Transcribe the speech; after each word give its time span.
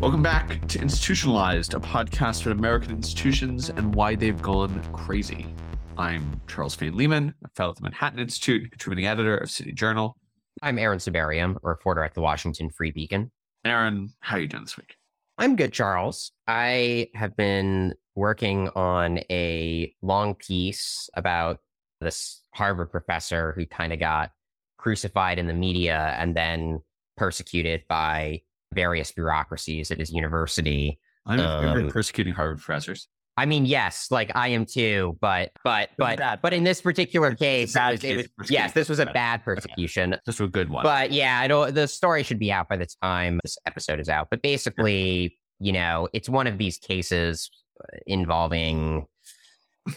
Welcome 0.00 0.22
back 0.22 0.64
to 0.68 0.80
Institutionalized, 0.80 1.74
a 1.74 1.80
podcast 1.80 2.42
about 2.42 2.56
American 2.56 2.92
institutions 2.92 3.68
and 3.68 3.92
why 3.96 4.14
they've 4.14 4.40
gone 4.40 4.80
crazy. 4.92 5.52
I'm 5.96 6.40
Charles 6.46 6.76
Fain 6.76 6.96
Lehman, 6.96 7.34
a 7.44 7.48
fellow 7.48 7.70
at 7.70 7.76
the 7.78 7.82
Manhattan 7.82 8.20
Institute, 8.20 8.70
contributing 8.70 9.08
editor 9.08 9.36
of 9.36 9.50
City 9.50 9.72
Journal. 9.72 10.16
I'm 10.62 10.78
Aaron 10.78 11.00
Sibarium, 11.00 11.56
a 11.64 11.68
reporter 11.68 12.04
at 12.04 12.14
the 12.14 12.20
Washington 12.20 12.70
Free 12.70 12.92
Beacon. 12.92 13.32
Aaron, 13.64 14.10
how 14.20 14.36
are 14.36 14.38
you 14.38 14.46
doing 14.46 14.62
this 14.62 14.76
week? 14.76 14.94
I'm 15.36 15.56
good, 15.56 15.72
Charles. 15.72 16.30
I 16.46 17.08
have 17.16 17.36
been 17.36 17.94
working 18.14 18.68
on 18.76 19.18
a 19.28 19.92
long 20.00 20.36
piece 20.36 21.10
about 21.14 21.58
this 22.00 22.40
Harvard 22.54 22.92
professor 22.92 23.52
who 23.56 23.66
kind 23.66 23.92
of 23.92 23.98
got 23.98 24.30
crucified 24.78 25.40
in 25.40 25.48
the 25.48 25.54
media 25.54 26.14
and 26.20 26.36
then 26.36 26.82
persecuted 27.16 27.82
by 27.88 28.42
various 28.74 29.12
bureaucracies 29.12 29.90
at 29.90 29.98
his 29.98 30.12
university. 30.12 30.98
I'm 31.26 31.40
Um, 31.40 31.88
persecuting 31.90 32.34
Harvard 32.34 32.58
professors. 32.60 33.08
I 33.36 33.46
mean, 33.46 33.66
yes, 33.66 34.08
like 34.10 34.32
I 34.34 34.48
am 34.48 34.66
too, 34.66 35.16
but 35.20 35.52
but 35.62 35.90
but 35.96 36.18
bad. 36.18 36.40
but 36.42 36.52
in 36.52 36.64
this 36.64 36.80
particular 36.80 37.36
case, 37.36 37.74
was, 37.76 38.00
case 38.00 38.26
was- 38.36 38.50
yes, 38.50 38.72
this 38.72 38.88
was 38.88 38.98
a 38.98 39.06
Bad. 39.06 39.44
persecution. 39.44 40.16
Just 40.26 40.40
a 40.40 40.48
good 40.48 40.70
one. 40.70 40.82
But 40.82 41.12
yeah, 41.12 41.38
I 41.38 41.46
don't. 41.46 41.72
The 41.72 41.86
story 41.86 42.24
should 42.24 42.40
be 42.40 42.50
out 42.50 42.68
by 42.68 42.76
the 42.76 42.88
time 43.00 43.38
this 43.44 43.56
episode 43.64 44.00
is 44.00 44.08
out. 44.08 44.26
But 44.28 44.42
basically, 44.42 45.38
you 45.60 45.70
know, 45.72 46.08
it's 46.12 46.28
one 46.28 46.48
of 46.48 46.58
these 46.58 46.78
cases 46.78 47.48
uh, 47.80 47.98
involving, 48.08 49.06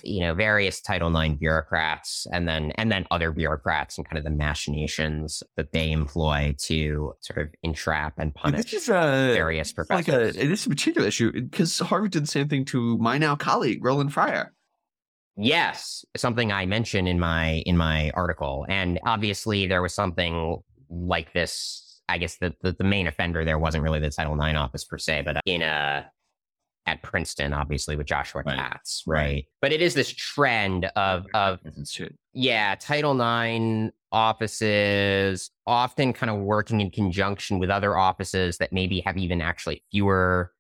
you 0.04 0.22
know, 0.22 0.34
various 0.34 0.82
Title 0.82 1.16
IX 1.16 1.36
bureaucrats, 1.36 2.28
and 2.32 2.48
then 2.48 2.72
and 2.72 2.92
then 2.92 3.06
other 3.12 3.32
bureaucrats, 3.32 3.98
and 3.98 4.08
kind 4.08 4.18
of 4.18 4.24
the 4.24 4.30
machinations 4.30 5.44
that 5.58 5.72
they 5.72 5.92
employ 5.92 6.56
to 6.60 7.14
sort 7.22 7.40
of 7.40 7.54
entrap 7.64 8.14
and 8.18 8.34
punish 8.34 8.72
this 8.72 8.84
is 8.84 8.90
uh, 8.90 9.30
a 9.32 9.34
various 9.34 9.70
like 9.70 10.06
professors. 10.06 10.38
a 10.38 10.48
this 10.48 10.62
is 10.62 10.66
a 10.66 10.70
particular 10.70 11.08
issue 11.08 11.32
because 11.32 11.78
Harvard 11.80 12.12
did 12.12 12.24
the 12.24 12.28
same 12.28 12.48
thing 12.48 12.66
to 12.66 12.98
my 12.98 13.18
now 13.18 13.36
colleague 13.36 13.84
Roland 13.84 14.14
Fryer. 14.14 14.54
Yes, 15.38 16.06
something 16.18 16.52
I 16.52 16.66
mentioned 16.66 17.08
in 17.08 17.20
my 17.20 17.64
in 17.66 17.78
my 17.78 18.12
article, 18.12 18.66
and 18.70 19.00
obviously 19.06 19.68
there 19.68 19.82
was 19.82 19.94
something 19.94 20.62
like 20.90 21.34
this. 21.34 22.02
I 22.10 22.18
guess 22.18 22.38
the 22.38 22.54
the, 22.62 22.74
the 22.74 22.84
main 22.84 23.08
offender 23.08 23.46
there 23.46 23.58
wasn't 23.58 23.84
really 23.84 24.00
the 24.00 24.10
Title 24.10 24.40
IX 24.42 24.58
office 24.58 24.84
per 24.84 24.98
se, 24.98 25.24
but 25.24 25.38
uh, 25.38 25.42
in 25.46 25.62
a 25.62 26.12
at 26.86 27.02
Princeton, 27.04 27.54
obviously 27.54 27.96
with 27.96 28.08
Joshua 28.08 28.44
Right. 28.46 28.58
Katz, 28.58 29.04
Right. 29.06 29.18
right? 29.22 29.46
But 29.62 29.72
it 29.72 29.82
is 29.82 29.94
this 29.94 30.12
trend 30.12 30.86
of 30.96 31.26
of 31.34 31.60
yeah, 32.34 32.76
Title 32.80 33.14
IX 33.20 33.94
offices 34.12 35.52
often 35.68 36.14
kind 36.14 36.30
of 36.30 36.40
working 36.40 36.82
in 36.82 36.90
conjunction 36.92 37.60
with 37.60 37.70
other 37.70 37.98
offices 37.98 38.58
that 38.58 38.74
maybe 38.74 39.00
have 39.02 39.18
even 39.18 39.42
actually 39.42 39.84
fewer 39.92 40.52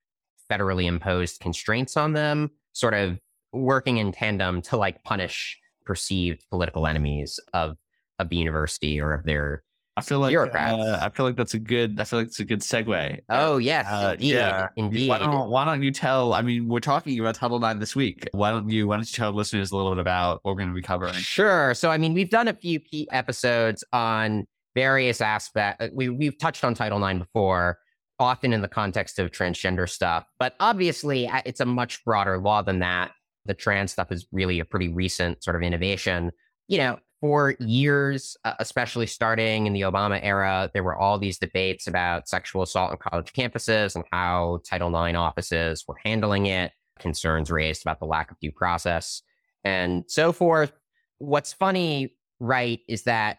federally 0.50 0.86
imposed 0.86 1.40
constraints 1.40 1.98
on 1.98 2.14
them, 2.14 2.52
sort 2.74 2.94
of 2.94 3.20
working 3.54 3.98
in 3.98 4.12
tandem 4.12 4.62
to 4.62 4.78
like 4.78 5.04
punish 5.04 5.58
perceived 5.86 6.46
political 6.50 6.88
enemies 6.88 7.40
of 7.54 7.78
of 8.20 8.30
the 8.30 8.38
university 8.38 9.02
or 9.02 9.14
of 9.14 9.26
their 9.26 9.64
I 9.98 10.02
feel 10.02 10.20
like 10.20 10.30
Bureaucrats. 10.30 10.74
uh, 10.74 11.00
I 11.02 11.10
feel 11.10 11.26
like 11.26 11.36
that's 11.36 11.54
a 11.54 11.60
good. 11.60 12.00
I 12.00 12.06
feel 12.06 12.20
like 12.20 12.28
it's 12.30 12.40
a 12.40 12.46
good 12.46 12.62
segue. 12.62 13.20
oh 13.30 13.58
yes, 13.58 13.86
Uh, 13.90 14.14
indeed, 14.14 14.34
yeah. 14.34 14.68
indeed. 14.78 15.10
Why 15.10 15.20
don't, 15.20 15.50
why 15.50 15.66
don't 15.66 15.84
you 15.84 15.92
tell? 15.92 16.34
I 16.34 16.42
mean, 16.42 16.68
we're 16.70 16.80
talking 16.80 17.20
about 17.20 17.36
Title 17.36 17.64
IX 17.64 17.80
this 17.80 17.96
week. 17.96 18.28
Why 18.32 18.52
don't 18.52 18.70
you? 18.70 18.88
Why 18.88 18.96
don't 18.96 19.12
you 19.12 19.16
tell 19.16 19.32
listeners 19.34 19.72
a 19.72 19.76
little 19.76 19.92
bit 19.92 20.00
about 20.00 20.40
what 20.44 20.52
we're 20.52 20.60
going 20.60 20.70
to 20.70 20.76
be 20.76 20.82
covering? 20.82 21.14
Sure. 21.16 21.74
So, 21.74 21.90
I 21.92 21.98
mean, 21.98 22.14
we've 22.14 22.30
done 22.30 22.48
a 22.48 22.54
few 22.54 22.80
key 22.80 23.08
episodes 23.12 23.84
on 23.92 24.48
various 24.76 25.20
aspects. 25.20 25.88
We, 25.94 26.08
we've 26.08 26.38
touched 26.40 26.64
on 26.64 26.74
Title 26.74 27.06
IX 27.06 27.20
before, 27.20 27.78
often 28.18 28.54
in 28.54 28.62
the 28.62 28.70
context 28.70 29.20
of 29.20 29.30
transgender 29.32 29.90
stuff. 29.90 30.24
But 30.40 30.56
obviously, 30.62 31.28
uh, 31.28 31.42
it's 31.46 31.60
a 31.60 31.66
much 31.66 32.04
broader 32.06 32.38
law 32.38 32.62
than 32.62 32.80
that. 32.80 33.12
The 33.46 33.54
trans 33.54 33.92
stuff 33.92 34.10
is 34.12 34.26
really 34.32 34.62
a 34.62 34.66
pretty 34.66 34.88
recent 34.88 35.44
sort 35.44 35.58
of 35.58 35.64
innovation. 35.64 36.32
You 36.70 36.78
know, 36.78 37.00
for 37.22 37.56
years, 37.60 38.36
uh, 38.44 38.56
especially 38.60 39.06
starting 39.06 39.68
in 39.68 39.74
the 39.74 39.82
Obama 39.82 40.20
era, 40.22 40.70
there 40.74 40.84
were 40.84 40.98
all 40.98 41.20
these 41.20 41.38
debates 41.38 41.88
about 41.88 42.28
sexual 42.28 42.64
assault 42.64 42.92
on 42.92 42.98
college 42.98 43.32
campuses 43.32 43.96
and 43.96 44.04
how 44.12 44.60
Title 44.68 44.90
IX 44.90 45.16
offices 45.16 45.86
were 45.88 45.98
handling 46.04 46.48
it, 46.48 46.72
concerns 47.00 47.52
raised 47.52 47.84
about 47.84 48.00
the 48.00 48.06
lack 48.06 48.32
of 48.32 48.40
due 48.40 48.52
process 48.52 49.22
and 49.64 50.04
so 50.08 50.32
forth. 50.32 50.72
What's 51.20 51.54
funny, 51.54 52.16
right, 52.40 52.80
is 52.88 53.04
that 53.04 53.38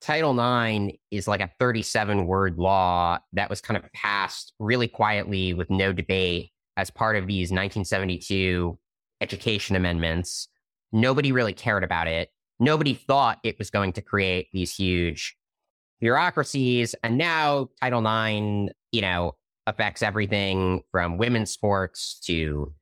Title 0.00 0.32
IX 0.38 0.96
is 1.12 1.28
like 1.28 1.40
a 1.40 1.50
37 1.60 2.26
word 2.26 2.58
law 2.58 3.18
that 3.34 3.48
was 3.48 3.60
kind 3.60 3.76
of 3.76 3.90
passed 3.92 4.52
really 4.58 4.88
quietly 4.88 5.54
with 5.54 5.70
no 5.70 5.92
debate 5.92 6.50
as 6.76 6.90
part 6.90 7.16
of 7.16 7.28
these 7.28 7.50
1972 7.50 8.76
education 9.20 9.76
amendments. 9.76 10.48
Nobody 10.90 11.30
really 11.30 11.52
cared 11.52 11.84
about 11.84 12.08
it. 12.08 12.30
Nobody 12.62 12.94
thought 12.94 13.40
it 13.42 13.58
was 13.58 13.70
going 13.70 13.92
to 13.94 14.02
create 14.02 14.46
these 14.52 14.72
huge 14.72 15.36
bureaucracies. 16.00 16.94
And 17.02 17.18
now 17.18 17.70
Title 17.80 18.06
IX, 18.06 18.72
you 18.92 19.00
know, 19.00 19.34
affects 19.66 20.00
everything 20.00 20.82
from 20.92 21.18
women's 21.18 21.50
sports 21.50 22.20
to 22.26 22.72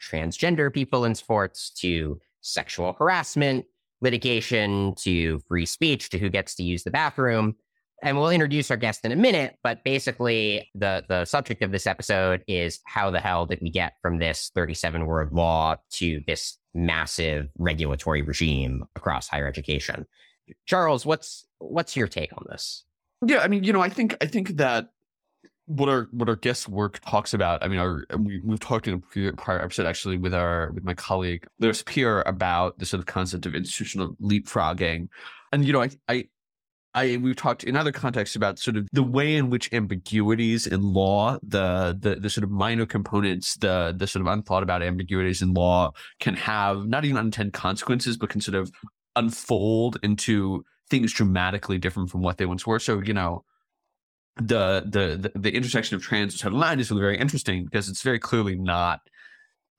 transgender 0.00 0.72
people 0.72 1.04
in 1.04 1.16
sports 1.16 1.70
to 1.80 2.20
sexual 2.42 2.92
harassment 2.92 3.64
litigation 4.00 4.94
to 4.98 5.40
free 5.48 5.66
speech 5.66 6.10
to 6.10 6.18
who 6.18 6.28
gets 6.28 6.54
to 6.54 6.62
use 6.62 6.84
the 6.84 6.92
bathroom. 6.92 7.56
And 8.04 8.18
we'll 8.18 8.28
introduce 8.28 8.70
our 8.70 8.76
guest 8.76 9.06
in 9.06 9.12
a 9.12 9.16
minute, 9.16 9.56
but 9.62 9.82
basically 9.82 10.70
the 10.74 11.04
the 11.08 11.24
subject 11.24 11.62
of 11.62 11.72
this 11.72 11.86
episode 11.86 12.44
is 12.46 12.80
how 12.84 13.10
the 13.10 13.18
hell 13.18 13.46
did 13.46 13.60
we 13.62 13.70
get 13.70 13.94
from 14.02 14.18
this 14.18 14.50
37 14.54 15.06
word 15.06 15.32
law 15.32 15.76
to 15.92 16.20
this 16.26 16.58
massive 16.74 17.48
regulatory 17.56 18.20
regime 18.20 18.84
across 18.94 19.26
higher 19.26 19.48
education? 19.48 20.04
Charles, 20.66 21.06
what's 21.06 21.46
what's 21.58 21.96
your 21.96 22.06
take 22.06 22.30
on 22.36 22.44
this? 22.50 22.84
Yeah, 23.24 23.38
I 23.38 23.48
mean, 23.48 23.64
you 23.64 23.72
know, 23.72 23.80
I 23.80 23.88
think 23.88 24.18
I 24.20 24.26
think 24.26 24.50
that 24.58 24.90
what 25.64 25.88
our 25.88 26.08
what 26.10 26.28
our 26.28 26.36
guest 26.36 26.68
work 26.68 27.00
talks 27.00 27.32
about. 27.32 27.64
I 27.64 27.68
mean, 27.68 27.78
our 27.78 28.04
we, 28.18 28.38
we've 28.44 28.60
talked 28.60 28.86
in 28.86 29.02
a 29.16 29.32
prior 29.32 29.62
episode 29.62 29.86
actually 29.86 30.18
with 30.18 30.34
our 30.34 30.72
with 30.72 30.84
my 30.84 30.92
colleague 30.92 31.46
Lewis 31.58 31.82
Peer 31.82 32.22
about 32.26 32.78
the 32.78 32.84
sort 32.84 33.00
of 33.00 33.06
concept 33.06 33.46
of 33.46 33.54
institutional 33.54 34.14
leapfrogging, 34.20 35.08
and 35.52 35.64
you 35.64 35.72
know, 35.72 35.82
I 35.82 35.90
I. 36.08 36.24
I 36.94 37.16
we've 37.16 37.36
talked 37.36 37.64
in 37.64 37.76
other 37.76 37.90
contexts 37.90 38.36
about 38.36 38.58
sort 38.58 38.76
of 38.76 38.88
the 38.92 39.02
way 39.02 39.34
in 39.34 39.50
which 39.50 39.72
ambiguities 39.72 40.66
in 40.66 40.92
law, 40.92 41.38
the 41.42 41.96
the 42.00 42.16
the 42.16 42.30
sort 42.30 42.44
of 42.44 42.50
minor 42.50 42.86
components, 42.86 43.56
the 43.56 43.94
the 43.96 44.06
sort 44.06 44.20
of 44.20 44.32
unthought 44.32 44.62
about 44.62 44.82
ambiguities 44.82 45.42
in 45.42 45.54
law 45.54 45.92
can 46.20 46.34
have 46.34 46.86
not 46.86 47.04
even 47.04 47.16
unintended 47.16 47.52
consequences, 47.52 48.16
but 48.16 48.30
can 48.30 48.40
sort 48.40 48.54
of 48.54 48.70
unfold 49.16 49.98
into 50.02 50.64
things 50.88 51.12
dramatically 51.12 51.78
different 51.78 52.10
from 52.10 52.22
what 52.22 52.38
they 52.38 52.46
once 52.46 52.66
were. 52.66 52.78
So, 52.78 53.00
you 53.00 53.14
know, 53.14 53.44
the 54.36 54.84
the 54.86 55.30
the, 55.32 55.38
the 55.38 55.54
intersection 55.54 55.96
of 55.96 56.02
trans 56.02 56.34
and 56.34 56.40
Title 56.40 56.62
IX 56.62 56.80
is 56.80 56.90
really 56.90 57.02
very 57.02 57.18
interesting 57.18 57.64
because 57.64 57.88
it's 57.88 58.02
very 58.02 58.18
clearly 58.18 58.56
not 58.56 59.00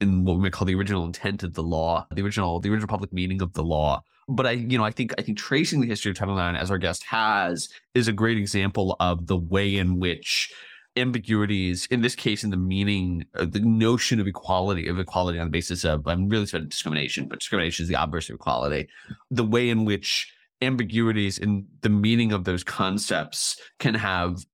in 0.02 0.26
what 0.26 0.36
we 0.36 0.44
might 0.44 0.52
call 0.52 0.66
the 0.66 0.76
original 0.76 1.06
intent 1.06 1.44
of 1.44 1.54
the 1.54 1.64
law, 1.64 2.08
the 2.14 2.22
original 2.22 2.60
the 2.60 2.70
original 2.70 2.88
public 2.88 3.14
meaning 3.14 3.42
of 3.42 3.54
the 3.54 3.64
law. 3.64 4.02
But 4.28 4.48
I, 4.48 4.52
you 4.52 4.78
know, 4.78 4.84
I 4.84 4.92
think 4.92 5.14
I 5.18 5.22
think 5.22 5.38
tracing 5.38 5.82
the 5.82 5.88
history 5.88 6.10
of 6.10 6.18
Title 6.18 6.38
IX 6.38 6.58
as 6.58 6.72
our 6.72 6.78
guest 6.78 7.04
has 7.04 7.70
is 7.94 8.08
a 8.08 8.14
great 8.14 8.38
example 8.38 8.96
of 9.00 9.28
the 9.28 9.38
way 9.38 9.76
in 9.76 10.00
which 10.00 10.52
ambiguities, 10.98 11.86
in 11.88 12.02
this 12.02 12.16
case, 12.16 12.44
in 12.44 12.50
the 12.50 12.58
meaning, 12.58 13.26
uh, 13.36 13.46
the 13.46 13.60
notion 13.60 14.20
of 14.20 14.28
equality, 14.28 14.88
of 14.88 14.98
equality 14.98 15.40
on 15.40 15.48
the 15.48 15.52
basis 15.52 15.84
of, 15.84 16.08
I'm 16.08 16.30
really 16.30 16.46
saying 16.46 16.70
discrimination, 16.70 17.28
but 17.28 17.40
discrimination 17.40 17.84
is 17.84 17.90
the 17.90 17.96
opposite 17.96 18.34
of 18.34 18.36
equality. 18.36 18.88
The 19.30 19.44
way 19.44 19.70
in 19.70 19.86
which 19.86 20.34
ambiguities 20.62 21.38
in 21.38 21.68
the 21.82 21.90
meaning 21.90 22.32
of 22.32 22.46
those 22.46 22.64
concepts 22.64 23.60
can 23.80 23.94
have 23.94 24.46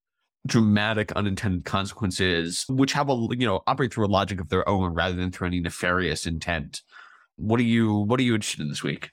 dramatic 0.48 1.12
unintended 1.12 1.66
consequences, 1.66 2.66
which 2.68 2.94
have 2.94 3.10
a 3.10 3.28
you 3.32 3.46
know 3.46 3.62
operate 3.68 3.94
through 3.94 4.08
a 4.08 4.08
logic 4.08 4.42
of 4.42 4.50
their 4.50 4.68
own 4.68 4.94
rather 4.94 5.16
than 5.16 5.32
through 5.32 5.48
any 5.48 5.60
nefarious 5.60 6.26
intent. 6.26 6.82
What 7.36 7.60
are 7.60 7.64
you 7.64 7.94
What 7.94 8.20
are 8.20 8.24
you 8.24 8.36
interested 8.36 8.62
in 8.62 8.70
this 8.70 8.84
week? 8.84 9.12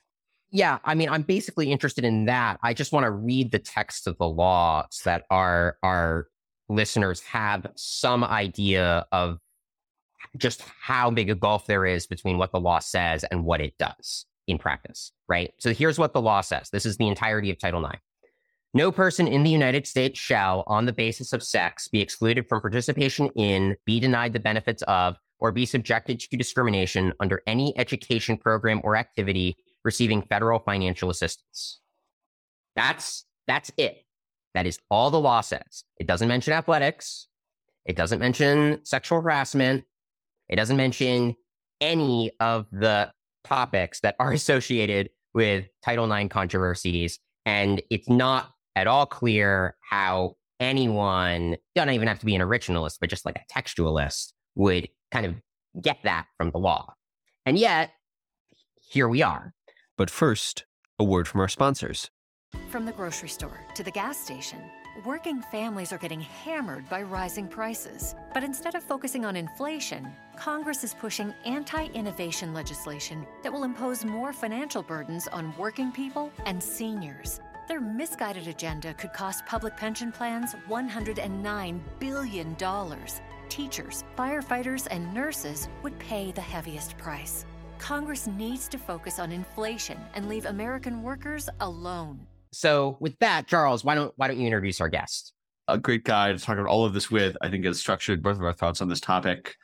Yeah, 0.51 0.79
I 0.85 0.95
mean, 0.95 1.09
I'm 1.11 1.23
basically 1.23 1.71
interested 1.71 2.05
in 2.05 2.25
that. 2.25 2.59
I 2.63 2.73
just 2.73 2.93
want 2.93 3.05
to 3.05 3.11
read 3.11 3.51
the 3.53 3.59
text 3.59 4.07
of 4.07 4.17
the 4.19 4.29
law 4.29 4.87
so 4.91 5.11
that 5.11 5.25
our 5.31 5.77
our 5.83 6.29
listeners 6.69 7.21
have 7.23 7.67
some 7.77 8.25
idea 8.25 9.07
of 9.13 9.39
just 10.37 10.63
how 10.81 11.11
big 11.11 11.31
a 11.31 11.35
gulf 11.35 11.67
there 11.67 11.87
is 11.87 12.07
between 12.07 12.39
what 12.39 12.53
the 12.53 12.61
law 12.61 12.79
says 12.79 13.25
and 13.25 13.45
what 13.45 13.61
it 13.61 13.77
does 13.79 14.27
in 14.47 14.59
practice, 14.59 15.13
right? 15.29 15.53
So 15.59 15.73
here's 15.73 15.99
what 15.99 16.13
the 16.13 16.21
law 16.21 16.41
says. 16.41 16.71
This 16.71 16.87
is 16.87 16.97
the 16.97 17.09
entirety 17.09 17.51
of 17.51 17.59
Title 17.59 17.85
IX. 17.85 17.99
No 18.75 18.93
person 18.93 19.27
in 19.27 19.45
the 19.45 19.51
United 19.51 19.87
States 19.87 20.19
shall, 20.19 20.65
on 20.67 20.85
the 20.85 20.93
basis 20.93 21.33
of 21.33 21.43
sex, 21.43 21.89
be 21.89 22.01
excluded 22.01 22.49
from 22.49 22.61
participation 22.61 23.29
in, 23.35 23.77
be 23.87 23.99
denied 23.99 24.35
the 24.35 24.41
benefits 24.41 24.83
of, 24.83 25.17
or 25.39 25.53
be 25.53 25.65
subjected 25.65 26.21
to 26.21 26.37
discrimination 26.37 27.13
under 27.21 27.43
any 27.47 27.77
education 27.79 28.37
program 28.37 28.81
or 28.85 28.97
activity 28.97 29.57
receiving 29.89 30.23
federal 30.23 30.59
financial 30.59 31.11
assistance. 31.11 31.81
That's 32.77 33.25
that's 33.47 33.73
it. 33.77 34.05
That 34.55 34.67
is 34.67 34.79
all 34.91 35.11
the 35.11 35.21
law 35.21 35.41
says. 35.41 35.85
It 35.97 36.07
doesn't 36.07 36.29
mention 36.29 36.53
athletics. 36.53 37.29
It 37.85 37.97
doesn't 37.97 38.19
mention 38.19 38.85
sexual 38.85 39.21
harassment. 39.21 39.85
It 40.49 40.57
doesn't 40.57 40.77
mention 40.77 41.35
any 41.81 42.33
of 42.41 42.67
the 42.71 43.13
topics 43.45 44.01
that 44.01 44.17
are 44.19 44.33
associated 44.41 45.11
with 45.35 45.67
Title 45.83 46.11
IX 46.11 46.29
controversies. 46.29 47.19
And 47.47 47.81
it's 47.91 48.09
not 48.09 48.51
at 48.77 48.87
all 48.87 49.07
clear 49.07 49.77
how 49.81 50.37
anyone, 50.61 51.57
don't 51.75 51.91
even 51.91 52.09
have 52.09 52.19
to 52.19 52.27
be 52.27 52.35
an 52.35 52.43
originalist, 52.43 52.99
but 53.01 53.11
just 53.11 53.25
like 53.25 53.37
a 53.37 53.53
textualist, 53.59 54.33
would 54.55 54.89
kind 55.11 55.25
of 55.25 55.35
get 55.81 55.99
that 56.05 56.27
from 56.37 56.51
the 56.51 56.59
law. 56.59 56.93
And 57.47 57.59
yet, 57.59 57.93
here 58.91 59.09
we 59.09 59.23
are. 59.23 59.55
But 59.99 60.11
first, 60.11 60.65
a 61.01 61.05
word 61.05 61.27
from 61.27 61.41
our 61.41 61.49
sponsors. 61.49 62.09
From 62.71 62.87
the 62.87 62.93
grocery 62.93 63.29
store 63.29 63.67
to 63.75 63.83
the 63.83 63.91
gas 63.91 64.17
station, 64.17 64.61
working 65.05 65.43
families 65.43 65.93
are 65.93 65.99
getting 65.99 66.21
hammered 66.21 66.89
by 66.89 67.03
rising 67.03 67.49
prices. 67.49 68.15
But 68.33 68.45
instead 68.45 68.77
of 68.77 68.85
focusing 68.85 69.25
on 69.25 69.35
inflation, 69.35 70.09
Congress 70.37 70.85
is 70.85 70.95
pushing 70.95 71.35
anti 71.45 71.87
innovation 71.87 72.55
legislation 72.55 73.27
that 73.43 73.53
will 73.53 73.65
impose 73.65 74.05
more 74.05 74.33
financial 74.33 74.85
burdens 74.85 75.27
on 75.27 75.53
working 75.59 75.91
people 75.91 76.33
and 76.47 76.63
seniors. 76.63 77.41
Their 77.67 77.81
misguided 77.81 78.47
agenda 78.47 78.95
could 78.95 79.13
cost 79.13 79.47
public 79.47 79.77
pension 79.77 80.13
plans 80.13 80.55
$109 80.69 81.81
billion. 81.99 82.57
Teachers, 83.49 84.05
firefighters, 84.17 84.87
and 84.93 85.13
nurses 85.13 85.69
would 85.83 85.99
pay 85.99 86.31
the 86.31 86.41
heaviest 86.41 86.97
price. 86.99 87.45
Congress 87.79 88.27
needs 88.27 88.69
to 88.69 88.79
focus 88.79 89.19
on 89.19 89.33
inflation 89.33 89.99
and 90.15 90.29
leave 90.29 90.45
American 90.47 91.03
workers 91.03 91.49
alone. 91.61 92.21
So, 92.53 92.97
with 93.01 93.19
that, 93.21 93.47
Charles, 93.47 93.85
why 93.85 93.95
don't 93.95 94.13
why 94.17 94.29
don't 94.29 94.39
you 94.39 94.47
introduce 94.47 94.81
our 94.81 94.89
guest? 94.89 95.33
A 95.69 95.79
great 95.79 96.05
guy 96.05 96.33
to 96.33 96.39
talk 96.39 96.57
about 96.57 96.69
all 96.69 96.85
of 96.85 96.95
this 96.95 97.11
with. 97.11 97.37
I 97.43 97.51
think 97.51 97.65
has 97.65 97.79
structured 97.79 98.23
both 98.23 98.37
of 98.37 98.43
our 98.43 98.53
thoughts 98.53 98.81
on 98.81 98.89
this 98.89 99.01
topic. 99.01 99.57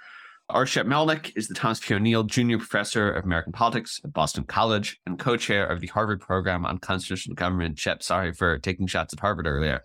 R. 0.51 0.67
Shep 0.67 0.85
Melnick 0.85 1.33
is 1.37 1.49
the 1.49 1.55
Thomas 1.55 1.81
P. 1.81 1.95
O'Neill 1.95 2.23
Junior 2.23 2.59
Professor 2.59 3.11
of 3.11 3.25
American 3.25 3.53
Politics 3.53 3.99
at 4.05 4.13
Boston 4.13 4.45
College 4.45 5.01
and 5.07 5.19
co-chair 5.19 5.67
of 5.67 5.81
the 5.81 5.87
Harvard 5.87 6.21
Program 6.21 6.67
on 6.67 6.77
Constitutional 6.77 7.35
Government. 7.35 7.79
Shep, 7.79 8.03
sorry 8.03 8.35
for 8.35 8.59
taking 8.59 8.87
shots 8.87 9.15
at 9.15 9.21
Harvard 9.21 9.47
earlier. 9.47 9.81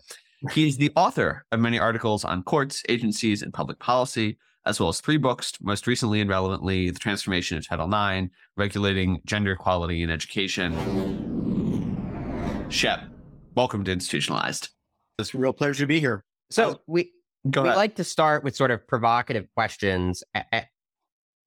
He's 0.52 0.76
the 0.76 0.92
author 0.96 1.46
of 1.50 1.60
many 1.60 1.78
articles 1.78 2.26
on 2.26 2.42
courts, 2.42 2.82
agencies, 2.90 3.40
and 3.40 3.54
public 3.54 3.78
policy, 3.78 4.36
as 4.66 4.78
well 4.78 4.88
as 4.90 5.00
three 5.00 5.16
books, 5.16 5.52
most 5.60 5.86
recently 5.86 6.20
and 6.20 6.28
relevantly, 6.28 6.90
The 6.90 6.98
Transformation 6.98 7.56
of 7.56 7.66
Title 7.66 7.86
IX, 7.92 8.28
Regulating 8.56 9.20
Gender 9.24 9.52
Equality 9.52 10.02
in 10.02 10.10
Education. 10.10 10.76
Shep, 12.68 13.00
welcome 13.54 13.84
to 13.84 13.92
Institutionalized. 13.92 14.68
It's 15.18 15.34
a 15.34 15.38
real 15.38 15.52
pleasure 15.52 15.84
to 15.84 15.86
be 15.86 15.98
here. 16.00 16.24
So 16.50 16.80
we 16.86 17.10
Go 17.50 17.62
we 17.62 17.68
ahead. 17.68 17.76
like 17.78 17.96
to 17.96 18.04
start 18.04 18.44
with 18.44 18.54
sort 18.54 18.70
of 18.70 18.86
provocative 18.86 19.46
questions. 19.56 20.22
A- 20.34 20.44
a- 20.52 20.68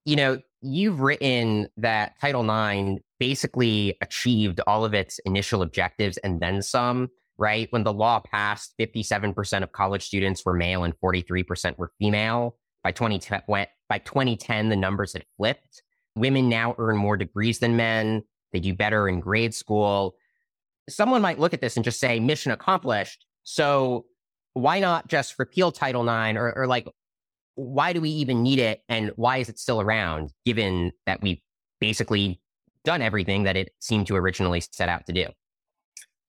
You 0.06 0.16
know, 0.16 0.40
you've 0.62 1.00
written 1.00 1.68
that 1.78 2.14
Title 2.20 2.44
IX 2.50 3.00
basically 3.20 3.96
achieved 4.02 4.60
all 4.68 4.84
of 4.86 4.94
its 4.94 5.20
initial 5.20 5.62
objectives 5.62 6.18
and 6.18 6.42
then 6.42 6.62
some, 6.62 7.10
right? 7.38 7.68
When 7.72 7.84
the 7.84 7.94
law 7.94 8.20
passed, 8.20 8.74
57% 8.80 9.64
of 9.64 9.72
college 9.72 10.04
students 10.04 10.44
were 10.46 10.54
male 10.54 10.84
and 10.84 10.94
43% 11.00 11.78
were 11.78 11.92
female. 12.00 12.58
By 12.84 12.92
2010, 12.92 13.42
when- 13.46 13.68
by 13.90 14.00
2010, 14.00 14.70
the 14.70 14.76
numbers 14.76 15.14
had 15.14 15.26
flipped. 15.38 15.84
Women 16.16 16.50
now 16.50 16.76
earn 16.78 16.98
more 16.98 17.18
degrees 17.18 17.60
than 17.60 17.76
men. 17.76 18.24
They 18.52 18.60
do 18.60 18.74
better 18.74 19.08
in 19.08 19.20
grade 19.20 19.54
school. 19.54 20.16
Someone 20.90 21.22
might 21.22 21.40
look 21.40 21.54
at 21.54 21.62
this 21.62 21.78
and 21.78 21.84
just 21.84 22.00
say, 22.00 22.20
mission 22.20 22.52
accomplished. 22.52 23.26
So 23.44 24.06
why 24.54 24.80
not 24.80 25.08
just 25.08 25.40
repeal 25.40 25.72
Title 25.72 26.08
IX 26.08 26.38
or, 26.38 26.56
or 26.56 26.68
like, 26.68 26.88
why 27.56 27.94
do 27.94 28.02
we 28.02 28.10
even 28.10 28.44
need 28.44 28.60
it? 28.60 28.82
And 28.90 29.12
why 29.16 29.38
is 29.38 29.50
it 29.50 29.60
still 29.60 29.80
around 29.80 30.32
given 30.46 30.92
that 31.06 31.22
we've 31.22 31.42
basically 31.80 32.42
done 32.84 33.02
everything 33.02 33.44
that 33.44 33.56
it 33.56 33.72
seemed 33.80 34.08
to 34.08 34.16
originally 34.16 34.62
set 34.72 34.90
out 34.90 35.06
to 35.08 35.14
do? 35.14 35.28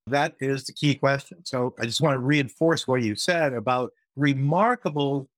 That 0.06 0.35
is 0.39 0.65
the 0.65 0.73
key 0.73 0.95
question. 0.95 1.45
So 1.45 1.75
I 1.81 1.87
just 1.87 2.01
want 2.01 2.15
to 2.15 2.19
reinforce 2.19 2.87
what 2.87 3.03
you 3.03 3.15
said 3.17 3.55
about 3.55 3.91
remarkable 4.17 5.29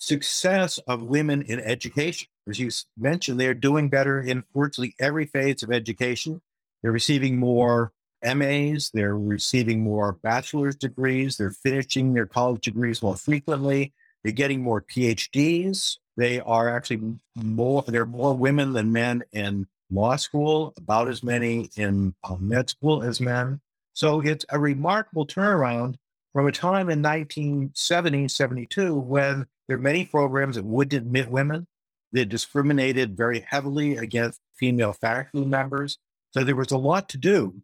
success 0.00 0.78
of 0.88 1.02
women 1.02 1.42
in 1.42 1.60
education. 1.60 2.26
As 2.48 2.58
you 2.58 2.70
mentioned, 2.98 3.38
they're 3.38 3.54
doing 3.54 3.88
better 3.88 4.20
in 4.20 4.42
virtually 4.54 4.94
every 4.98 5.26
phase 5.26 5.62
of 5.62 5.70
education. 5.70 6.40
They're 6.82 6.90
receiving 6.90 7.38
more 7.38 7.92
MAs, 8.24 8.90
they're 8.92 9.16
receiving 9.16 9.82
more 9.82 10.12
bachelor's 10.22 10.76
degrees, 10.76 11.36
they're 11.36 11.50
finishing 11.50 12.12
their 12.12 12.26
college 12.26 12.62
degrees 12.62 13.02
more 13.02 13.16
frequently, 13.16 13.92
they're 14.24 14.32
getting 14.32 14.62
more 14.62 14.82
PhDs. 14.82 15.96
They 16.16 16.40
are 16.40 16.68
actually 16.68 17.18
more, 17.34 17.82
there 17.86 18.02
are 18.02 18.06
more 18.06 18.34
women 18.34 18.72
than 18.72 18.92
men 18.92 19.22
in 19.32 19.66
law 19.90 20.16
school, 20.16 20.74
about 20.76 21.08
as 21.08 21.22
many 21.22 21.70
in 21.76 22.14
uh, 22.24 22.36
med 22.38 22.68
school 22.68 23.02
as 23.02 23.20
men. 23.20 23.60
So 23.92 24.20
it's 24.20 24.44
a 24.50 24.58
remarkable 24.58 25.26
turnaround 25.26 25.96
from 26.32 26.46
a 26.46 26.52
time 26.52 26.88
in 26.90 27.02
1970, 27.02 28.28
72, 28.28 28.94
when 28.94 29.46
there 29.70 29.76
are 29.76 29.80
many 29.80 30.04
programs 30.04 30.56
that 30.56 30.64
wouldn't 30.64 31.06
admit 31.06 31.30
women. 31.30 31.66
They 32.12 32.24
discriminated 32.24 33.16
very 33.16 33.46
heavily 33.48 33.96
against 33.96 34.40
female 34.58 34.92
faculty 34.92 35.46
members. 35.46 35.98
So 36.32 36.42
there 36.42 36.56
was 36.56 36.72
a 36.72 36.76
lot 36.76 37.08
to 37.10 37.18
do. 37.18 37.62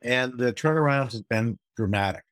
And 0.00 0.38
the 0.38 0.52
turnaround 0.52 1.10
has 1.10 1.22
been 1.22 1.58
dramatic. 1.76 2.22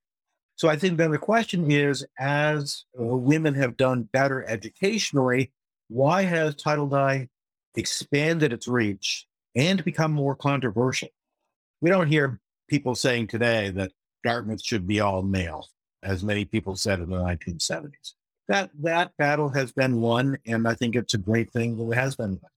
So 0.54 0.68
I 0.68 0.76
think 0.76 0.98
then 0.98 1.10
the 1.10 1.18
question 1.18 1.70
is 1.70 2.06
as 2.18 2.84
uh, 2.98 3.04
women 3.04 3.54
have 3.54 3.76
done 3.76 4.08
better 4.12 4.44
educationally, 4.48 5.52
why 5.88 6.22
has 6.22 6.54
Title 6.54 6.92
IX 6.94 7.28
expanded 7.76 8.52
its 8.52 8.68
reach 8.68 9.26
and 9.56 9.84
become 9.84 10.12
more 10.12 10.36
controversial? 10.36 11.08
We 11.80 11.90
don't 11.90 12.08
hear 12.08 12.40
people 12.68 12.94
saying 12.94 13.28
today 13.28 13.70
that 13.70 13.92
Dartmouth 14.24 14.62
should 14.62 14.86
be 14.86 15.00
all 15.00 15.22
male, 15.22 15.66
as 16.02 16.22
many 16.22 16.44
people 16.44 16.76
said 16.76 17.00
in 17.00 17.10
the 17.10 17.16
1970s. 17.16 18.14
That 18.48 18.70
that 18.82 19.16
battle 19.18 19.50
has 19.50 19.72
been 19.72 20.00
won, 20.00 20.38
and 20.46 20.66
I 20.66 20.74
think 20.74 20.96
it's 20.96 21.14
a 21.14 21.18
great 21.18 21.50
thing 21.50 21.76
that 21.76 21.92
it 21.92 21.96
has 21.96 22.16
been 22.16 22.38
won. 22.42 22.50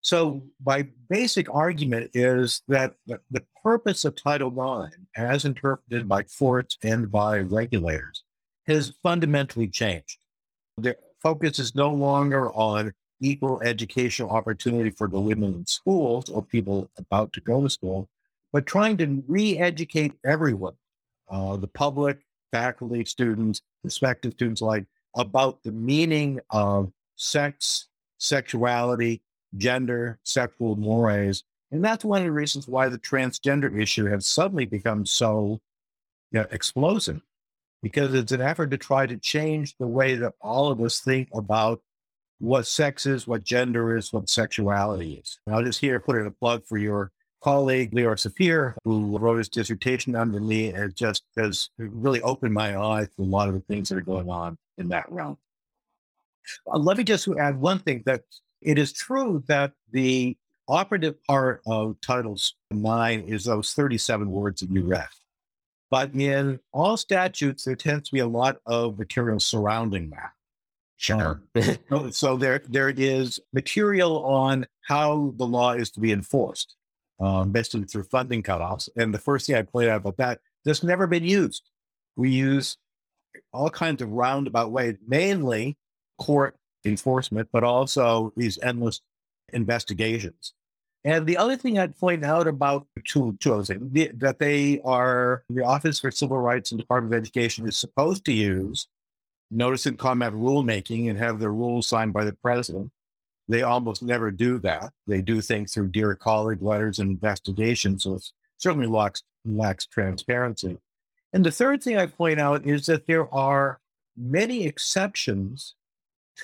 So 0.00 0.42
my 0.64 0.86
basic 1.08 1.52
argument 1.52 2.10
is 2.14 2.62
that 2.68 2.94
the, 3.06 3.20
the 3.30 3.42
purpose 3.62 4.04
of 4.04 4.14
Title 4.14 4.50
IX, 4.50 4.96
as 5.16 5.44
interpreted 5.44 6.08
by 6.08 6.22
courts 6.22 6.78
and 6.82 7.10
by 7.10 7.40
regulators, 7.40 8.22
has 8.66 8.92
fundamentally 9.02 9.66
changed. 9.66 10.18
The 10.78 10.96
focus 11.22 11.58
is 11.58 11.74
no 11.74 11.90
longer 11.92 12.50
on 12.52 12.92
equal 13.20 13.60
educational 13.62 14.30
opportunity 14.30 14.90
for 14.90 15.08
the 15.08 15.18
women 15.18 15.54
in 15.54 15.66
schools 15.66 16.28
or 16.28 16.42
people 16.42 16.90
about 16.98 17.32
to 17.32 17.40
go 17.40 17.62
to 17.62 17.70
school, 17.70 18.08
but 18.52 18.66
trying 18.66 18.96
to 18.98 19.24
re-educate 19.26 20.12
everyone, 20.24 20.74
uh, 21.28 21.56
the 21.56 21.68
public, 21.68 22.18
faculty, 22.52 23.04
students, 23.04 23.60
prospective 23.82 24.32
students 24.32 24.62
like 24.62 24.84
about 25.16 25.62
the 25.62 25.72
meaning 25.72 26.40
of 26.50 26.92
sex, 27.16 27.88
sexuality, 28.18 29.22
gender, 29.56 30.18
sexual 30.22 30.76
mores. 30.76 31.44
And 31.72 31.84
that's 31.84 32.04
one 32.04 32.20
of 32.20 32.26
the 32.26 32.32
reasons 32.32 32.68
why 32.68 32.88
the 32.88 32.98
transgender 32.98 33.80
issue 33.80 34.06
has 34.06 34.26
suddenly 34.26 34.66
become 34.66 35.04
so 35.04 35.60
you 36.30 36.40
know, 36.40 36.46
explosive, 36.50 37.20
because 37.82 38.14
it's 38.14 38.32
an 38.32 38.40
effort 38.40 38.70
to 38.70 38.78
try 38.78 39.06
to 39.06 39.16
change 39.16 39.74
the 39.78 39.86
way 39.86 40.14
that 40.16 40.34
all 40.40 40.70
of 40.70 40.80
us 40.80 41.00
think 41.00 41.28
about 41.34 41.80
what 42.38 42.66
sex 42.66 43.06
is, 43.06 43.26
what 43.26 43.42
gender 43.42 43.96
is, 43.96 44.12
what 44.12 44.28
sexuality 44.28 45.14
is. 45.14 45.38
And 45.46 45.56
I'll 45.56 45.64
just 45.64 45.80
here 45.80 45.98
put 45.98 46.16
in 46.16 46.26
a 46.26 46.30
plug 46.30 46.64
for 46.66 46.78
your 46.78 47.10
colleague, 47.42 47.92
Leor 47.92 48.16
Sapir, 48.16 48.74
who 48.84 49.16
wrote 49.18 49.38
his 49.38 49.48
dissertation 49.48 50.14
under 50.16 50.40
me 50.40 50.70
and 50.72 50.94
just 50.94 51.22
has 51.36 51.70
really 51.78 52.20
opened 52.22 52.54
my 52.54 52.76
eyes 52.78 53.08
to 53.16 53.22
a 53.22 53.24
lot 53.24 53.48
of 53.48 53.54
the 53.54 53.60
things 53.60 53.88
that 53.88 53.98
are 53.98 54.02
going 54.02 54.28
on 54.30 54.56
in 54.78 54.88
that 54.88 55.10
realm. 55.10 55.38
Uh, 56.72 56.78
let 56.78 56.96
me 56.96 57.04
just 57.04 57.28
add 57.38 57.60
one 57.60 57.78
thing 57.78 58.02
that 58.06 58.22
it 58.62 58.78
is 58.78 58.92
true 58.92 59.42
that 59.48 59.72
the 59.92 60.36
operative 60.68 61.22
part 61.24 61.60
of 61.66 62.00
Title 62.00 62.36
IX 62.72 63.28
is 63.30 63.44
those 63.44 63.72
37 63.72 64.30
words 64.30 64.60
that 64.60 64.70
you 64.70 64.82
read. 64.84 65.06
But 65.90 66.14
in 66.14 66.58
all 66.72 66.96
statutes, 66.96 67.64
there 67.64 67.76
tends 67.76 68.08
to 68.08 68.12
be 68.14 68.20
a 68.20 68.26
lot 68.26 68.56
of 68.66 68.98
material 68.98 69.38
surrounding 69.38 70.10
that. 70.10 70.30
Sure. 70.96 71.42
So- 71.90 72.10
So 72.10 72.36
there, 72.36 72.60
there 72.68 72.88
is 72.88 73.38
material 73.52 74.24
on 74.24 74.66
how 74.82 75.34
the 75.36 75.46
law 75.46 75.72
is 75.72 75.90
to 75.92 76.00
be 76.00 76.10
enforced, 76.12 76.75
um, 77.20 77.52
basically 77.52 77.84
through 77.84 78.04
funding 78.04 78.42
cutoffs. 78.42 78.88
And 78.96 79.12
the 79.12 79.18
first 79.18 79.46
thing 79.46 79.56
I 79.56 79.62
point 79.62 79.88
out 79.88 79.98
about 79.98 80.16
that, 80.18 80.40
that's 80.64 80.82
never 80.82 81.06
been 81.06 81.24
used. 81.24 81.68
We 82.16 82.30
use 82.30 82.76
all 83.52 83.70
kinds 83.70 84.02
of 84.02 84.10
roundabout 84.10 84.70
ways, 84.72 84.96
mainly 85.06 85.76
court 86.18 86.56
enforcement, 86.84 87.48
but 87.52 87.64
also 87.64 88.32
these 88.36 88.58
endless 88.62 89.00
investigations. 89.52 90.52
And 91.04 91.26
the 91.26 91.36
other 91.36 91.56
thing 91.56 91.78
I'd 91.78 91.96
point 91.96 92.24
out 92.24 92.48
about 92.48 92.86
two, 93.06 93.36
two 93.38 93.54
other 93.54 93.64
things, 93.64 93.92
the- 93.92 94.10
that 94.14 94.38
they 94.38 94.80
are, 94.80 95.44
the 95.48 95.64
Office 95.64 96.00
for 96.00 96.10
Civil 96.10 96.38
Rights 96.38 96.72
and 96.72 96.80
Department 96.80 97.14
of 97.14 97.20
Education 97.20 97.68
is 97.68 97.78
supposed 97.78 98.24
to 98.24 98.32
use 98.32 98.88
notice 99.50 99.86
and 99.86 99.98
comment 99.98 100.34
rulemaking 100.34 101.08
and 101.08 101.18
have 101.18 101.38
their 101.38 101.52
rules 101.52 101.86
signed 101.86 102.12
by 102.12 102.24
the 102.24 102.32
president. 102.32 102.90
They 103.48 103.62
almost 103.62 104.02
never 104.02 104.30
do 104.30 104.58
that. 104.60 104.92
They 105.06 105.22
do 105.22 105.40
things 105.40 105.72
through 105.72 105.88
dear 105.88 106.14
colleague 106.14 106.62
letters 106.62 106.98
and 106.98 107.10
investigations. 107.10 108.02
So 108.02 108.14
it 108.14 108.30
certainly 108.58 108.88
lacks, 108.88 109.22
lacks 109.44 109.86
transparency. 109.86 110.78
And 111.32 111.44
the 111.44 111.50
third 111.50 111.82
thing 111.82 111.96
I 111.96 112.06
point 112.06 112.40
out 112.40 112.66
is 112.66 112.86
that 112.86 113.06
there 113.06 113.32
are 113.32 113.78
many 114.16 114.66
exceptions 114.66 115.74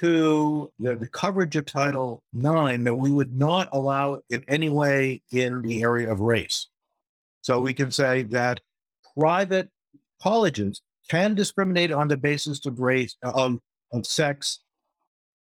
to 0.00 0.70
the, 0.78 0.96
the, 0.96 1.08
coverage 1.08 1.56
of 1.56 1.66
Title 1.66 2.22
IX 2.34 2.84
that 2.84 2.94
we 2.94 3.10
would 3.10 3.36
not 3.36 3.68
allow 3.72 4.20
in 4.30 4.42
any 4.48 4.70
way 4.70 5.22
in 5.30 5.60
the 5.62 5.82
area 5.82 6.10
of 6.10 6.20
race. 6.20 6.68
So 7.42 7.60
we 7.60 7.74
can 7.74 7.90
say 7.90 8.22
that 8.24 8.60
private 9.18 9.68
colleges 10.22 10.80
can 11.10 11.34
discriminate 11.34 11.92
on 11.92 12.08
the 12.08 12.16
basis 12.16 12.64
of 12.64 12.80
race, 12.80 13.16
of, 13.22 13.58
of 13.92 14.06
sex 14.06 14.60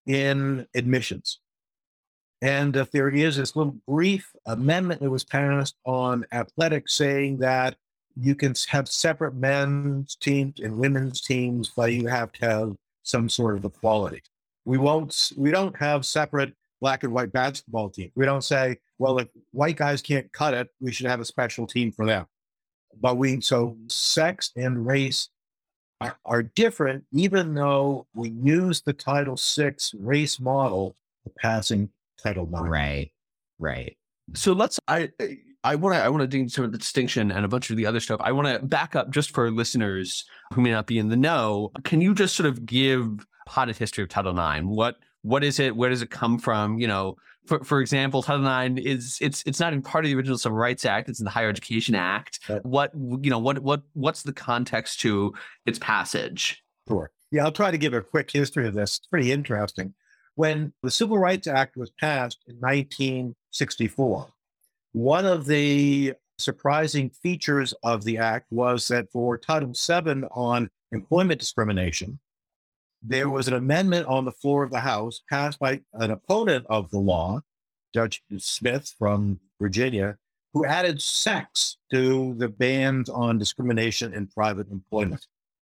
in 0.07 0.67
admissions. 0.75 1.41
And 2.41 2.77
if 2.77 2.91
there 2.91 3.09
is 3.09 3.37
this 3.37 3.57
little 3.57 3.77
brief 3.87 4.31
amendment 4.47 5.01
that 5.01 5.11
was 5.11 5.25
passed 5.25 5.77
on 5.85 6.25
athletics 6.33 6.95
saying 6.95 7.39
that 7.39 7.77
you 8.17 8.35
can 8.35 8.55
have 8.69 8.89
separate 8.89 9.35
men's 9.35 10.17
teams 10.17 10.61
and 10.61 10.79
women's 10.79 11.21
teams, 11.21 11.71
but 11.75 11.93
you 11.93 12.07
have 12.07 12.33
to 12.33 12.45
have 12.47 12.77
some 13.03 13.29
sort 13.29 13.57
of 13.57 13.65
equality. 13.65 14.23
We 14.65 14.79
won't, 14.79 15.33
we 15.37 15.51
don't 15.51 15.77
have 15.77 16.05
separate 16.05 16.53
black 16.81 17.03
and 17.03 17.13
white 17.13 17.33
basketball 17.33 17.91
teams. 17.91 18.13
We 18.15 18.25
don't 18.25 18.45
say, 18.45 18.79
well, 18.99 19.19
if 19.19 19.29
white 19.53 19.77
guys 19.77 20.03
can't 20.03 20.33
cut 20.33 20.55
it, 20.55 20.69
we 20.81 20.93
should 20.93 21.07
have 21.07 21.21
a 21.21 21.25
special 21.25 21.67
team 21.67 21.91
for 21.91 22.07
them. 22.07 22.27
But 23.01 23.17
we, 23.17 23.41
so 23.41 23.77
sex 23.89 24.53
and 24.57 24.87
race 24.87 25.29
are, 26.01 26.17
are 26.25 26.43
different, 26.43 27.05
even 27.13 27.55
though 27.55 28.07
we 28.15 28.31
use 28.31 28.81
the 28.81 28.93
Title 28.93 29.37
VI 29.37 29.75
race 29.99 30.39
model 30.41 30.97
for 31.23 31.31
passing 31.39 31.91
Title 32.23 32.45
IX. 32.45 32.69
Right, 32.69 33.13
right. 33.59 33.97
So 34.35 34.53
let's, 34.53 34.79
I, 34.89 35.11
I 35.65 35.75
want 35.75 35.95
to 35.95 36.03
I 36.03 36.09
want 36.09 36.21
to 36.23 36.27
dig 36.27 36.43
into 36.43 36.53
some 36.53 36.65
of 36.65 36.73
the 36.73 36.79
distinction 36.79 37.31
and 37.31 37.45
a 37.45 37.49
bunch 37.49 37.71
of 37.71 37.77
the 37.77 37.87
other 37.87 38.01
stuff. 38.01 38.21
I 38.23 38.33
want 38.33 38.49
to 38.49 38.65
back 38.65 38.95
up 38.95 39.11
just 39.11 39.33
for 39.33 39.51
listeners 39.51 40.25
who 40.55 40.61
may 40.61 40.71
not 40.71 40.87
be 40.87 40.99
in 40.99 41.09
the 41.09 41.17
know. 41.17 41.73
Can 41.85 42.01
you 42.01 42.15
just 42.15 42.37
sort 42.37 42.49
of 42.49 42.65
give 42.65 43.27
potted 43.47 43.77
history 43.77 44.05
of 44.05 44.09
Title 44.09 44.33
IX? 44.33 44.67
What 44.67 44.97
what 45.23 45.43
is 45.43 45.59
it? 45.59 45.75
Where 45.75 45.91
does 45.91 46.03
it 46.03 46.11
come 46.11 46.39
from? 46.39 46.79
You 46.79 46.87
know, 46.87 47.17
for 47.47 47.65
for 47.65 47.81
example, 47.81 48.23
Title 48.23 48.47
IX 48.47 48.81
is 48.81 49.19
it's 49.21 49.43
it's 49.47 49.59
not 49.59 49.73
in 49.73 49.83
part 49.83 50.05
of 50.05 50.11
the 50.11 50.17
original 50.17 50.39
Civil 50.39 50.57
Rights 50.57 50.85
Act. 50.85 51.09
It's 51.09 51.19
in 51.19 51.25
the 51.25 51.31
Higher 51.31 51.49
Education 51.49 51.95
Act. 51.95 52.39
Right. 52.49 52.65
What 52.65 52.93
you 52.95 53.31
know 53.31 53.41
what 53.41 53.59
what 53.59 53.83
what's 53.95 54.23
the 54.23 54.33
context 54.33 55.01
to 55.01 55.35
its 55.67 55.79
passage? 55.79 56.63
Sure. 56.87 57.11
Yeah, 57.31 57.45
I'll 57.45 57.53
try 57.53 57.71
to 57.71 57.79
give 57.79 57.95
a 57.95 58.01
quick 58.01 58.31
history 58.31 58.67
of 58.69 58.75
this. 58.75 58.99
It's 58.99 59.07
pretty 59.07 59.33
interesting. 59.33 59.93
When 60.39 60.73
the 60.85 60.91
Civil 60.93 61.19
Rights 61.19 61.49
Act 61.49 61.77
was 61.77 61.91
passed 61.91 62.45
in 62.47 62.55
1964, 62.61 64.29
one 64.93 65.27
of 65.27 65.47
the 65.47 66.15
surprising 66.39 67.11
features 67.11 67.75
of 67.83 68.05
the 68.05 68.19
act 68.19 68.47
was 68.53 68.87
that 68.87 69.11
for 69.11 69.37
Title 69.37 69.73
VII 69.73 70.29
on 70.31 70.71
employment 70.93 71.41
discrimination, 71.41 72.21
there 73.03 73.29
was 73.29 73.49
an 73.49 73.55
amendment 73.55 74.07
on 74.07 74.25
the 74.25 74.31
floor 74.31 74.63
of 74.63 74.71
the 74.71 74.79
House 74.79 75.23
passed 75.29 75.59
by 75.59 75.81
an 75.95 76.13
opponent 76.13 76.65
of 76.71 76.89
the 76.91 77.01
law, 77.01 77.41
Judge 77.93 78.23
Smith 78.37 78.95
from 78.97 79.41
Virginia, 79.61 80.19
who 80.55 80.65
added 80.65 81.03
sex 81.03 81.79
to 81.91 82.35
the 82.35 82.49
bans 82.49 83.09
on 83.09 83.39
discrimination 83.39 84.15
in 84.15 84.29
private 84.29 84.71
employment. 84.71 85.27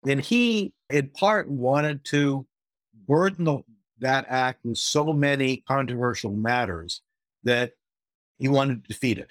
And 0.04 0.20
he, 0.20 0.72
in 0.90 1.10
part, 1.10 1.48
wanted 1.48 2.04
to 2.06 2.44
burden 3.06 3.44
the, 3.44 3.62
that 3.98 4.26
act 4.28 4.64
with 4.64 4.78
so 4.78 5.12
many 5.12 5.58
controversial 5.68 6.32
matters 6.32 7.02
that 7.44 7.72
he 8.38 8.48
wanted 8.48 8.82
to 8.82 8.88
defeat 8.88 9.18
it. 9.18 9.30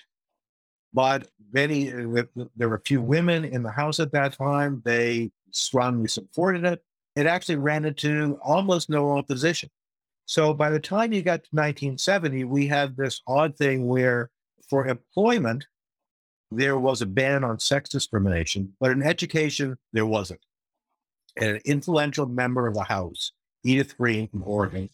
But 0.93 1.27
many, 1.53 1.91
uh, 1.91 2.23
there 2.55 2.69
were 2.69 2.75
a 2.75 2.81
few 2.81 3.01
women 3.01 3.45
in 3.45 3.63
the 3.63 3.71
House 3.71 3.99
at 3.99 4.11
that 4.13 4.33
time. 4.33 4.81
They 4.85 5.31
strongly 5.51 6.07
supported 6.07 6.63
it 6.63 6.83
it 7.15 7.25
actually 7.25 7.55
ran 7.55 7.85
into 7.85 8.37
almost 8.43 8.89
no 8.89 9.17
opposition. 9.17 9.69
So 10.25 10.53
by 10.53 10.69
the 10.69 10.79
time 10.79 11.13
you 11.13 11.21
got 11.21 11.43
to 11.43 11.49
1970, 11.51 12.43
we 12.45 12.67
had 12.67 12.97
this 12.97 13.21
odd 13.27 13.55
thing 13.57 13.87
where 13.87 14.29
for 14.69 14.87
employment, 14.87 15.65
there 16.51 16.77
was 16.77 17.01
a 17.01 17.05
ban 17.05 17.43
on 17.43 17.59
sex 17.59 17.89
discrimination, 17.89 18.73
but 18.79 18.91
in 18.91 19.01
education, 19.01 19.77
there 19.93 20.05
wasn't. 20.05 20.41
And 21.37 21.51
an 21.51 21.61
influential 21.65 22.25
member 22.25 22.67
of 22.67 22.75
the 22.75 22.83
House, 22.83 23.31
Edith 23.65 23.97
Green 23.97 24.27
from 24.27 24.43
Oregon, 24.45 24.89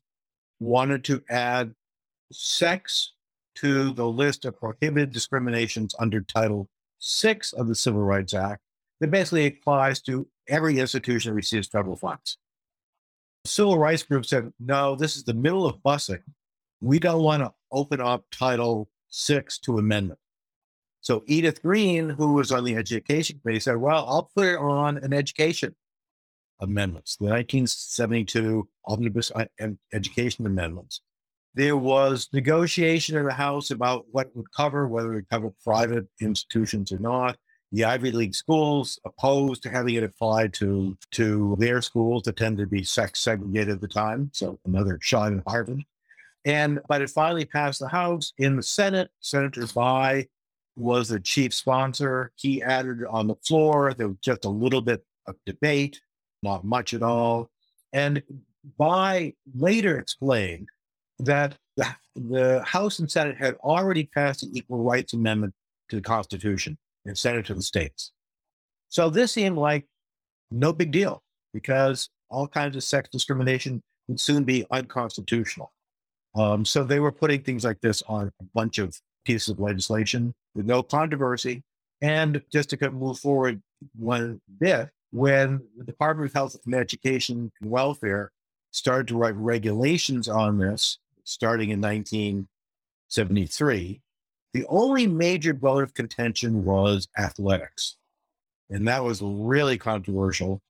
wanted 0.60 1.04
to 1.04 1.22
add 1.30 1.76
sex 2.32 3.14
to 3.56 3.92
the 3.92 4.08
list 4.08 4.46
of 4.46 4.58
prohibited 4.58 5.12
discriminations 5.12 5.94
under 6.00 6.22
Title 6.22 6.70
VI 7.04 7.42
of 7.58 7.68
the 7.68 7.76
Civil 7.76 8.02
Rights 8.02 8.34
Act 8.34 8.62
that 9.02 9.12
basically 9.12 9.48
applies 9.48 10.02
to 10.04 10.26
every 10.48 10.80
institution 10.80 11.32
that 11.32 11.36
receives 11.36 11.68
federal 11.68 11.98
funds. 11.98 12.38
Civil 13.46 13.78
rights 13.78 14.04
group 14.04 14.26
said, 14.26 14.54
no, 14.60 14.96
this 14.96 15.18
is 15.18 15.24
the 15.24 15.34
middle 15.34 15.66
of 15.66 15.82
busing. 15.84 16.22
We 16.80 17.00
don't 17.00 17.24
want 17.24 17.44
to 17.44 17.52
open 17.72 18.00
up 18.00 18.24
Title 18.32 18.90
VI 19.14 19.44
to 19.64 19.80
amendment. 19.80 20.20
So 21.02 21.24
Edith 21.26 21.62
Green, 21.64 22.10
who 22.10 22.34
was 22.34 22.52
on 22.52 22.64
the 22.64 22.76
education 22.76 23.40
committee, 23.40 23.60
said, 23.60 23.78
well, 23.78 24.06
I'll 24.08 24.32
put 24.36 24.46
it 24.46 24.58
on 24.58 24.98
an 24.98 25.14
education 25.14 25.76
amendments, 26.62 27.18
the 27.18 27.26
1972 27.26 28.68
Omnibus 28.86 29.32
uh, 29.32 29.46
Education 29.94 30.46
Amendments. 30.46 31.02
There 31.54 31.76
was 31.76 32.30
negotiation 32.32 33.18
in 33.18 33.26
the 33.26 33.34
House 33.34 33.72
about 33.72 34.06
what 34.12 34.34
would 34.36 34.52
cover, 34.54 34.88
whether 34.88 35.12
it 35.12 35.16
would 35.16 35.30
cover 35.30 35.52
private 35.64 36.08
institutions 36.22 36.92
or 36.92 37.00
not 37.00 37.38
the 37.72 37.86
Ivy 37.86 38.12
League 38.12 38.36
schools 38.36 39.00
opposed 39.06 39.64
to 39.64 39.70
having 39.70 39.96
it 39.96 40.04
applied 40.04 40.54
to 40.56 40.98
to 41.12 41.56
their 41.60 41.82
schools 41.82 42.24
that 42.24 42.36
tended 42.36 42.66
to 42.66 42.70
be 42.70 42.84
sex 42.84 43.22
segregated 43.22 43.76
at 43.76 43.82
the 43.82 43.88
time. 43.88 44.30
So 44.34 44.60
another 44.66 45.00
shot 45.02 45.34
at 45.34 45.44
Harvard. 45.48 45.84
And 46.44 46.80
but 46.88 47.02
it 47.02 47.10
finally 47.10 47.46
passed 47.46 47.80
the 47.80 47.88
House. 47.88 48.34
In 48.38 48.58
the 48.58 48.64
Senate, 48.64 49.10
Senator 49.20 49.62
Bayh 49.62 50.28
was 50.76 51.10
the 51.10 51.20
chief 51.20 51.54
sponsor. 51.54 52.32
He 52.36 52.62
added 52.62 53.06
on 53.10 53.28
the 53.28 53.36
floor. 53.36 53.94
There 53.94 54.08
was 54.10 54.18
just 54.22 54.46
a 54.46 54.50
little 54.50 54.82
bit 54.82 55.06
of 55.28 55.36
debate, 55.46 56.02
not 56.44 56.64
much 56.64 56.94
at 56.94 57.04
all. 57.04 57.50
And 57.94 58.24
Bayh 58.80 59.36
later 59.56 60.00
explained 60.00 60.70
that 61.20 61.58
the, 61.78 61.88
the 62.16 62.64
House 62.64 63.00
and 63.00 63.10
Senate 63.10 63.38
had 63.38 63.56
already 63.56 64.06
passed 64.06 64.42
the 64.42 64.58
Equal 64.58 64.84
Rights 64.84 65.14
Amendment 65.14 65.54
to 65.90 65.96
the 65.96 66.02
Constitution 66.02 66.78
and 67.06 67.18
sent 67.18 67.38
it 67.38 67.46
to 67.48 67.54
the 67.54 67.62
states. 67.62 68.12
So 68.90 69.10
this 69.10 69.32
seemed 69.32 69.58
like 69.58 69.86
no 70.52 70.74
big 70.74 70.92
deal 70.92 71.24
because 71.54 72.10
all 72.30 72.48
kinds 72.48 72.76
of 72.76 72.84
sex 72.84 73.10
discrimination 73.12 73.82
would 74.08 74.20
soon 74.20 74.44
be 74.44 74.66
unconstitutional. 74.72 75.72
Um, 76.36 76.66
so 76.66 76.84
they 76.84 77.00
were 77.00 77.12
putting 77.12 77.42
things 77.42 77.64
like 77.64 77.82
this 77.82 78.02
on 78.08 78.32
a 78.40 78.44
bunch 78.54 78.78
of 78.78 78.98
pieces 79.26 79.50
of 79.50 79.60
legislation 79.60 80.34
with 80.56 80.66
no 80.66 80.82
controversy. 80.82 81.64
And 82.02 82.42
just 82.52 82.70
to 82.72 82.92
move 82.92 83.20
forward 83.20 83.62
one 83.96 84.42
bit, 84.60 84.90
when 85.12 85.60
mm-hmm. 85.60 85.78
the 85.78 85.86
Department 85.86 86.30
of 86.30 86.34
Health 86.34 86.58
and 86.66 86.76
Education 86.76 87.52
and 87.62 87.72
Welfare 87.72 88.32
started 88.72 89.08
to 89.10 89.18
write 89.18 89.36
regulations 89.36 90.28
on 90.28 90.58
this, 90.58 90.98
starting 91.24 91.70
in 91.70 91.80
1973, 91.82 94.02
the 94.54 94.66
only 94.68 95.08
major 95.08 95.54
bone 95.54 95.84
of 95.84 95.94
contention 95.94 96.66
was 96.66 97.08
athletics. 97.18 97.96
And 98.70 98.86
that 98.88 99.04
was 99.04 99.22
really 99.22 99.78
controversial 99.78 100.62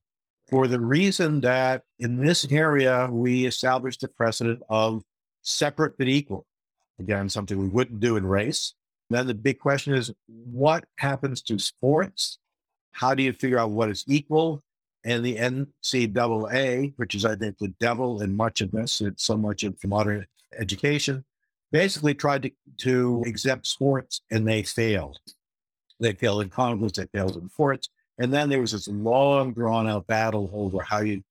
for 0.51 0.67
the 0.67 0.79
reason 0.79 1.41
that 1.41 1.83
in 1.98 2.17
this 2.17 2.45
area, 2.51 3.07
we 3.10 3.45
established 3.45 4.01
the 4.01 4.10
precedent 4.10 4.62
of 4.69 5.01
separate 5.41 5.98
but 5.98 6.07
equal. 6.07 6.45
Again, 7.00 7.29
something 7.29 7.57
we 7.57 7.69
wouldn't 7.69 8.01
do 8.01 8.17
in 8.17 8.25
race. 8.25 8.74
Then 9.10 9.27
the 9.27 9.33
big 9.33 9.60
question 9.60 9.93
is 9.93 10.12
what 10.27 10.83
happens 10.98 11.41
to 11.43 11.57
sports? 11.57 12.38
How 12.91 13.13
do 13.13 13.24
you 13.24 13.33
figure 13.33 13.60
out 13.60 13.71
what 13.71 13.89
is 13.89 14.03
equal? 14.07 14.63
And 15.03 15.25
the 15.25 15.38
NCAA, 15.38 16.93
which 16.98 17.15
is, 17.15 17.25
I 17.25 17.36
think, 17.36 17.57
the 17.57 17.74
devil 17.79 18.21
in 18.21 18.36
much 18.36 18.62
of 18.62 18.71
this, 18.71 19.01
so 19.15 19.38
much 19.38 19.63
of 19.63 19.75
modern 19.83 20.27
education, 20.57 21.25
basically 21.71 22.13
tried 22.13 22.43
to, 22.43 22.51
to 22.79 23.24
exempt 23.25 23.65
sports 23.65 24.21
and 24.29 24.48
they 24.48 24.63
failed. 24.63 25.19
They 26.00 26.13
failed 26.13 26.41
in 26.43 26.50
Congress, 26.50 26.93
they 26.93 27.07
failed 27.07 27.38
in 27.38 27.50
courts. 27.50 27.89
And 28.17 28.33
then 28.33 28.50
there 28.50 28.62
was 28.62 28.74
this 28.74 28.88
long, 28.88 29.53
drawn 29.53 29.88
out 29.88 30.07
battle 30.07 30.50
over 30.53 30.83
how 30.83 31.01
you 31.01 31.24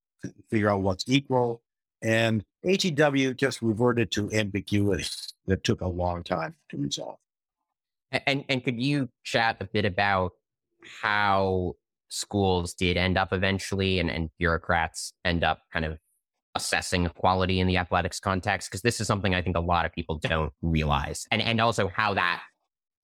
figure 0.51 0.71
out 0.71 0.81
what's 0.81 1.05
equal. 1.07 1.63
And 2.03 2.45
HEW 2.65 3.35
just 3.35 3.63
reverted 3.63 4.11
to 4.13 4.33
ambiguity 4.33 5.05
that 5.47 5.63
took 5.63 5.81
a 5.81 5.87
long 5.87 6.23
time 6.23 6.55
to 6.71 6.79
resolve. 6.79 7.19
And, 8.11 8.45
and 8.49 8.65
could 8.65 8.81
you 8.81 9.09
chat 9.23 9.59
a 9.61 9.65
bit 9.65 9.85
about 9.85 10.33
how 11.03 11.75
schools 12.09 12.75
did 12.75 12.97
end 12.97 13.17
up 13.17 13.33
eventually 13.33 13.99
and, 13.99 14.11
and 14.11 14.31
bureaucrats 14.39 15.13
end 15.25 15.45
up 15.45 15.61
kind 15.73 15.85
of 15.85 15.99
assessing 16.57 17.07
equality 17.07 17.61
in 17.61 17.67
the 17.67 17.77
athletics 17.77 18.19
context 18.19 18.69
because 18.69 18.83
this 18.83 19.01
is 19.01 19.07
something 19.07 19.35
I 19.35 19.43
think 19.43 19.57
a 19.57 19.61
lot 19.61 19.87
of 19.87 19.93
people 19.93 20.17
don't 20.19 20.53
realize, 20.63 21.27
and 21.31 21.41
and 21.41 21.61
also 21.61 21.89
how 21.89 22.15
that 22.15 22.43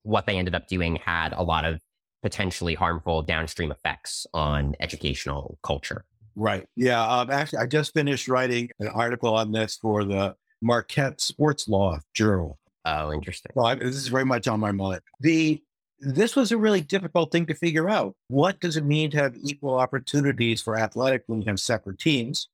what 0.03 0.25
they 0.25 0.37
ended 0.37 0.55
up 0.55 0.67
doing 0.67 0.95
had 0.97 1.33
a 1.33 1.43
lot 1.43 1.65
of 1.65 1.79
potentially 2.21 2.73
harmful 2.73 3.21
downstream 3.21 3.71
effects 3.71 4.25
on 4.33 4.73
educational 4.79 5.59
culture. 5.63 6.05
Right. 6.35 6.67
Yeah. 6.75 7.05
Um, 7.05 7.29
actually, 7.31 7.59
I 7.59 7.65
just 7.65 7.93
finished 7.93 8.27
writing 8.27 8.69
an 8.79 8.87
article 8.89 9.35
on 9.35 9.51
this 9.51 9.75
for 9.75 10.03
the 10.03 10.35
Marquette 10.61 11.19
Sports 11.19 11.67
Law 11.67 11.99
Journal. 12.13 12.59
Oh, 12.85 13.11
interesting. 13.11 13.51
Well, 13.55 13.65
I, 13.65 13.75
this 13.75 13.95
is 13.95 14.07
very 14.07 14.23
much 14.23 14.47
on 14.47 14.59
my 14.59 14.71
mind. 14.71 15.01
The 15.19 15.61
this 15.99 16.35
was 16.35 16.51
a 16.51 16.57
really 16.57 16.81
difficult 16.81 17.31
thing 17.31 17.45
to 17.47 17.53
figure 17.53 17.89
out. 17.89 18.15
What 18.27 18.59
does 18.59 18.77
it 18.77 18.85
mean 18.85 19.09
to 19.11 19.17
have 19.17 19.35
equal 19.41 19.75
opportunities 19.75 20.61
for 20.61 20.77
athletic 20.77 21.23
when 21.27 21.41
you 21.41 21.47
have 21.47 21.59
separate 21.59 21.99
teams? 21.99 22.49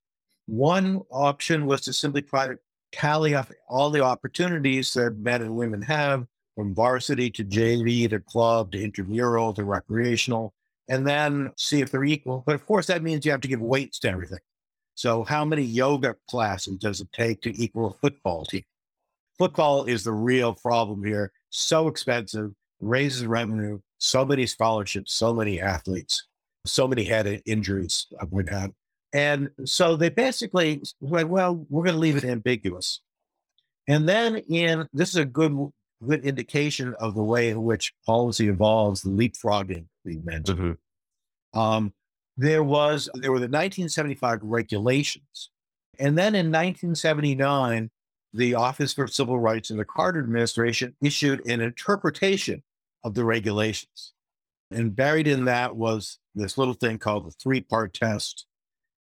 One 0.46 1.02
option 1.10 1.66
was 1.66 1.82
to 1.82 1.92
simply 1.92 2.22
try 2.22 2.48
to 2.48 2.58
tally 2.92 3.34
up 3.34 3.50
all 3.68 3.90
the 3.90 4.02
opportunities 4.02 4.92
that 4.92 5.18
men 5.18 5.42
and 5.42 5.56
women 5.56 5.82
have 5.82 6.26
from 6.54 6.74
varsity 6.74 7.30
to 7.30 7.44
JV 7.44 8.08
to 8.10 8.20
club 8.20 8.72
to 8.72 8.82
intramural 8.82 9.52
to 9.54 9.64
recreational, 9.64 10.54
and 10.88 11.06
then 11.06 11.50
see 11.56 11.80
if 11.80 11.90
they're 11.90 12.04
equal. 12.04 12.44
But 12.46 12.54
of 12.54 12.64
course, 12.66 12.86
that 12.86 13.02
means 13.02 13.24
you 13.24 13.32
have 13.32 13.40
to 13.40 13.48
give 13.48 13.60
weights 13.60 13.98
to 14.00 14.10
everything. 14.10 14.38
So, 14.94 15.24
how 15.24 15.44
many 15.44 15.62
yoga 15.62 16.14
classes 16.30 16.76
does 16.76 17.00
it 17.00 17.08
take 17.12 17.42
to 17.42 17.60
equal 17.60 17.86
a 17.86 17.94
football 17.94 18.44
team? 18.44 18.62
Football 19.38 19.84
is 19.86 20.04
the 20.04 20.12
real 20.12 20.54
problem 20.54 21.02
here. 21.04 21.32
So 21.50 21.88
expensive, 21.88 22.52
raises 22.80 23.26
revenue, 23.26 23.80
so 23.98 24.24
many 24.24 24.46
scholarships, 24.46 25.14
so 25.14 25.34
many 25.34 25.60
athletes, 25.60 26.26
so 26.66 26.86
many 26.86 27.04
head 27.04 27.42
injuries 27.46 28.06
would 28.30 28.48
have. 28.48 28.70
And 29.12 29.50
so 29.64 29.96
they 29.96 30.08
basically 30.08 30.82
went, 31.00 31.28
well, 31.28 31.64
we're 31.68 31.84
going 31.84 31.94
to 31.94 32.00
leave 32.00 32.16
it 32.16 32.24
ambiguous. 32.24 33.00
And 33.86 34.08
then 34.08 34.36
in 34.36 34.88
this 34.92 35.10
is 35.10 35.16
a 35.16 35.24
good 35.24 35.56
good 36.06 36.24
indication 36.24 36.94
of 36.98 37.14
the 37.14 37.22
way 37.22 37.50
in 37.50 37.62
which 37.62 37.92
policy 38.04 38.48
evolves, 38.48 39.02
the 39.02 39.10
leapfrogging 39.10 39.86
we 40.04 40.18
mentioned. 40.18 40.58
Mm-hmm. 40.58 41.58
Um, 41.58 41.92
there 42.36 42.64
was 42.64 43.08
there 43.14 43.30
were 43.30 43.38
the 43.38 43.44
1975 43.44 44.40
regulations, 44.42 45.50
and 45.98 46.18
then 46.18 46.34
in 46.34 46.46
1979, 46.46 47.90
the 48.34 48.54
Office 48.54 48.92
for 48.92 49.06
Civil 49.06 49.38
Rights 49.38 49.70
in 49.70 49.76
the 49.76 49.84
Carter 49.84 50.18
administration 50.18 50.94
issued 51.00 51.46
an 51.46 51.60
interpretation 51.60 52.62
of 53.04 53.14
the 53.14 53.24
regulations, 53.24 54.12
and 54.70 54.94
buried 54.94 55.28
in 55.28 55.44
that 55.44 55.76
was 55.76 56.18
this 56.34 56.58
little 56.58 56.74
thing 56.74 56.98
called 56.98 57.26
the 57.26 57.30
three-part 57.30 57.94
test 57.94 58.46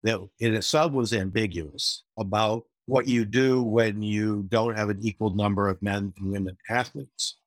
that 0.04 0.20
in 0.40 0.54
itself 0.54 0.92
was 0.92 1.14
ambiguous 1.14 2.04
about 2.18 2.64
what 2.88 3.08
you 3.08 3.24
do 3.24 3.62
when 3.64 4.02
you 4.02 4.44
don't 4.50 4.78
have 4.78 4.90
an 4.90 5.00
equal 5.02 5.34
number 5.34 5.70
of 5.70 5.82
men 5.82 6.12
and 6.18 6.32
women 6.32 6.58
athletes. 6.70 7.38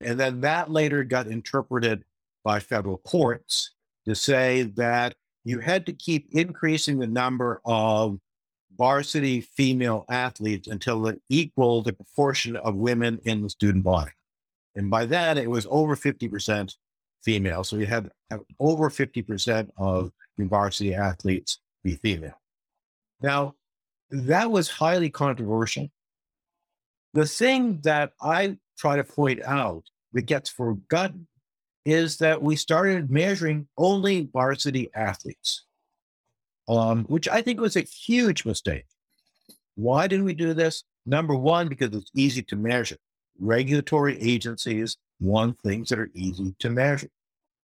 And 0.00 0.20
then 0.20 0.42
that 0.42 0.70
later 0.70 1.02
got 1.02 1.26
interpreted 1.26 2.04
by 2.44 2.60
federal 2.60 2.98
courts 2.98 3.72
to 4.06 4.14
say 4.14 4.62
that 4.76 5.14
you 5.42 5.58
had 5.58 5.86
to 5.86 5.92
keep 5.92 6.28
increasing 6.32 6.98
the 6.98 7.06
number 7.06 7.60
of 7.64 8.18
varsity 8.76 9.40
female 9.40 10.04
athletes 10.08 10.68
until 10.68 11.06
it 11.06 11.20
equaled 11.28 11.86
the 11.86 11.92
proportion 11.92 12.56
of 12.56 12.74
women 12.74 13.20
in 13.24 13.42
the 13.42 13.50
student 13.50 13.84
body. 13.84 14.12
And 14.74 14.90
by 14.90 15.06
then, 15.06 15.38
it 15.38 15.50
was 15.50 15.66
over 15.70 15.96
50% 15.96 16.74
female. 17.24 17.64
So 17.64 17.76
you 17.76 17.86
had 17.86 18.10
over 18.60 18.90
50% 18.90 19.70
of 19.76 20.12
varsity 20.38 20.94
athletes 20.94 21.60
be 21.82 21.96
female. 21.96 22.40
Now, 23.20 23.54
that 24.10 24.50
was 24.50 24.68
highly 24.68 25.10
controversial. 25.10 25.88
The 27.14 27.26
thing 27.26 27.80
that 27.82 28.12
I 28.20 28.58
try 28.78 28.96
to 28.96 29.04
point 29.04 29.42
out 29.42 29.84
that 30.12 30.22
gets 30.22 30.50
forgotten 30.50 31.26
is 31.84 32.18
that 32.18 32.42
we 32.42 32.56
started 32.56 33.10
measuring 33.10 33.68
only 33.78 34.28
varsity 34.32 34.90
athletes, 34.94 35.65
um, 36.68 37.04
which 37.04 37.28
I 37.28 37.42
think 37.42 37.60
was 37.60 37.76
a 37.76 37.82
huge 37.82 38.44
mistake. 38.44 38.86
Why 39.74 40.06
didn't 40.06 40.24
we 40.24 40.34
do 40.34 40.54
this? 40.54 40.84
Number 41.04 41.34
one, 41.34 41.68
because 41.68 41.94
it's 41.94 42.10
easy 42.14 42.42
to 42.42 42.56
measure. 42.56 42.96
Regulatory 43.38 44.20
agencies 44.20 44.96
want 45.20 45.60
things 45.60 45.90
that 45.90 45.98
are 45.98 46.10
easy 46.14 46.54
to 46.58 46.70
measure. 46.70 47.08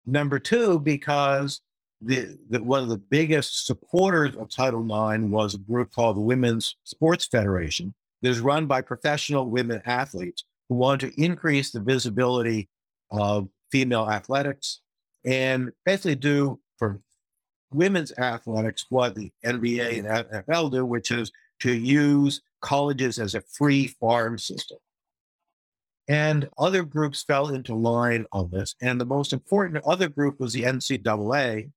Number 0.06 0.40
two, 0.40 0.80
because 0.80 1.62
the, 2.02 2.38
the, 2.50 2.62
one 2.62 2.82
of 2.82 2.90
the 2.90 2.98
biggest 2.98 3.66
supporters 3.66 4.36
of 4.36 4.50
Title 4.50 4.84
IX 4.84 5.26
was 5.26 5.54
a 5.54 5.60
group 5.60 5.92
called 5.92 6.18
the 6.18 6.22
Women's 6.22 6.76
Sports 6.84 7.28
Federation 7.28 7.94
that 8.22 8.30
is 8.30 8.40
run 8.40 8.66
by 8.66 8.82
professional 8.82 9.50
women 9.50 9.82
athletes 9.86 10.44
who 10.68 10.76
want 10.76 11.02
to 11.02 11.22
increase 11.22 11.72
the 11.72 11.80
visibility 11.80 12.70
of 13.12 13.48
female 13.72 14.10
athletics 14.10 14.82
and 15.24 15.72
basically 15.86 16.16
do 16.16 16.60
for 16.78 17.00
women's 17.74 18.12
athletics 18.18 18.86
what 18.90 19.16
the 19.16 19.32
NBA 19.46 20.00
and 20.00 20.30
NFL 20.30 20.72
do, 20.72 20.86
which 20.86 21.12
is 21.12 21.32
to 21.60 21.74
use 21.74 22.42
colleges 22.62 23.20
as 23.20 23.36
a 23.36 23.42
free 23.42 23.88
farm 23.88 24.38
system. 24.38 24.78
And 26.08 26.50
other 26.58 26.84
groups 26.84 27.24
fell 27.24 27.50
into 27.50 27.76
line 27.76 28.26
on 28.32 28.50
this. 28.52 28.76
And 28.82 29.00
the 29.00 29.06
most 29.06 29.34
important 29.34 29.84
other 29.86 30.10
group 30.10 30.40
was 30.40 30.54
the 30.54 30.64
NCAA, 30.64 31.72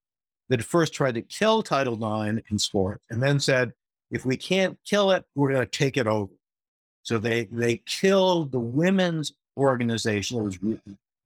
that 0.49 0.63
first 0.63 0.93
tried 0.93 1.15
to 1.15 1.23
kill 1.23 1.63
Title 1.63 1.95
IX 1.95 2.43
in 2.51 2.59
sport 2.59 3.01
and 3.11 3.23
then 3.23 3.41
said, 3.41 3.73
if 4.11 4.25
we 4.25 4.37
can't 4.37 4.79
kill 4.85 5.11
it, 5.13 5.25
we're 5.35 5.53
going 5.53 5.67
to 5.67 5.79
take 5.79 5.97
it 5.97 6.07
over. 6.07 6.33
So 7.03 7.19
they 7.19 7.45
they 7.51 7.79
killed 7.85 8.53
the 8.53 8.61
women's 8.61 9.33
organization 9.57 10.39
that 10.39 10.45
was 10.45 10.59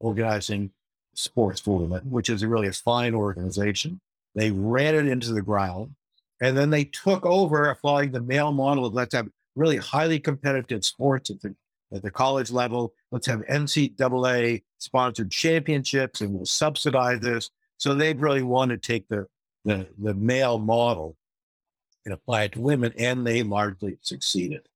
organizing 0.00 0.70
sports 1.14 1.60
for 1.60 1.78
women, 1.78 2.10
which 2.10 2.30
is 2.30 2.44
really 2.44 2.68
a 2.68 2.72
fine 2.72 3.14
organization. 3.14 4.00
They 4.38 4.50
ran 4.50 4.94
it 4.94 5.08
into 5.08 5.32
the 5.32 5.42
ground, 5.42 5.94
and 6.40 6.56
then 6.56 6.70
they 6.70 6.84
took 6.84 7.26
over 7.26 7.76
following 7.82 8.12
the 8.12 8.20
male 8.20 8.52
model 8.52 8.86
of 8.86 8.94
let's 8.94 9.14
have 9.14 9.28
really 9.56 9.76
highly 9.76 10.20
competitive 10.20 10.84
sports 10.84 11.30
at 11.30 11.40
the 11.40 11.54
at 11.92 12.02
the 12.02 12.10
college 12.10 12.50
level. 12.50 12.92
Let's 13.10 13.26
have 13.26 13.40
NCAA 13.46 14.62
sponsored 14.78 15.30
championships, 15.30 16.20
and 16.20 16.32
we'll 16.32 16.46
subsidize 16.46 17.20
this. 17.20 17.50
So 17.78 17.94
they 17.94 18.12
really 18.12 18.42
want 18.42 18.70
to 18.70 18.76
take 18.76 19.08
the, 19.08 19.26
the, 19.64 19.86
the 19.98 20.14
male 20.14 20.58
model 20.58 21.16
and 22.04 22.12
apply 22.14 22.44
it 22.44 22.52
to 22.52 22.60
women, 22.60 22.92
and 22.98 23.26
they 23.26 23.42
largely 23.42 23.98
succeeded. 24.02 24.68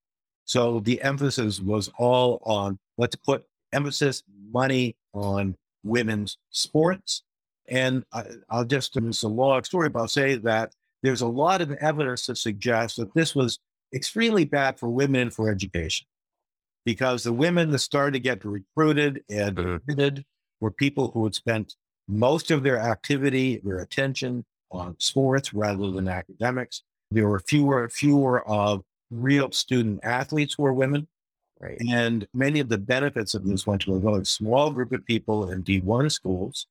So 0.45 0.81
the 0.81 1.03
emphasis 1.03 1.61
was 1.61 1.91
all 1.99 2.43
on 2.45 2.79
let's 2.99 3.17
put 3.17 3.45
emphasis, 3.73 4.23
money 4.53 4.97
on 5.15 5.57
women's 5.83 6.39
sports. 6.51 7.23
And 7.69 8.05
I, 8.13 8.25
will 8.51 8.65
just, 8.65 8.97
it's 8.97 9.23
a 9.23 9.29
long 9.29 9.65
story, 9.65 9.89
but 9.89 10.01
I'll 10.01 10.09
say 10.09 10.37
that 10.37 10.73
there's 11.03 11.21
a 11.21 11.27
lot 11.27 11.61
of 11.61 11.73
evidence 11.73 12.27
that 12.27 12.39
suggests 12.39 12.97
that 12.99 13.15
this 13.15 13.35
was 13.35 13.59
extremely 13.95 14.45
bad 14.45 14.79
for 14.79 14.89
women 14.89 15.31
for 15.31 15.51
education 15.51 16.07
because 16.85 17.23
the 17.23 17.33
women 17.33 17.71
that 17.71 17.79
started 17.79 18.13
to 18.13 18.21
get 18.21 18.45
recruited 18.45 19.23
and 19.29 19.57
mm-hmm. 19.57 19.75
admitted 19.77 20.25
were 20.61 20.71
people 20.71 21.11
who 21.13 21.25
had 21.25 21.35
spent 21.35 21.75
most 22.09 22.51
of 22.51 22.63
their 22.63 22.79
activity, 22.79 23.61
their 23.65 23.79
attention 23.79 24.45
on 24.71 24.97
sports 24.99 25.53
rather 25.55 25.91
than 25.91 26.09
academics. 26.09 26.83
There 27.11 27.29
were 27.29 27.41
fewer 27.41 27.89
fewer 27.89 28.47
of 28.49 28.83
real 29.11 29.53
student 29.53 30.01
athletes 30.03 30.55
who 30.55 30.63
were 30.63 30.73
women. 30.73 31.09
Right. 31.61 31.79
And 31.89 32.27
many 32.35 32.59
of 32.59 32.69
the 32.69 32.79
benefits 32.79 33.35
of 33.35 33.45
this 33.45 33.67
went 33.67 33.83
to 33.83 33.95
a 33.95 34.01
very 34.01 34.27
small 34.27 34.71
group 34.73 34.91
of 34.93 35.05
people 35.05 35.51
in 35.51 35.63
D1 35.63 36.11
schools. 36.11 36.67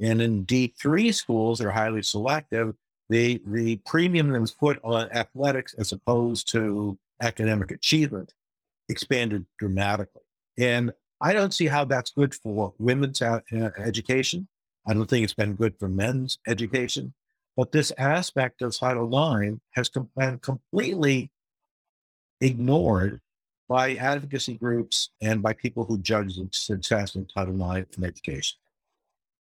And 0.00 0.22
in 0.22 0.46
D3 0.46 1.14
schools, 1.14 1.58
they're 1.58 1.70
highly 1.70 2.02
selective. 2.02 2.74
The, 3.08 3.40
the 3.46 3.76
premium 3.86 4.30
that 4.30 4.40
was 4.40 4.52
put 4.52 4.78
on 4.82 5.10
athletics 5.12 5.74
as 5.78 5.92
opposed 5.92 6.50
to 6.52 6.98
academic 7.20 7.70
achievement 7.70 8.32
expanded 8.88 9.46
dramatically. 9.58 10.22
And 10.58 10.92
I 11.20 11.32
don't 11.32 11.52
see 11.52 11.66
how 11.66 11.84
that's 11.84 12.12
good 12.12 12.34
for 12.34 12.72
women's 12.78 13.20
uh, 13.20 13.40
uh, 13.52 13.70
education. 13.78 14.48
I 14.86 14.94
don't 14.94 15.08
think 15.08 15.24
it's 15.24 15.34
been 15.34 15.54
good 15.54 15.78
for 15.78 15.88
men's 15.88 16.38
education. 16.46 17.12
But 17.56 17.72
this 17.72 17.92
aspect 17.98 18.62
of 18.62 18.76
Title 18.76 19.08
IX 19.08 19.58
has 19.72 19.90
been 20.16 20.38
completely 20.38 21.30
ignored 22.40 23.20
by 23.68 23.94
advocacy 23.96 24.54
groups 24.54 25.10
and 25.20 25.42
by 25.42 25.52
people 25.52 25.84
who 25.84 25.98
judge 25.98 26.36
the 26.36 26.48
success 26.52 27.14
in 27.16 27.26
Title 27.26 27.54
IX 27.54 27.96
in 27.98 28.04
education. 28.04 28.58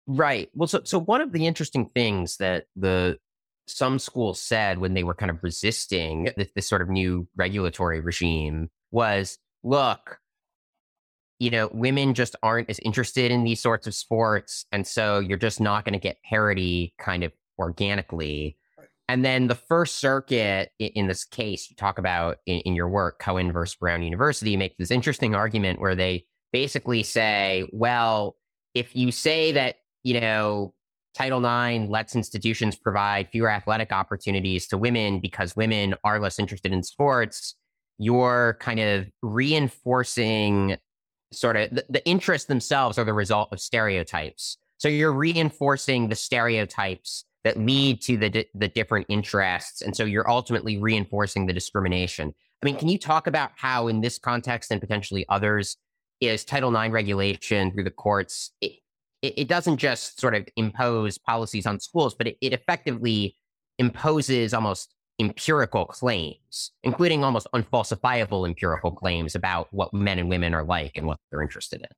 Right. 0.09 0.49
Well, 0.55 0.66
so 0.66 0.81
so 0.85 0.99
one 0.99 1.21
of 1.21 1.33
the 1.33 1.47
interesting 1.47 1.90
things 1.94 2.38
that 2.38 2.64
the 2.75 3.18
some 3.66 3.99
schools 3.99 4.40
said 4.40 4.79
when 4.79 4.94
they 4.94 5.05
were 5.05 5.14
kind 5.14 5.31
of 5.31 5.42
resisting 5.42 6.31
this, 6.37 6.49
this 6.57 6.66
sort 6.66 6.81
of 6.81 6.88
new 6.88 7.29
regulatory 7.37 8.01
regime 8.01 8.71
was, 8.90 9.38
look, 9.62 10.18
you 11.38 11.51
know, 11.51 11.68
women 11.73 12.14
just 12.14 12.35
aren't 12.42 12.71
as 12.71 12.79
interested 12.81 13.31
in 13.31 13.44
these 13.44 13.61
sorts 13.61 13.87
of 13.87 13.94
sports. 13.94 14.64
And 14.73 14.87
so 14.87 15.18
you're 15.18 15.37
just 15.37 15.61
not 15.61 15.85
going 15.85 15.92
to 15.92 15.99
get 15.99 16.23
parity 16.23 16.94
kind 16.99 17.23
of 17.23 17.33
organically. 17.59 18.57
And 19.09 19.25
then 19.25 19.47
the 19.47 19.55
First 19.55 19.97
Circuit, 19.97 20.71
in, 20.79 21.07
this 21.07 21.25
case, 21.25 21.68
you 21.71 21.77
talk 21.77 21.99
about 21.99 22.38
in, 22.47 22.61
in, 22.61 22.75
your 22.75 22.88
work, 22.88 23.18
Cohen 23.18 23.53
versus 23.53 23.77
Brown 23.77 24.03
University, 24.03 24.57
make 24.57 24.77
this 24.79 24.90
interesting 24.90 25.35
argument 25.35 25.81
where 25.81 25.94
they 25.94 26.27
basically 26.53 27.03
say, 27.03 27.68
well, 27.73 28.37
if 28.75 28.94
you 28.94 29.12
say 29.12 29.53
that, 29.53 29.77
you 30.03 30.21
know, 30.21 30.75
Title 31.15 31.45
IX 31.45 31.91
lets 31.91 32.15
institutions 32.15 32.77
provide 32.77 33.29
fewer 33.31 33.51
athletic 33.51 33.93
opportunities 33.93 34.67
to 34.69 34.79
women 34.79 35.21
because 35.21 35.57
women 35.57 35.95
are 36.05 36.21
less 36.21 36.39
interested 36.39 36.73
in 36.73 36.83
sports, 36.83 37.57
you're 37.99 38.57
kind 38.61 38.79
of 38.79 39.07
reinforcing 39.23 40.77
sort 41.33 41.57
of 41.57 41.71
the, 41.71 41.85
the 41.89 42.07
interests 42.07 42.47
themselves 42.47 42.99
are 42.99 43.05
the 43.05 43.13
result 43.13 43.49
of 43.53 43.61
stereotypes. 43.61 44.57
So 44.79 44.89
you're 44.89 45.13
reinforcing 45.13 46.09
the 46.09 46.15
stereotypes 46.15 47.25
that 47.45 47.59
lead 47.59 48.01
to 48.03 48.17
the 48.17 48.47
the 48.55 48.69
different 48.69 49.07
interests, 49.09 49.83
and 49.83 49.97
so 49.97 50.05
you're 50.05 50.29
ultimately 50.29 50.79
reinforcing 50.79 51.47
the 51.47 51.53
discrimination. 51.53 52.33
I 52.63 52.67
mean, 52.67 52.77
can 52.77 52.89
you 52.89 52.99
talk 52.99 53.27
about 53.27 53.51
how, 53.57 53.89
in 53.89 54.01
this 54.01 54.19
context 54.19 54.71
and 54.71 54.81
potentially 54.81 55.25
others, 55.29 55.77
is 56.21 56.45
Title 56.45 56.75
IX 56.75 56.93
regulation 56.93 57.73
through 57.73 57.85
the 57.85 57.91
courts? 57.91 58.53
It, 59.23 59.35
it, 59.37 59.49
doesn't 59.49 59.79
just 59.79 60.21
sort 60.21 60.35
of 60.35 60.47
impose 60.57 61.19
policies 61.19 61.67
on 61.67 61.81
schools, 61.81 62.15
but 62.15 62.29
it, 62.29 62.37
it 62.41 62.53
effectively 62.53 63.37
imposes 63.79 64.55
almost 64.55 64.95
empirical 65.19 65.87
claims, 65.87 66.71
including 66.85 67.25
almost 67.25 67.49
unfalsifiable 67.55 68.47
empirical 68.47 68.93
claims 68.93 69.35
about 69.35 69.69
what 69.73 69.93
men 69.93 70.19
and 70.19 70.29
women 70.29 70.55
are 70.55 70.65
like 70.65 70.97
and 70.97 71.07
what 71.07 71.19
they're 71.31 71.43
interested 71.43 71.81
in. 71.81 71.89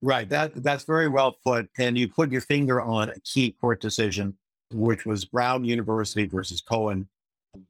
Right. 0.00 0.28
That 0.28 0.62
that's 0.62 0.84
very 0.84 1.08
well 1.08 1.36
put. 1.44 1.68
And 1.78 1.98
you 1.98 2.08
put 2.08 2.30
your 2.30 2.40
finger 2.40 2.80
on 2.80 3.08
a 3.08 3.20
key 3.20 3.52
court 3.52 3.80
decision, 3.80 4.36
which 4.72 5.06
was 5.06 5.24
Brown 5.24 5.64
University 5.64 6.26
versus 6.26 6.60
Cohen 6.60 7.08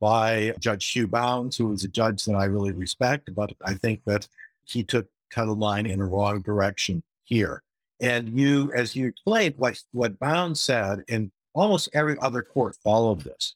by 0.00 0.54
Judge 0.58 0.90
Hugh 0.90 1.06
Bownes, 1.06 1.56
who 1.56 1.68
was 1.68 1.84
a 1.84 1.88
judge 1.88 2.24
that 2.24 2.34
I 2.34 2.44
really 2.44 2.72
respect, 2.72 3.34
but 3.34 3.52
I 3.64 3.74
think 3.74 4.02
that 4.04 4.28
he 4.64 4.82
took 4.82 5.06
Title 5.32 5.56
IX 5.56 5.88
in 5.88 6.00
the 6.00 6.04
wrong 6.04 6.42
direction 6.42 7.02
here. 7.24 7.62
And 8.00 8.38
you, 8.38 8.72
as 8.74 8.94
you 8.94 9.06
explained, 9.06 9.54
what, 9.56 9.80
what 9.92 10.18
Bownes 10.18 10.60
said, 10.60 11.02
and 11.08 11.30
almost 11.54 11.88
every 11.92 12.16
other 12.20 12.42
court 12.42 12.76
followed 12.82 13.20
this, 13.20 13.54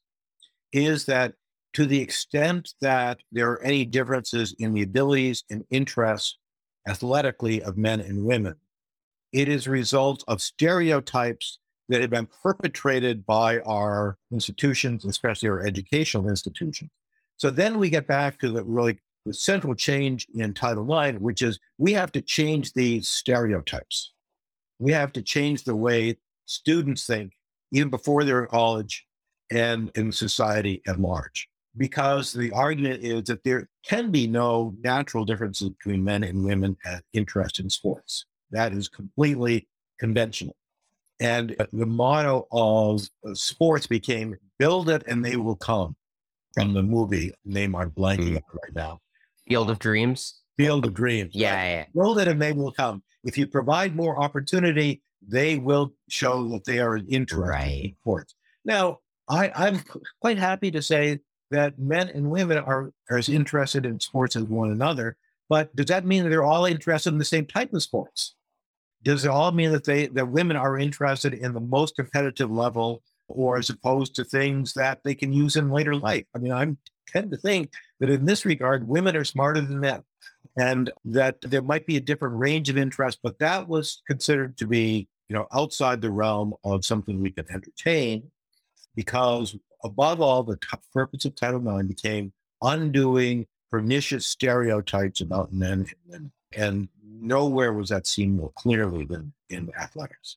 is 0.73 1.05
that 1.07 1.35
to 1.75 1.87
the 1.87 2.01
extent 2.01 2.75
that 2.81 3.21
there 3.31 3.51
are 3.51 3.63
any 3.63 3.85
differences 3.85 4.55
in 4.59 4.75
the 4.75 4.83
abilities 4.83 5.45
and 5.51 5.65
interests 5.71 6.39
athletically 6.87 7.63
of 7.63 7.79
men 7.79 8.01
and 8.01 8.25
women, 8.25 8.57
it 9.33 9.49
is 9.49 9.67
a 9.67 9.71
result 9.71 10.25
of 10.29 10.43
stereotypes 10.43 11.59
that 11.89 12.01
have 12.01 12.11
been 12.11 12.29
perpetrated 12.43 13.25
by 13.25 13.61
our 13.61 14.19
institutions, 14.33 15.05
especially 15.05 15.49
our 15.49 15.65
educational 15.65 16.29
institutions. 16.29 16.91
So 17.37 17.51
then 17.51 17.79
we 17.79 17.91
get 17.91 18.07
back 18.07 18.39
to 18.41 18.51
the 18.51 18.65
really 18.65 18.99
the 19.25 19.35
central 19.35 19.75
change 19.75 20.27
in 20.35 20.53
Title 20.53 21.01
IX, 21.01 21.19
which 21.19 21.43
is 21.43 21.59
we 21.79 21.93
have 21.93 22.13
to 22.13 22.21
change 22.21 22.73
these 22.73 23.09
stereotypes. 23.09 24.13
We 24.83 24.91
have 24.93 25.13
to 25.13 25.23
change 25.23 25.63
the 25.63 25.77
way 25.77 26.19
students 26.47 27.07
think, 27.07 27.33
even 27.71 27.89
before 27.89 28.25
they're 28.25 28.43
in 28.43 28.49
college, 28.49 29.07
and 29.53 29.91
in 29.95 30.11
society 30.11 30.83
at 30.89 30.99
large. 30.99 31.49
Because 31.77 32.33
the 32.33 32.51
argument 32.51 33.05
is 33.05 33.25
that 33.25 33.45
there 33.45 33.69
can 33.87 34.11
be 34.11 34.27
no 34.27 34.75
natural 34.83 35.25
differences 35.25 35.71
between 35.71 36.03
men 36.03 36.25
and 36.25 36.45
women 36.45 36.77
at 36.85 37.05
interest 37.13 37.61
in 37.61 37.71
sports. 37.71 38.27
That 38.51 38.73
is 38.73 38.89
completely 38.89 39.69
conventional. 40.01 40.57
And 41.21 41.55
the 41.73 41.87
motto 41.87 42.49
of 42.51 43.09
sports 43.35 43.87
became 43.87 44.35
build 44.59 44.91
it 44.91 45.05
and 45.07 45.25
they 45.25 45.37
will 45.37 45.57
come 45.57 45.95
from 46.55 46.75
the 46.75 46.83
movie 46.83 47.33
name 47.45 47.77
I'm 47.77 47.93
blanking 47.93 48.35
mm. 48.35 48.43
right 48.63 48.75
now. 48.75 49.01
Field 49.49 49.71
of 49.71 49.79
Dreams. 49.79 50.41
Field 50.57 50.85
of 50.85 50.93
Dreams. 50.93 51.31
Yeah, 51.35 51.55
right? 51.55 51.71
yeah. 51.71 51.85
Build 51.95 52.19
it 52.19 52.29
and 52.29 52.43
they 52.43 52.53
will 52.53 52.73
come. 52.73 53.03
If 53.25 53.39
you 53.39 53.47
provide 53.47 53.95
more 53.95 54.21
opportunity, 54.21 55.03
they 55.27 55.59
will 55.59 55.93
show 56.09 56.49
that 56.49 56.65
they 56.65 56.81
are 56.81 56.97
interested 56.97 57.39
right. 57.39 57.85
in 57.85 57.97
sports. 58.01 58.35
Now, 58.65 58.99
I, 59.29 59.51
I'm 59.55 59.81
quite 60.21 60.39
happy 60.39 60.71
to 60.73 60.83
say 60.83 61.21
that 61.51 61.79
men 61.79 62.09
and 62.09 62.31
women 62.31 62.59
are, 62.59 62.91
are 63.11 63.19
as 63.19 63.29
interested 63.29 63.87
in 63.87 64.01
sports 64.01 64.37
as 64.37 64.45
one 64.45 64.71
another. 64.71 65.17
But 65.49 65.75
does 65.77 65.87
that 65.87 66.07
mean 66.07 66.23
that 66.23 66.31
they're 66.31 66.45
all 66.45 66.65
interested 66.65 67.13
in 67.13 67.19
the 67.19 67.25
same 67.25 67.47
type 67.47 67.73
of 67.73 67.83
sports? 67.83 68.35
Does 69.03 69.25
it 69.25 69.31
all 69.31 69.53
mean 69.53 69.73
that 69.73 69.85
they 69.85 70.07
that 70.09 70.29
women 70.29 70.57
are 70.57 70.79
interested 70.79 71.35
in 71.35 71.53
the 71.53 71.61
most 71.61 71.97
competitive 71.97 72.51
level, 72.51 73.03
or 73.29 73.59
as 73.59 73.69
opposed 73.69 74.15
to 74.15 74.25
things 74.25 74.73
that 74.75 75.01
they 75.05 75.15
can 75.15 75.33
use 75.33 75.57
in 75.57 75.71
later 75.71 75.95
life? 75.95 76.25
I 76.35 76.39
mean, 76.39 76.53
I 76.53 76.75
tend 77.09 77.33
to 77.33 77.37
think 77.37 77.73
that 78.01 78.11
in 78.11 78.25
this 78.25 78.47
regard, 78.47 78.89
women 78.89 79.17
are 79.17 79.25
smarter 79.25 79.61
than 79.61 79.81
men, 79.81 80.03
and 80.57 80.91
that 81.05 81.41
there 81.43 81.63
might 81.63 81.87
be 81.87 81.97
a 81.97 82.01
different 82.01 82.39
range 82.39 82.69
of 82.69 82.77
interest, 82.77 83.19
but 83.23 83.39
that 83.39 83.69
was 83.69 84.03
considered 84.07 84.57
to 84.59 84.67
be, 84.67 85.09
you 85.29 85.35
know, 85.35 85.47
outside 85.53 86.01
the 86.01 86.11
realm 86.11 86.55
of 86.65 86.85
something 86.85 87.21
we 87.21 87.31
could 87.31 87.49
entertain 87.51 88.31
because 88.95 89.57
above 89.85 90.21
all, 90.21 90.43
the 90.43 90.59
purpose 90.93 91.25
of 91.25 91.35
Title 91.35 91.79
IX 91.79 91.89
became 91.89 92.33
undoing 92.61 93.47
pernicious 93.71 94.27
stereotypes 94.27 95.21
about 95.21 95.53
men 95.53 95.87
and. 96.13 96.31
And 96.55 96.89
nowhere 97.05 97.73
was 97.73 97.89
that 97.91 98.07
seen 98.07 98.37
more 98.37 98.53
clearly 98.57 99.05
than 99.05 99.33
in 99.49 99.71
athletics. 99.79 100.37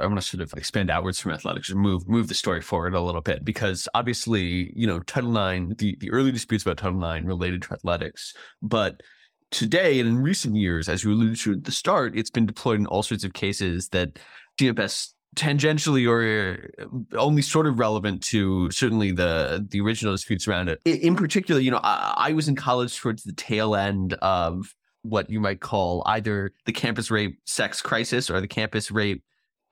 I 0.00 0.06
want 0.06 0.20
to 0.20 0.26
sort 0.26 0.42
of 0.42 0.52
expand 0.56 0.90
outwards 0.90 1.18
from 1.18 1.32
athletics 1.32 1.70
and 1.70 1.80
move 1.80 2.08
move 2.08 2.28
the 2.28 2.34
story 2.34 2.60
forward 2.60 2.94
a 2.94 3.00
little 3.00 3.20
bit 3.20 3.44
because 3.44 3.88
obviously, 3.94 4.72
you 4.76 4.86
know, 4.86 5.00
Title 5.00 5.36
IX, 5.36 5.74
the, 5.76 5.96
the 5.98 6.10
early 6.12 6.30
disputes 6.30 6.64
about 6.64 6.76
Title 6.76 7.04
IX 7.04 7.26
related 7.26 7.62
to 7.62 7.72
athletics, 7.72 8.32
but 8.62 9.02
today 9.50 10.00
and 10.00 10.08
in 10.08 10.18
recent 10.18 10.56
years, 10.56 10.88
as 10.88 11.04
you 11.04 11.12
alluded 11.12 11.38
to 11.40 11.52
at 11.52 11.64
the 11.64 11.72
start, 11.72 12.16
it's 12.16 12.30
been 12.30 12.46
deployed 12.46 12.78
in 12.78 12.86
all 12.86 13.02
sorts 13.02 13.24
of 13.24 13.32
cases 13.32 13.88
that 13.88 14.18
CMS 14.58 15.12
tangentially 15.36 16.08
or 16.08 16.70
uh, 16.80 17.16
only 17.16 17.42
sort 17.42 17.66
of 17.66 17.78
relevant 17.78 18.22
to 18.22 18.70
certainly 18.70 19.12
the 19.12 19.64
the 19.70 19.80
original 19.80 20.12
disputes 20.12 20.48
around 20.48 20.68
it. 20.68 20.80
In 20.84 21.16
particular, 21.16 21.60
you 21.60 21.70
know, 21.70 21.80
I, 21.82 22.14
I, 22.16 22.32
was 22.32 22.48
in 22.48 22.56
college 22.56 22.98
towards 22.98 23.22
the 23.24 23.32
tail 23.32 23.76
end 23.76 24.14
of 24.14 24.74
what 25.02 25.30
you 25.30 25.38
might 25.38 25.60
call 25.60 26.02
either 26.06 26.52
the 26.66 26.72
campus 26.72 27.10
rape 27.10 27.38
sex 27.46 27.80
crisis 27.80 28.30
or 28.30 28.40
the 28.40 28.48
campus 28.48 28.90
rape 28.90 29.22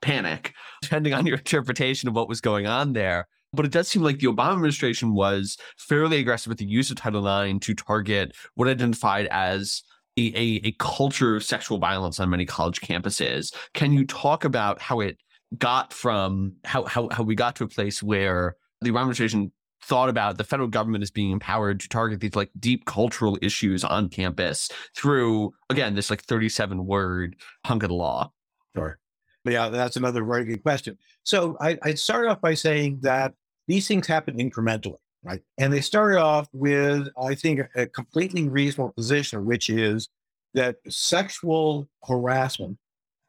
panic, 0.03 0.55
depending 0.83 1.15
on 1.15 1.27
your 1.27 1.37
interpretation 1.39 2.09
of 2.09 2.15
what 2.15 2.29
was 2.29 2.41
going 2.41 2.67
on 2.67 2.93
there. 2.93 3.27
But 3.57 3.67
it 3.67 3.73
does 3.73 3.89
seem 3.89 4.03
like 4.03 4.19
the 4.19 4.27
Obama 4.27 4.53
administration 4.53 5.15
was 5.15 5.57
fairly 5.79 6.19
aggressive 6.19 6.51
with 6.51 6.59
the 6.59 6.67
use 6.67 6.91
of 6.91 6.97
Title 6.97 7.27
IX 7.27 7.59
to 7.67 7.75
target 7.75 8.37
what 8.55 8.69
identified 8.69 9.27
as 9.31 9.83
a, 10.17 10.33
a, 10.35 10.61
a 10.69 10.73
culture 10.79 11.37
of 11.37 11.45
sexual 11.45 11.79
violence 11.79 12.21
on 12.21 12.31
many 12.31 12.47
college 12.47 12.81
campuses. 12.81 13.55
Can 13.75 13.93
you 13.93 14.07
talk 14.07 14.45
about 14.45 14.81
how 14.81 15.01
it 15.01 15.19
got 15.59 15.93
from 15.93 16.55
how, 16.65 16.85
how, 16.85 17.09
how 17.11 17.23
we 17.23 17.35
got 17.35 17.57
to 17.57 17.65
a 17.65 17.69
place 17.69 18.03
where 18.03 18.57
the 18.81 18.91
Obama 18.91 19.01
administration 19.01 19.53
thought 19.83 20.09
about 20.09 20.37
the 20.39 20.45
federal 20.45 20.69
government 20.69 21.03
as 21.03 21.11
being 21.11 21.31
empowered 21.31 21.79
to 21.81 21.89
target 21.89 22.21
these 22.21 22.35
like 22.35 22.51
deep 22.59 22.87
cultural 22.87 23.39
issues 23.41 23.85
on 23.85 24.09
campus 24.09 24.69
through 24.97 25.53
again 25.71 25.95
this 25.95 26.11
like 26.11 26.23
37 26.23 26.85
word 26.85 27.37
hunk 27.65 27.83
of 27.83 27.91
the 27.91 27.95
law? 27.95 28.33
Sure. 28.75 28.99
Yeah 29.45 29.69
that's 29.69 29.97
another 29.97 30.25
very 30.25 30.45
good 30.45 30.63
question. 30.63 30.99
So 31.23 31.57
I, 31.61 31.79
I 31.83 31.95
started 31.95 32.31
off 32.31 32.41
by 32.41 32.55
saying 32.55 33.01
that 33.03 33.35
these 33.67 33.87
things 33.89 34.07
happen 34.07 34.37
incrementally 34.39 34.97
right 35.25 35.43
and 35.59 35.73
they 35.73 35.81
started 35.81 36.19
off 36.19 36.49
with 36.53 37.09
i 37.23 37.35
think 37.35 37.61
a 37.75 37.87
completely 37.87 38.49
reasonable 38.49 38.93
position 38.93 39.45
which 39.45 39.69
is 39.71 40.09
that 40.55 40.77
sexual 40.89 41.89
harassment 42.07 42.79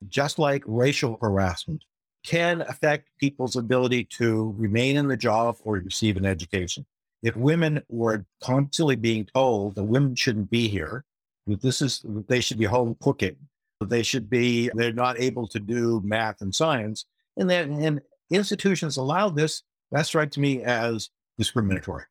just 0.08 0.40
like 0.40 0.64
racial 0.66 1.18
harassment 1.22 1.84
can 2.28 2.62
affect 2.64 3.10
people's 3.20 3.56
ability 3.56 4.04
to 4.04 4.54
remain 4.58 4.98
in 4.98 5.08
the 5.08 5.16
job 5.16 5.56
or 5.64 5.76
receive 5.76 6.18
an 6.18 6.26
education. 6.26 6.86
If 7.24 7.36
women 7.38 7.82
were 7.88 8.26
constantly 8.44 8.98
being 8.98 9.26
told 9.26 9.76
that 9.76 9.84
women 9.84 10.14
shouldn't 10.14 10.50
be 10.50 10.68
here, 10.68 11.06
that 11.48 11.62
this 11.62 11.82
is 11.82 12.04
they 12.28 12.42
should 12.42 12.60
be 12.60 12.66
home 12.66 12.98
cooking, 13.02 13.38
that 13.80 13.90
they 13.90 14.04
should 14.04 14.30
be 14.30 14.70
they're 14.76 14.92
not 14.92 15.20
able 15.20 15.48
to 15.48 15.60
do 15.60 16.02
math 16.04 16.42
and 16.42 16.54
science, 16.54 17.06
and 17.38 17.50
then 17.50 17.72
and 17.82 18.02
institutions 18.30 18.98
allow 18.98 19.30
this, 19.30 19.64
that 19.92 20.06
strikes 20.06 20.38
me 20.38 20.64
as 20.64 21.10
discriminatory. 21.38 22.04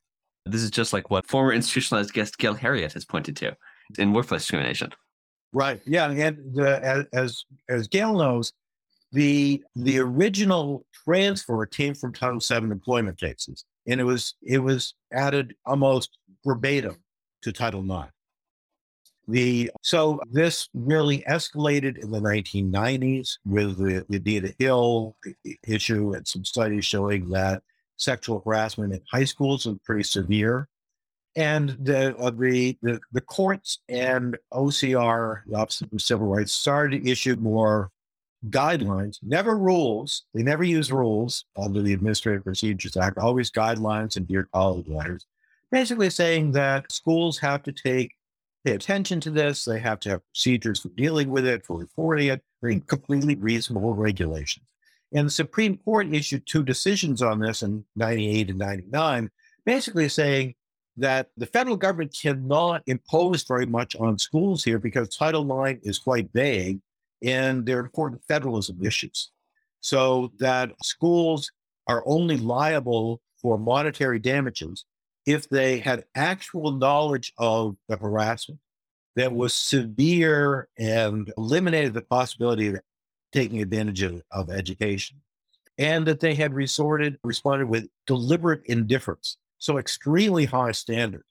This 0.44 0.62
is 0.62 0.70
just 0.70 0.92
like 0.92 1.10
what 1.10 1.26
former 1.26 1.52
institutionalized 1.52 2.12
guest 2.12 2.38
Gail 2.38 2.54
Heriot 2.54 2.92
has 2.92 3.04
pointed 3.04 3.36
to 3.38 3.56
in 3.98 4.12
workplace 4.12 4.42
discrimination. 4.42 4.92
Right. 5.52 5.80
Yeah. 5.86 6.10
And 6.10 6.54
the, 6.54 6.86
uh, 6.86 7.04
as 7.12 7.44
as 7.68 7.88
Gail 7.88 8.16
knows, 8.16 8.52
the 9.12 9.62
the 9.74 9.98
original 9.98 10.84
transfer 11.04 11.64
came 11.66 11.94
from 11.94 12.12
Title 12.12 12.40
VII 12.40 12.70
employment 12.70 13.18
cases, 13.18 13.64
and 13.86 14.00
it 14.00 14.04
was 14.04 14.34
it 14.42 14.58
was 14.58 14.94
added 15.12 15.54
almost 15.64 16.18
verbatim 16.44 16.96
to 17.42 17.52
Title 17.52 17.80
IX. 17.80 18.10
The 19.28 19.70
so 19.82 20.20
this 20.30 20.68
really 20.72 21.24
escalated 21.28 21.98
in 21.98 22.10
the 22.10 22.20
1990s 22.20 23.38
with 23.44 23.76
the, 23.76 24.04
the 24.08 24.18
Anita 24.18 24.54
Hill 24.58 25.16
issue 25.66 26.14
and 26.14 26.26
some 26.26 26.44
studies 26.44 26.84
showing 26.84 27.28
that 27.30 27.62
sexual 27.96 28.42
harassment 28.44 28.92
in 28.92 29.00
high 29.10 29.24
schools 29.24 29.66
is 29.66 29.76
pretty 29.84 30.04
severe. 30.04 30.68
And 31.34 31.76
the, 31.80 32.16
uh, 32.16 32.30
the, 32.30 32.78
the, 32.80 33.00
the 33.12 33.20
courts 33.20 33.80
and 33.88 34.38
OCR, 34.54 35.42
the 35.46 35.56
Office 35.56 35.82
of 35.82 36.00
Civil 36.00 36.28
Rights, 36.28 36.52
started 36.52 37.04
to 37.04 37.10
issue 37.10 37.36
more 37.36 37.90
guidelines, 38.48 39.18
never 39.22 39.58
rules. 39.58 40.24
They 40.32 40.42
never 40.42 40.64
use 40.64 40.90
rules 40.90 41.44
under 41.56 41.82
the 41.82 41.92
Administrative 41.92 42.44
Procedures 42.44 42.96
Act, 42.96 43.18
always 43.18 43.50
guidelines 43.50 44.16
and 44.16 44.26
dear 44.26 44.48
colleague 44.52 44.88
letters, 44.88 45.26
basically 45.70 46.10
saying 46.10 46.52
that 46.52 46.90
schools 46.90 47.38
have 47.38 47.62
to 47.64 47.72
take 47.72 48.12
pay 48.66 48.72
attention 48.72 49.20
to 49.20 49.30
this. 49.30 49.64
They 49.64 49.78
have 49.78 50.00
to 50.00 50.10
have 50.10 50.26
procedures 50.26 50.80
for 50.80 50.88
dealing 50.90 51.30
with 51.30 51.46
it, 51.46 51.64
for 51.64 51.78
reporting 51.78 52.28
it, 52.28 52.86
completely 52.88 53.36
reasonable 53.36 53.94
regulations. 53.94 54.66
And 55.12 55.28
the 55.28 55.30
Supreme 55.30 55.78
Court 55.78 56.12
issued 56.12 56.46
two 56.46 56.64
decisions 56.64 57.22
on 57.22 57.38
this 57.38 57.62
in 57.62 57.84
98 57.94 58.50
and 58.50 58.58
99, 58.58 59.30
basically 59.64 60.08
saying 60.08 60.56
that 60.96 61.28
the 61.36 61.46
federal 61.46 61.76
government 61.76 62.16
cannot 62.20 62.82
impose 62.86 63.44
very 63.44 63.66
much 63.66 63.94
on 63.96 64.18
schools 64.18 64.64
here 64.64 64.80
because 64.80 65.14
Title 65.14 65.64
IX 65.64 65.78
is 65.84 66.00
quite 66.00 66.28
vague 66.32 66.80
and 67.22 67.64
they're 67.64 67.78
important 67.80 68.20
federalism 68.26 68.84
issues. 68.84 69.30
So 69.80 70.32
that 70.40 70.72
schools 70.82 71.52
are 71.86 72.02
only 72.04 72.36
liable 72.36 73.20
for 73.40 73.58
monetary 73.58 74.18
damages 74.18 74.84
if 75.26 75.48
they 75.48 75.78
had 75.78 76.04
actual 76.14 76.70
knowledge 76.70 77.32
of 77.36 77.76
the 77.88 77.96
harassment 77.96 78.60
that 79.16 79.32
was 79.32 79.54
severe 79.54 80.68
and 80.78 81.32
eliminated 81.36 81.94
the 81.94 82.02
possibility 82.02 82.68
of 82.68 82.80
taking 83.32 83.60
advantage 83.60 84.02
of, 84.02 84.22
of 84.30 84.50
education, 84.50 85.18
and 85.78 86.06
that 86.06 86.20
they 86.20 86.34
had 86.34 86.54
resorted, 86.54 87.18
responded 87.24 87.68
with 87.68 87.88
deliberate 88.06 88.62
indifference. 88.66 89.36
So, 89.58 89.78
extremely 89.78 90.44
high 90.44 90.72
standard 90.72 91.24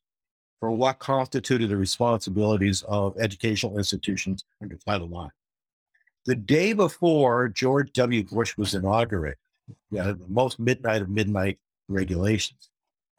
for 0.60 0.71
what 0.71 0.99
constituted 0.99 1.69
the 1.69 1.77
responsibilities 1.77 2.84
of 2.88 3.15
educational 3.19 3.77
institutions 3.77 4.43
under 4.62 4.77
Title 4.77 5.08
IX. 5.08 5.34
The 6.25 6.36
day 6.36 6.73
before 6.73 7.49
George 7.49 7.93
W. 7.93 8.23
Bush 8.23 8.58
was 8.58 8.73
inaugurated, 8.73 9.38
the 9.91 10.17
most 10.27 10.60
midnight 10.60 11.03
of 11.03 11.10
midnight 11.10 11.60
regulations, 11.88 12.69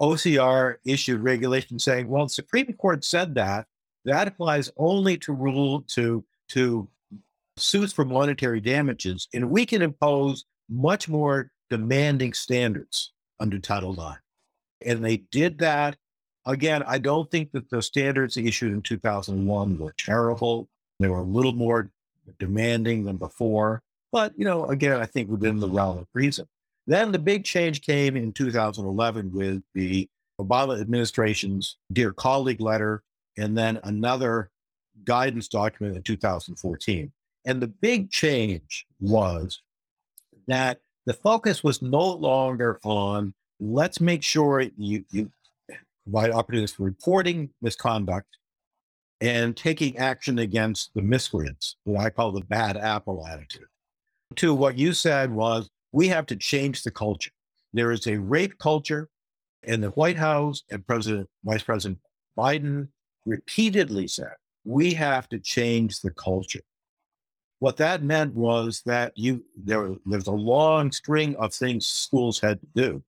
OCR 0.01 0.77
issued 0.85 1.21
regulations 1.21 1.85
saying, 1.85 2.09
well, 2.09 2.25
the 2.25 2.31
Supreme 2.31 2.73
Court 2.75 3.05
said 3.05 3.35
that. 3.35 3.67
That 4.05 4.29
applies 4.29 4.71
only 4.77 5.17
to 5.19 5.33
rule 5.33 5.83
to, 5.95 6.25
to 6.51 6.89
suits 7.57 7.93
for 7.93 8.05
monetary 8.05 8.61
damages, 8.61 9.29
and 9.35 9.51
we 9.51 9.67
can 9.67 9.83
impose 9.83 10.45
much 10.69 11.09
more 11.09 11.51
demanding 11.71 12.33
standards 12.33 13.13
under 13.41 13.59
Title 13.59 13.93
IX. 13.93 14.21
And 14.85 15.05
they 15.05 15.19
did 15.19 15.59
that. 15.59 15.97
Again, 16.47 16.83
I 16.87 16.99
don't 16.99 17.31
think 17.31 17.53
that 17.53 17.71
the 17.71 17.83
standards 17.83 18.37
issued 18.37 18.73
in 18.73 18.83
2001 18.83 19.79
were 19.79 19.95
terrible. 19.99 20.69
They 21.01 21.09
were 21.09 21.19
a 21.19 21.23
little 21.23 21.53
more 21.53 21.91
demanding 22.39 23.05
than 23.05 23.17
before. 23.17 23.83
But, 24.13 24.33
you 24.37 24.45
know, 24.45 24.67
again, 24.67 25.01
I 25.01 25.07
think 25.07 25.29
within 25.29 25.59
the 25.59 25.69
realm 25.69 25.99
of 25.99 26.07
reason. 26.15 26.47
Then 26.87 27.13
the 27.13 27.19
big 27.19 27.45
change 27.45 27.83
came 27.83 28.17
in 28.17 28.33
2011 28.33 29.33
with 29.33 29.63
the 29.75 30.09
Obama 30.41 30.81
administration's 30.81 31.79
Dear 31.93 32.13
Colleague 32.13 32.61
letter, 32.61 33.03
and 33.37 33.57
then 33.57 33.81
another 33.85 34.51
guidance 35.05 35.49
document 35.49 35.97
in 35.97 36.03
2014. 36.03 37.13
And 37.45 37.63
the 37.63 37.69
big 37.69 38.11
change 38.11 38.87
was 39.01 39.63
that 40.47 40.81
the 41.07 41.15
focus 41.15 41.63
was 41.63 41.83
no 41.83 42.13
longer 42.13 42.81
on 42.85 43.35
let's 43.61 44.01
make 44.01 44.23
sure 44.23 44.61
you, 44.77 45.05
you 45.11 45.31
provide 46.05 46.31
opportunities 46.31 46.73
for 46.73 46.85
reporting 46.85 47.51
misconduct 47.63 48.27
and 49.21 49.57
taking 49.57 49.97
action 49.97 50.39
against 50.39 50.91
the 50.95 51.03
miscreants, 51.03 51.77
what 51.85 52.05
I 52.05 52.11
call 52.11 52.33
the 52.33 52.43
bad 52.43 52.77
apple 52.77 53.27
attitude. 53.27 53.67
To 54.37 54.55
what 54.55 54.77
you 54.77 54.93
said 54.93 55.33
was 55.33 55.71
we 55.93 56.09
have 56.09 56.27
to 56.27 56.37
change 56.37 56.83
the 56.83 56.91
culture. 56.91 57.31
There 57.73 57.93
is 57.93 58.07
a 58.07 58.19
rape 58.19 58.59
culture, 58.59 59.09
and 59.63 59.83
the 59.83 59.91
White 59.91 60.17
House 60.17 60.63
and 60.71 60.87
President 60.87 61.29
Vice 61.45 61.63
President 61.63 61.99
Biden 62.39 62.89
repeatedly 63.25 64.09
said 64.09 64.33
we 64.65 64.95
have 64.95 65.29
to 65.29 65.39
change 65.39 66.01
the 66.01 66.11
culture. 66.11 66.61
What 67.59 67.77
that 67.79 68.03
meant 68.03 68.35
was 68.35 68.83
that 68.87 69.13
you 69.17 69.45
there 69.57 69.95
there's 70.05 70.27
a 70.27 70.33
long 70.33 70.93
string 70.93 71.35
of 71.37 71.55
things 71.55 71.87
schools 71.87 72.39
had 72.41 72.61
to 72.61 72.67
do, 72.75 73.03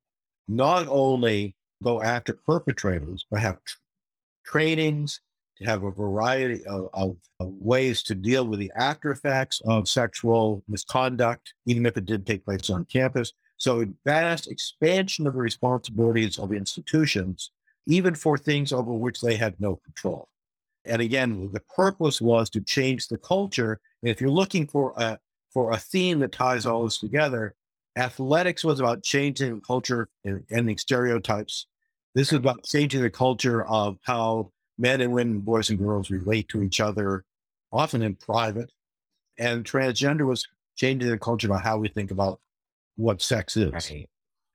not 0.47 0.87
only 0.89 1.55
go 1.83 2.03
after 2.03 2.39
perpetrators, 2.47 3.27
but 3.31 3.41
have 3.41 3.59
trainings, 4.45 5.21
to 5.59 5.65
have 5.65 5.83
a 5.83 5.91
variety 5.91 6.65
of, 6.67 6.89
of, 6.95 7.17
of, 7.41 7.49
ways 7.61 8.03
to 8.05 8.15
deal 8.15 8.47
with 8.47 8.61
the 8.61 8.73
after 8.77 9.11
effects 9.11 9.61
of 9.67 9.89
sexual 9.89 10.63
misconduct, 10.69 11.55
even 11.67 11.87
if 11.87 11.97
it 11.97 12.07
did 12.07 12.27
take 12.27 12.45
place 12.45 12.71
on 12.71 12.85
campus. 12.85 13.33
So, 13.57 13.83
a 13.83 13.87
vast 14.05 14.51
expansion 14.51 15.27
of 15.27 15.35
the 15.35 15.41
responsibilities 15.41 16.39
of 16.39 16.53
institutions, 16.53 17.51
even 17.87 18.15
for 18.15 18.39
things 18.39 18.73
over 18.73 18.93
which 18.93 19.21
they 19.21 19.37
had 19.37 19.61
no 19.61 19.77
control. 19.77 20.29
And 20.85 21.03
again, 21.03 21.51
the 21.53 21.61
purpose 21.61 22.21
was 22.21 22.49
to 22.51 22.61
change 22.61 23.09
the 23.09 23.19
culture. 23.19 23.81
And 24.03 24.11
if 24.11 24.21
you're 24.21 24.31
looking 24.31 24.67
for 24.67 24.95
a 24.97 25.19
for 25.53 25.73
a 25.73 25.79
theme 25.79 26.21
that 26.21 26.33
ties 26.33 26.67
all 26.67 26.85
this 26.85 26.99
together, 26.99 27.55
athletics 27.97 28.65
was 28.65 28.81
about 28.81 29.03
changing 29.03 29.61
culture 29.63 30.09
and 30.25 30.45
ending 30.51 30.79
stereotypes. 30.79 31.67
This 32.15 32.29
is 32.33 32.39
about 32.39 32.65
changing 32.65 33.03
the 33.03 33.11
culture 33.11 33.67
of 33.67 33.99
how 34.03 34.53
men 34.79 35.01
and 35.01 35.13
women, 35.13 35.41
boys 35.41 35.71
and 35.71 35.79
girls 35.79 36.11
relate 36.11 36.49
to 36.49 36.63
each 36.63 36.81
other, 36.81 37.25
often 37.73 38.03
in 38.03 38.15
private. 38.15 38.71
And 39.39 39.65
transgender 39.65 40.27
was 40.27 40.47
changing 40.77 41.11
the 41.11 41.19
culture 41.19 41.49
about 41.49 41.63
how 41.63 41.79
we 41.79 41.89
think 41.89 42.11
about 42.11 42.41
what 42.97 43.23
sex 43.23 43.57
is. 43.57 43.73
Right. 43.73 44.09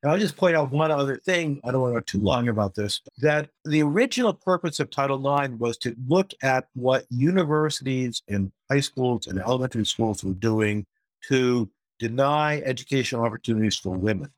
And 0.03 0.11
I'll 0.11 0.19
just 0.19 0.35
point 0.35 0.55
out 0.55 0.71
one 0.71 0.91
other 0.91 1.15
thing. 1.15 1.61
I 1.63 1.71
don't 1.71 1.81
want 1.81 1.93
to 1.93 1.99
go 1.99 2.03
too 2.03 2.19
long 2.19 2.49
about 2.49 2.75
this. 2.75 3.01
That 3.19 3.49
the 3.63 3.81
original 3.83 4.33
purpose 4.33 4.81
of 4.81 4.89
Title 4.89 5.17
IX 5.39 5.53
was 5.53 5.77
to 5.77 5.95
look 6.07 6.31
at 6.43 6.67
what 6.73 7.05
universities 7.09 8.21
and 8.27 8.51
high 8.69 8.81
schools 8.81 9.27
and 9.27 9.39
elementary 9.39 9.85
schools 9.85 10.21
were 10.23 10.33
doing 10.33 10.85
to 11.29 11.69
deny 11.99 12.59
educational 12.61 13.23
opportunities 13.23 13.77
for 13.77 13.95
women. 13.95 14.29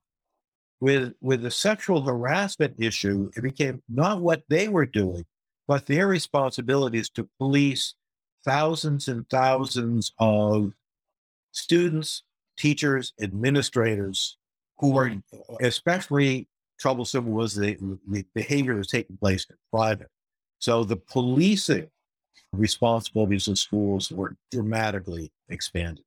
With, 0.82 1.14
with 1.20 1.42
the 1.42 1.50
sexual 1.50 2.04
harassment 2.04 2.76
issue, 2.78 3.32
it 3.36 3.42
became 3.42 3.82
not 3.90 4.22
what 4.22 4.44
they 4.50 4.68
were 4.68 4.86
doing, 4.86 5.26
but 5.68 5.86
their 5.86 6.08
responsibility 6.08 7.00
is 7.00 7.10
to 7.12 7.30
police 7.40 7.96
thousands 8.44 9.08
and 9.08 9.28
thousands 9.30 10.14
of 10.20 10.74
students, 11.52 12.24
teachers, 12.58 13.14
administrators 13.22 14.38
who 14.78 14.98
are 14.98 15.12
especially 15.62 16.48
troublesome 16.80 17.32
was 17.32 17.56
the, 17.56 17.78
the 18.10 18.26
behavior 18.36 18.76
that's 18.76 18.90
taking 18.90 19.18
place 19.18 19.46
in 19.50 19.56
private. 19.72 20.10
So 20.60 20.84
the 20.84 20.98
policing 20.98 21.88
responsibilities 22.52 23.48
of 23.48 23.58
schools 23.58 24.12
were 24.12 24.36
dramatically 24.52 25.32
expanded. 25.50 26.04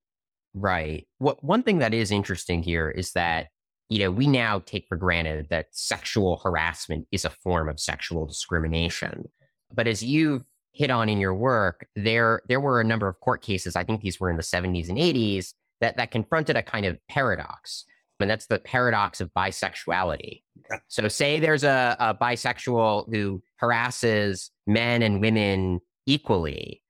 Right. 0.55 1.07
What 1.19 1.43
one 1.45 1.63
thing 1.63 1.79
that 1.79 1.95
is 1.95 2.11
interesting 2.11 2.63
here 2.63 2.91
is 2.91 3.13
that 3.13 3.49
you 3.89 4.01
know 4.01 4.11
we 4.11 4.27
now 4.27 4.61
take 4.61 4.87
for 4.89 4.97
granted 4.97 5.49
that 5.51 5.67
sexual 5.73 6.41
harassment 6.43 7.07
is 7.13 7.25
a 7.25 7.31
form 7.31 7.69
of 7.69 7.79
sexual 7.79 8.27
discrimination. 8.27 9.29
But 9.73 9.87
as 9.87 10.03
you've 10.03 10.45
hit 10.73 10.91
on 10.91 11.09
in 11.09 11.19
your 11.19 11.35
work, 11.35 11.87
there 11.97 12.43
there 12.49 12.61
were 12.61 12.81
a 12.81 12.85
number 12.85 13.09
of 13.09 13.19
court 13.21 13.43
cases. 13.43 13.77
I 13.77 13.85
think 13.85 14.01
these 14.01 14.21
were 14.21 14.31
in 14.31 14.37
the 14.37 14.43
70s 14.43 14.89
and 14.89 14.99
80s 14.99 15.55
that 15.81 15.97
that 15.97 16.11
confronted 16.11 16.57
a 16.57 16.63
kind 16.63 16.87
of 16.87 16.99
paradox, 17.09 17.85
and 18.21 18.31
that's 18.31 18.47
the 18.47 18.59
paradox 18.59 19.21
of 19.21 19.31
bisexuality. 19.35 20.43
So, 20.89 21.09
say 21.09 21.41
there's 21.41 21.65
a, 21.65 21.97
a 21.99 22.15
bisexual 22.15 23.13
who 23.13 23.43
harasses 23.57 24.51
men 24.67 25.03
and 25.03 25.21
women 25.21 25.81
equally. 26.07 26.83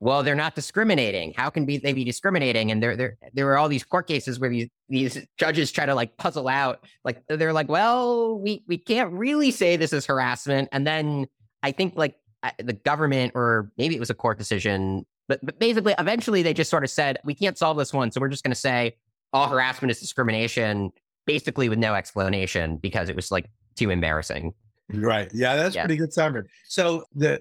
Well, 0.00 0.24
they're 0.24 0.34
not 0.34 0.56
discriminating. 0.56 1.32
How 1.36 1.48
can 1.48 1.64
be, 1.64 1.78
they 1.78 1.92
be 1.92 2.02
discriminating? 2.02 2.72
And 2.72 2.82
there, 2.82 2.96
there, 2.96 3.16
there 3.34 3.46
were 3.46 3.56
all 3.56 3.68
these 3.68 3.84
court 3.84 4.08
cases 4.08 4.40
where 4.40 4.50
these, 4.50 4.68
these 4.88 5.24
judges 5.38 5.70
try 5.70 5.86
to 5.86 5.94
like 5.94 6.16
puzzle 6.16 6.48
out, 6.48 6.84
like 7.04 7.22
they're 7.28 7.52
like, 7.52 7.68
well, 7.68 8.36
we 8.36 8.64
we 8.66 8.78
can't 8.78 9.12
really 9.12 9.52
say 9.52 9.76
this 9.76 9.92
is 9.92 10.04
harassment, 10.04 10.68
and 10.72 10.84
then 10.84 11.26
I 11.62 11.72
think 11.72 11.94
like 11.96 12.16
the 12.58 12.72
government, 12.72 13.32
or 13.34 13.70
maybe 13.78 13.94
it 13.94 14.00
was 14.00 14.10
a 14.10 14.14
court 14.14 14.38
decision, 14.38 15.06
but, 15.28 15.40
but 15.42 15.58
basically, 15.58 15.94
eventually 15.98 16.42
they 16.42 16.54
just 16.54 16.70
sort 16.70 16.84
of 16.84 16.90
said, 16.90 17.18
we 17.24 17.34
can't 17.34 17.56
solve 17.56 17.76
this 17.76 17.92
one. 17.92 18.10
So 18.10 18.20
we're 18.20 18.28
just 18.28 18.42
going 18.42 18.52
to 18.52 18.60
say 18.60 18.96
all 19.32 19.48
harassment 19.48 19.90
is 19.90 20.00
discrimination, 20.00 20.90
basically 21.26 21.68
with 21.68 21.78
no 21.78 21.94
explanation 21.94 22.76
because 22.76 23.08
it 23.08 23.16
was 23.16 23.30
like 23.30 23.46
too 23.76 23.90
embarrassing. 23.90 24.52
Right. 24.92 25.30
Yeah, 25.32 25.56
that's 25.56 25.74
yeah. 25.74 25.82
pretty 25.82 25.96
good 25.96 26.12
summary. 26.12 26.48
So 26.66 27.04
the 27.14 27.40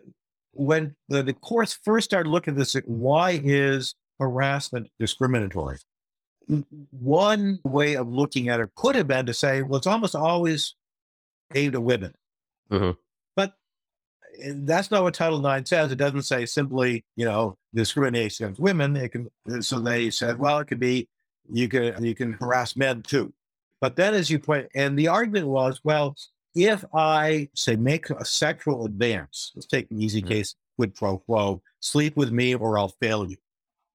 when 0.54 0.96
the, 1.10 1.24
the 1.24 1.34
courts 1.34 1.78
first 1.84 2.06
started 2.06 2.30
looking 2.30 2.54
at 2.54 2.58
this, 2.58 2.76
why 2.86 3.42
is 3.44 3.96
harassment 4.20 4.88
discriminatory? 5.00 5.78
One 6.92 7.60
way 7.64 7.96
of 7.96 8.08
looking 8.08 8.50
at 8.50 8.60
it 8.60 8.70
could 8.76 8.96
have 8.96 9.08
been 9.08 9.26
to 9.26 9.34
say, 9.34 9.62
well, 9.62 9.78
it's 9.78 9.88
almost 9.88 10.16
always 10.16 10.76
aimed 11.56 11.76
at 11.76 11.84
women. 11.84 12.14
Mhm. 12.70 12.98
That's 14.48 14.92
not 14.92 15.04
what 15.04 15.14
Title 15.14 15.46
IX 15.46 15.70
says. 15.70 15.92
It 15.92 15.98
doesn't 15.98 16.24
say 16.24 16.46
simply, 16.46 17.04
you 17.16 17.26
know, 17.26 17.58
discrimination 17.74 18.46
against 18.46 18.60
women. 18.62 18.96
It 18.96 19.10
can. 19.10 19.30
So 19.62 19.80
they 19.80 20.10
said, 20.10 20.40
well, 20.40 20.60
it 20.60 20.66
could 20.66 20.80
be 20.80 21.08
you 21.52 21.68
can 21.68 22.04
you 22.04 22.16
can 22.16 22.34
harass 22.34 22.76
men 22.76 23.02
too. 23.04 23.34
But 23.82 23.96
then, 23.96 24.14
as 24.14 24.30
you 24.30 24.40
point, 24.40 24.68
and 24.76 24.98
the 24.98 25.08
argument 25.08 25.48
was, 25.48 25.82
well, 25.84 26.16
if 26.56 26.86
I 26.94 27.50
say 27.56 27.76
make 27.76 28.10
a 28.10 28.24
sexual 28.26 28.86
advance, 28.86 29.52
let's 29.56 29.66
take 29.68 29.90
an 29.92 30.02
easy 30.02 30.22
Mhm. 30.22 30.28
case, 30.28 30.56
quid 30.78 30.94
pro 30.96 31.18
quo, 31.18 31.62
sleep 31.80 32.16
with 32.16 32.32
me 32.32 32.54
or 32.56 32.78
I'll 32.78 32.90
fail 33.02 33.30
you. 33.30 33.38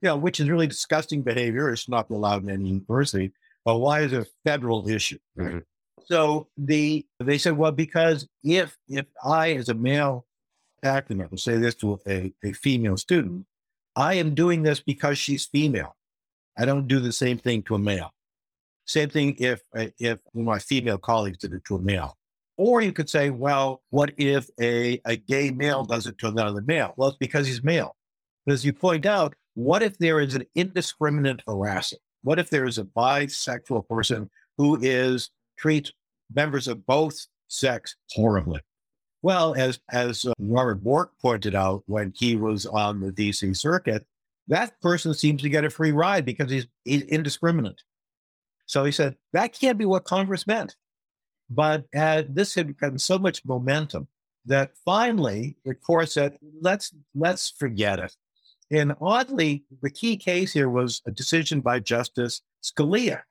You 0.03 0.09
know, 0.09 0.17
which 0.17 0.41
is 0.41 0.49
really 0.51 0.67
disgusting 0.67 1.23
behavior. 1.23 1.71
It's 1.71 1.89
not 1.89 2.11
allowed 2.11 2.43
in 2.43 2.51
any 2.51 2.69
university. 2.69 3.33
But 3.65 3.79
why 3.79 4.03
is 4.03 4.13
it 4.13 4.21
a 4.23 4.31
federal 4.45 4.89
issue? 4.89 5.19
Mhm. 5.39 5.63
So 6.07 6.49
the 6.57 7.05
they 7.21 7.39
said, 7.39 7.57
well, 7.57 7.73
because 7.73 8.29
if 8.43 8.77
if 8.89 9.07
I 9.25 9.53
as 9.53 9.69
a 9.69 9.75
male 9.75 10.27
academic 10.83 11.31
will 11.31 11.39
say 11.39 11.57
this 11.59 11.75
to 11.77 12.01
a, 12.07 12.33
a 12.45 12.53
female 12.53 12.97
student, 12.97 13.47
I 13.97 14.15
am 14.15 14.35
doing 14.35 14.63
this 14.63 14.81
because 14.81 15.19
she's 15.19 15.47
female. 15.47 15.97
I 16.57 16.65
don't 16.65 16.87
do 16.87 17.01
the 17.01 17.13
same 17.13 17.39
thing 17.39 17.63
to 17.65 17.75
a 17.75 17.79
male. 17.79 18.13
Same 18.87 19.11
thing 19.11 19.37
if 19.39 19.63
if 19.99 20.21
my 20.33 20.59
female 20.59 20.99
colleagues 20.99 21.39
did 21.39 21.53
it 21.53 21.65
to 21.67 21.77
a 21.77 21.81
male. 21.81 22.17
Or 22.57 22.81
you 22.81 22.93
could 22.93 23.11
say, 23.11 23.29
well, 23.31 23.83
what 23.91 24.13
if 24.17 24.49
a, 24.59 25.01
a 25.05 25.17
gay 25.17 25.51
male 25.51 25.85
does 25.85 26.07
it 26.07 26.17
to 26.19 26.29
another 26.29 26.63
male? 26.63 26.95
Well, 26.97 27.11
it's 27.11 27.19
because 27.19 27.47
he's 27.47 27.63
male. 27.63 27.95
But 28.47 28.55
as 28.55 28.65
you 28.65 28.73
point 28.73 29.05
out, 29.05 29.35
what 29.55 29.83
if 29.83 29.99
there 29.99 30.21
is 30.21 30.35
an 30.35 30.45
indiscriminate 30.55 31.45
harasser? 31.47 31.97
What 32.23 32.39
if 32.39 32.49
there 32.49 32.65
is 32.65 32.79
a 32.79 32.85
bisexual 32.85 33.87
person 33.89 34.31
who 34.57 34.79
is 34.81 35.31
treats 35.57 35.93
members 36.35 36.69
of 36.69 36.87
both 36.87 37.27
sex 37.49 37.97
horribly? 38.11 38.61
Well, 39.23 39.55
as 39.57 39.81
as 39.91 40.25
uh, 40.25 40.33
Robert 40.39 40.85
Bork 40.85 41.13
pointed 41.21 41.55
out 41.55 41.83
when 41.87 42.13
he 42.17 42.37
was 42.37 42.67
on 42.67 43.01
the 43.01 43.11
DC 43.11 43.57
circuit, 43.57 44.07
that 44.49 44.81
person 44.81 45.15
seems 45.15 45.43
to 45.43 45.49
get 45.49 45.65
a 45.65 45.71
free 45.71 45.93
ride 45.93 46.25
because 46.25 46.51
he's, 46.51 46.67
he's 46.85 47.03
indiscriminate. 47.03 47.83
So 48.67 48.85
he 48.85 48.93
said 48.93 49.17
that 49.33 49.59
can't 49.59 49.79
be 49.79 49.85
what 49.85 50.05
Congress 50.05 50.47
meant. 50.47 50.77
But 51.49 51.85
uh, 51.97 52.25
this 52.29 52.55
had 52.55 52.77
gotten 52.79 52.99
so 52.99 53.19
much 53.19 53.45
momentum 53.45 54.09
that 54.47 54.73
finally 54.85 55.57
the 55.65 55.75
court 55.75 56.11
said, 56.11 56.39
"Let's 56.61 56.93
let's 57.15 57.51
forget 57.51 57.99
it." 57.99 58.15
And 58.71 58.95
oddly, 59.01 59.65
the 59.81 59.91
key 59.91 60.17
case 60.17 60.53
here 60.53 60.69
was 60.69 61.03
a 61.07 61.13
decision 61.13 61.61
by 61.61 61.79
Justice 61.79 62.43
Scalia, 62.63 63.23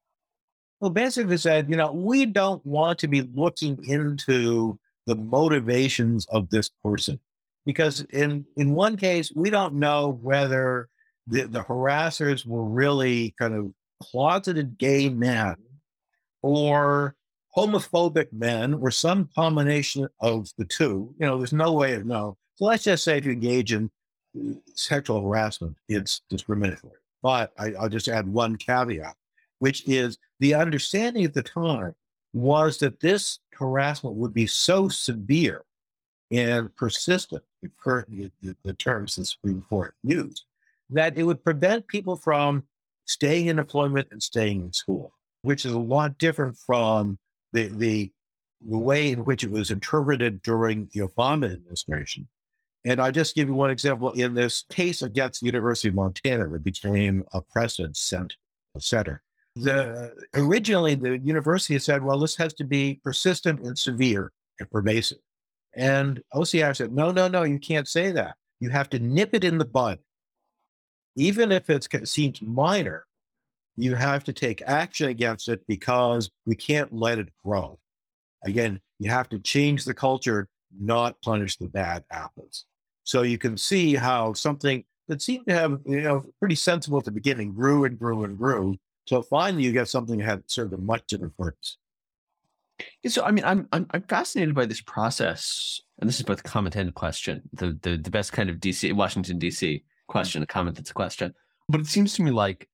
who 0.81 0.89
basically 0.89 1.38
said, 1.38 1.69
"You 1.69 1.77
know, 1.77 1.91
we 1.91 2.25
don't 2.25 2.65
want 2.65 2.99
to 2.99 3.07
be 3.07 3.21
looking 3.33 3.79
into 3.88 4.77
the 5.05 5.15
motivations 5.15 6.25
of 6.27 6.49
this 6.49 6.69
person 6.83 7.19
because 7.65 8.01
in 8.11 8.45
in 8.57 8.73
one 8.73 8.97
case 8.97 9.31
we 9.35 9.49
don't 9.49 9.75
know 9.75 10.19
whether 10.21 10.89
the, 11.27 11.43
the 11.43 11.63
harassers 11.63 12.45
were 12.45 12.63
really 12.63 13.33
kind 13.39 13.53
of 13.53 13.71
closeted 14.01 14.77
gay 14.77 15.09
men 15.09 15.55
or 16.41 17.15
homophobic 17.55 18.27
men 18.31 18.73
or 18.75 18.91
some 18.91 19.29
combination 19.35 20.07
of 20.19 20.49
the 20.57 20.65
two. 20.65 21.13
You 21.19 21.25
know, 21.25 21.38
there's 21.38 21.53
no 21.53 21.73
way 21.73 21.93
of 21.93 22.05
know. 22.05 22.38
So 22.55 22.65
let's 22.65 22.83
just 22.83 23.03
say 23.03 23.17
if 23.17 23.25
you 23.25 23.31
engage 23.31 23.73
in 23.73 23.89
uh, 24.38 24.53
sexual 24.75 25.23
harassment, 25.23 25.75
it's 25.88 26.21
discriminatory. 26.29 26.93
But 27.23 27.51
I, 27.57 27.73
I'll 27.73 27.89
just 27.89 28.07
add 28.07 28.27
one 28.27 28.57
caveat, 28.57 29.15
which 29.59 29.88
is 29.88 30.17
the 30.39 30.53
understanding 30.53 31.23
at 31.23 31.33
the 31.33 31.43
time 31.43 31.95
was 32.33 32.79
that 32.79 32.99
this 32.99 33.39
harassment 33.53 34.15
would 34.15 34.33
be 34.33 34.45
so 34.45 34.89
severe 34.89 35.63
and 36.31 36.75
persistent, 36.75 37.43
the, 37.61 38.73
terms 38.77 39.15
the 39.15 39.25
Supreme 39.25 39.63
Court 39.69 39.95
used, 40.03 40.43
that 40.89 41.17
it 41.17 41.23
would 41.23 41.43
prevent 41.43 41.87
people 41.87 42.15
from 42.15 42.63
staying 43.05 43.47
in 43.47 43.59
employment 43.59 44.07
and 44.11 44.21
staying 44.21 44.61
in 44.61 44.73
school, 44.73 45.13
which 45.43 45.65
is 45.65 45.71
a 45.71 45.79
lot 45.79 46.17
different 46.17 46.57
from 46.57 47.17
the, 47.53 47.67
the, 47.67 48.11
the 48.67 48.77
way 48.77 49.11
in 49.11 49.23
which 49.23 49.43
it 49.43 49.51
was 49.51 49.71
interpreted 49.71 50.41
during 50.41 50.89
the 50.93 51.01
Obama 51.01 51.53
administration. 51.53 52.27
And 52.83 52.99
I'll 52.99 53.11
just 53.11 53.35
give 53.35 53.47
you 53.47 53.53
one 53.53 53.71
example. 53.71 54.11
In 54.11 54.33
this 54.33 54.63
case 54.69 55.01
against 55.01 55.41
the 55.41 55.47
University 55.47 55.87
of 55.87 55.95
Montana, 55.95 56.53
it 56.53 56.63
became 56.63 57.23
a 57.33 57.41
precedent 57.41 57.97
cent- 57.97 58.35
center. 58.77 59.23
The, 59.55 60.13
originally, 60.33 60.95
the 60.95 61.17
university 61.19 61.79
said, 61.79 62.03
well, 62.03 62.19
this 62.19 62.35
has 62.35 62.53
to 62.55 62.65
be 62.65 62.99
persistent 63.03 63.61
and 63.61 63.77
severe 63.77 64.31
and 64.59 64.69
pervasive. 64.69 65.19
And 65.75 66.21
OCR 66.33 66.75
said, 66.75 66.91
no, 66.91 67.11
no, 67.11 67.27
no, 67.27 67.43
you 67.43 67.59
can't 67.59 67.87
say 67.87 68.11
that. 68.11 68.35
You 68.59 68.69
have 68.69 68.89
to 68.91 68.99
nip 68.99 69.29
it 69.33 69.43
in 69.43 69.57
the 69.57 69.65
bud. 69.65 69.99
Even 71.15 71.51
if 71.51 71.69
it 71.69 71.87
seems 72.07 72.41
minor, 72.41 73.05
you 73.77 73.95
have 73.95 74.23
to 74.25 74.33
take 74.33 74.61
action 74.65 75.09
against 75.09 75.47
it 75.49 75.61
because 75.67 76.29
we 76.45 76.55
can't 76.55 76.93
let 76.93 77.19
it 77.19 77.29
grow. 77.43 77.79
Again, 78.43 78.79
you 78.99 79.09
have 79.09 79.29
to 79.29 79.39
change 79.39 79.85
the 79.85 79.93
culture, 79.93 80.47
not 80.77 81.21
punish 81.21 81.57
the 81.57 81.67
bad 81.67 82.03
apples. 82.11 82.65
So 83.03 83.21
you 83.21 83.37
can 83.37 83.57
see 83.57 83.95
how 83.95 84.33
something 84.33 84.83
that 85.07 85.21
seemed 85.21 85.47
to 85.47 85.53
have, 85.53 85.79
you 85.85 86.01
know, 86.01 86.25
pretty 86.39 86.55
sensible 86.55 86.97
at 86.97 87.05
the 87.05 87.11
beginning 87.11 87.53
grew 87.53 87.85
and 87.85 87.97
grew 87.97 88.23
and 88.23 88.37
grew. 88.37 88.77
So 89.05 89.21
finally 89.21 89.63
you 89.63 89.71
get 89.71 89.87
something 89.87 90.19
that 90.19 90.57
of 90.57 90.73
a 90.73 90.77
much 90.77 91.03
different 91.07 91.37
purpose. 91.37 91.77
So 93.07 93.23
I 93.23 93.31
mean, 93.31 93.45
I'm 93.45 93.67
I'm 93.71 93.87
I'm 93.91 94.03
fascinated 94.03 94.53
by 94.53 94.65
this 94.65 94.81
process, 94.81 95.79
and 95.99 96.09
this 96.09 96.17
is 96.17 96.25
both 96.25 96.41
a 96.41 96.43
comment 96.43 96.75
and 96.75 96.89
a 96.89 96.91
question. 96.91 97.41
The 97.53 97.77
the 97.81 97.97
the 97.97 98.09
best 98.09 98.33
kind 98.33 98.49
of 98.49 98.57
DC 98.57 98.91
Washington 98.93 99.39
DC 99.39 99.83
question, 100.07 100.43
a 100.43 100.45
comment 100.45 100.75
that's 100.75 100.91
a 100.91 100.93
question. 100.93 101.33
But 101.69 101.81
it 101.81 101.87
seems 101.87 102.13
to 102.15 102.23
me 102.23 102.31
like 102.31 102.67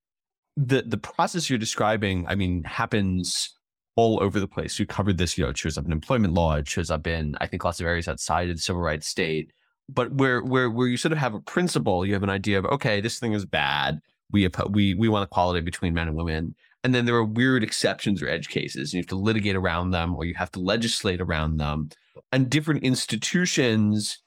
the 0.56 0.82
the 0.82 0.98
process 0.98 1.48
you're 1.48 1.58
describing, 1.58 2.26
I 2.26 2.34
mean, 2.34 2.64
happens 2.64 3.56
all 3.96 4.22
over 4.22 4.40
the 4.40 4.48
place. 4.48 4.78
You 4.78 4.86
covered 4.86 5.18
this, 5.18 5.36
you 5.36 5.44
know, 5.44 5.50
it 5.50 5.58
shows 5.58 5.78
up 5.78 5.84
in 5.84 5.92
employment 5.92 6.34
law, 6.34 6.56
it 6.56 6.68
shows 6.68 6.90
up 6.90 7.06
in 7.06 7.36
I 7.40 7.46
think 7.46 7.64
lots 7.64 7.80
of 7.80 7.86
areas 7.86 8.08
outside 8.08 8.50
of 8.50 8.56
the 8.56 8.62
civil 8.62 8.82
rights 8.82 9.06
state. 9.06 9.52
But 9.88 10.12
where 10.14 10.42
where 10.42 10.70
where 10.70 10.88
you 10.88 10.96
sort 10.96 11.12
of 11.12 11.18
have 11.18 11.34
a 11.34 11.40
principle, 11.40 12.06
you 12.06 12.14
have 12.14 12.22
an 12.22 12.30
idea 12.30 12.58
of 12.58 12.64
okay, 12.66 13.00
this 13.00 13.18
thing 13.18 13.34
is 13.34 13.44
bad. 13.44 14.00
We 14.32 14.48
we 14.70 14.94
we 14.94 15.08
want 15.08 15.28
equality 15.28 15.60
between 15.60 15.94
men 15.94 16.08
and 16.08 16.16
women. 16.16 16.54
And 16.84 16.94
then 16.94 17.04
there 17.04 17.14
are 17.14 17.24
weird 17.24 17.62
exceptions 17.62 18.22
or 18.22 18.28
edge 18.28 18.48
cases. 18.48 18.92
And 18.92 18.94
You 18.94 19.00
have 19.00 19.08
to 19.08 19.16
litigate 19.16 19.54
around 19.54 19.90
them 19.90 20.16
or 20.16 20.24
you 20.24 20.34
have 20.34 20.50
to 20.52 20.60
legislate 20.60 21.20
around 21.20 21.58
them. 21.58 21.90
And 22.32 22.50
different 22.50 22.82
institutions, 22.82 24.18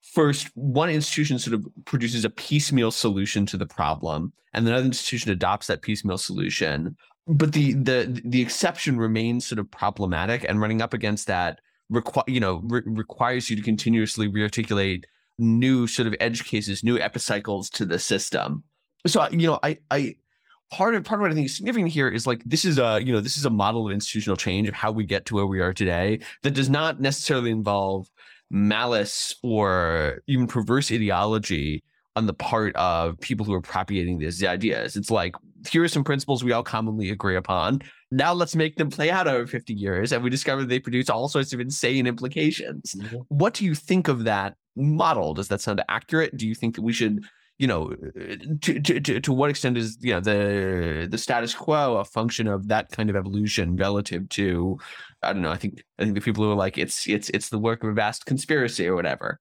first, 0.00 0.48
one 0.54 0.90
institution 0.90 1.38
sort 1.38 1.54
of 1.54 1.66
produces 1.84 2.24
a 2.24 2.30
piecemeal 2.30 2.90
solution 2.90 3.46
to 3.46 3.56
the 3.56 3.66
problem, 3.66 4.32
and 4.52 4.66
another 4.66 4.86
institution 4.86 5.30
adopts 5.30 5.68
that 5.68 5.82
piecemeal 5.82 6.18
solution. 6.18 6.96
But 7.26 7.52
the 7.52 7.74
the 7.74 8.20
the 8.24 8.40
exception 8.40 8.98
remains 8.98 9.46
sort 9.46 9.58
of 9.58 9.70
problematic, 9.70 10.44
and 10.48 10.60
running 10.60 10.82
up 10.82 10.94
against 10.94 11.26
that 11.28 11.60
you 12.26 12.40
know 12.40 12.62
re- 12.64 12.82
requires 12.86 13.50
you 13.50 13.56
to 13.56 13.62
continuously 13.62 14.28
rearticulate 14.28 15.04
new 15.38 15.86
sort 15.86 16.06
of 16.06 16.14
edge 16.20 16.44
cases, 16.44 16.84
new 16.84 16.98
epicycles 16.98 17.70
to 17.70 17.84
the 17.84 17.98
system. 17.98 18.64
So 19.06 19.28
you 19.30 19.46
know, 19.46 19.58
I 19.62 19.78
I 19.90 20.16
part 20.70 20.94
of 20.94 21.04
part 21.04 21.20
of 21.20 21.22
what 21.22 21.30
I 21.30 21.34
think 21.34 21.46
is 21.46 21.56
significant 21.56 21.90
here 21.90 22.08
is 22.08 22.26
like 22.26 22.42
this 22.44 22.64
is 22.64 22.78
a 22.78 23.00
you 23.02 23.12
know 23.12 23.20
this 23.20 23.36
is 23.36 23.44
a 23.44 23.50
model 23.50 23.86
of 23.86 23.92
institutional 23.92 24.36
change 24.36 24.68
of 24.68 24.74
how 24.74 24.92
we 24.92 25.04
get 25.04 25.26
to 25.26 25.34
where 25.34 25.46
we 25.46 25.60
are 25.60 25.72
today 25.72 26.20
that 26.42 26.52
does 26.52 26.70
not 26.70 27.00
necessarily 27.00 27.50
involve 27.50 28.08
malice 28.50 29.34
or 29.42 30.22
even 30.26 30.46
perverse 30.46 30.90
ideology 30.90 31.82
on 32.16 32.26
the 32.26 32.34
part 32.34 32.74
of 32.76 33.18
people 33.20 33.46
who 33.46 33.54
are 33.54 33.60
propagating 33.60 34.18
these 34.18 34.42
ideas. 34.42 34.96
It's 34.96 35.10
like 35.10 35.34
here 35.68 35.82
are 35.82 35.88
some 35.88 36.04
principles 36.04 36.42
we 36.42 36.52
all 36.52 36.62
commonly 36.62 37.10
agree 37.10 37.36
upon. 37.36 37.82
Now 38.10 38.32
let's 38.32 38.56
make 38.56 38.76
them 38.76 38.90
play 38.90 39.10
out 39.10 39.28
over 39.28 39.46
50 39.46 39.72
years, 39.72 40.12
and 40.12 40.22
we 40.22 40.30
discover 40.30 40.64
they 40.64 40.80
produce 40.80 41.08
all 41.08 41.28
sorts 41.28 41.52
of 41.52 41.60
insane 41.60 42.06
implications. 42.06 42.94
Mm-hmm. 42.94 43.16
What 43.28 43.54
do 43.54 43.64
you 43.64 43.74
think 43.74 44.08
of 44.08 44.24
that 44.24 44.56
model? 44.76 45.34
Does 45.34 45.48
that 45.48 45.60
sound 45.60 45.82
accurate? 45.88 46.36
Do 46.36 46.48
you 46.48 46.54
think 46.54 46.74
that 46.74 46.82
we 46.82 46.92
should 46.92 47.24
you 47.60 47.66
know, 47.66 47.90
to, 48.62 48.80
to, 48.80 49.00
to, 49.00 49.20
to 49.20 49.32
what 49.34 49.50
extent 49.50 49.76
is, 49.76 49.98
you 50.00 50.14
know, 50.14 50.20
the, 50.20 51.06
the 51.10 51.18
status 51.18 51.54
quo 51.54 51.98
a 51.98 52.04
function 52.06 52.48
of 52.48 52.68
that 52.68 52.90
kind 52.90 53.10
of 53.10 53.16
evolution 53.16 53.76
relative 53.76 54.26
to, 54.30 54.78
I 55.22 55.34
don't 55.34 55.42
know, 55.42 55.50
I 55.50 55.58
think, 55.58 55.82
I 55.98 56.04
think 56.04 56.14
the 56.14 56.22
people 56.22 56.42
who 56.42 56.52
are 56.52 56.56
like, 56.56 56.78
it's, 56.78 57.06
it's, 57.06 57.28
it's 57.28 57.50
the 57.50 57.58
work 57.58 57.84
of 57.84 57.90
a 57.90 57.92
vast 57.92 58.24
conspiracy 58.24 58.86
or 58.86 58.94
whatever. 58.96 59.40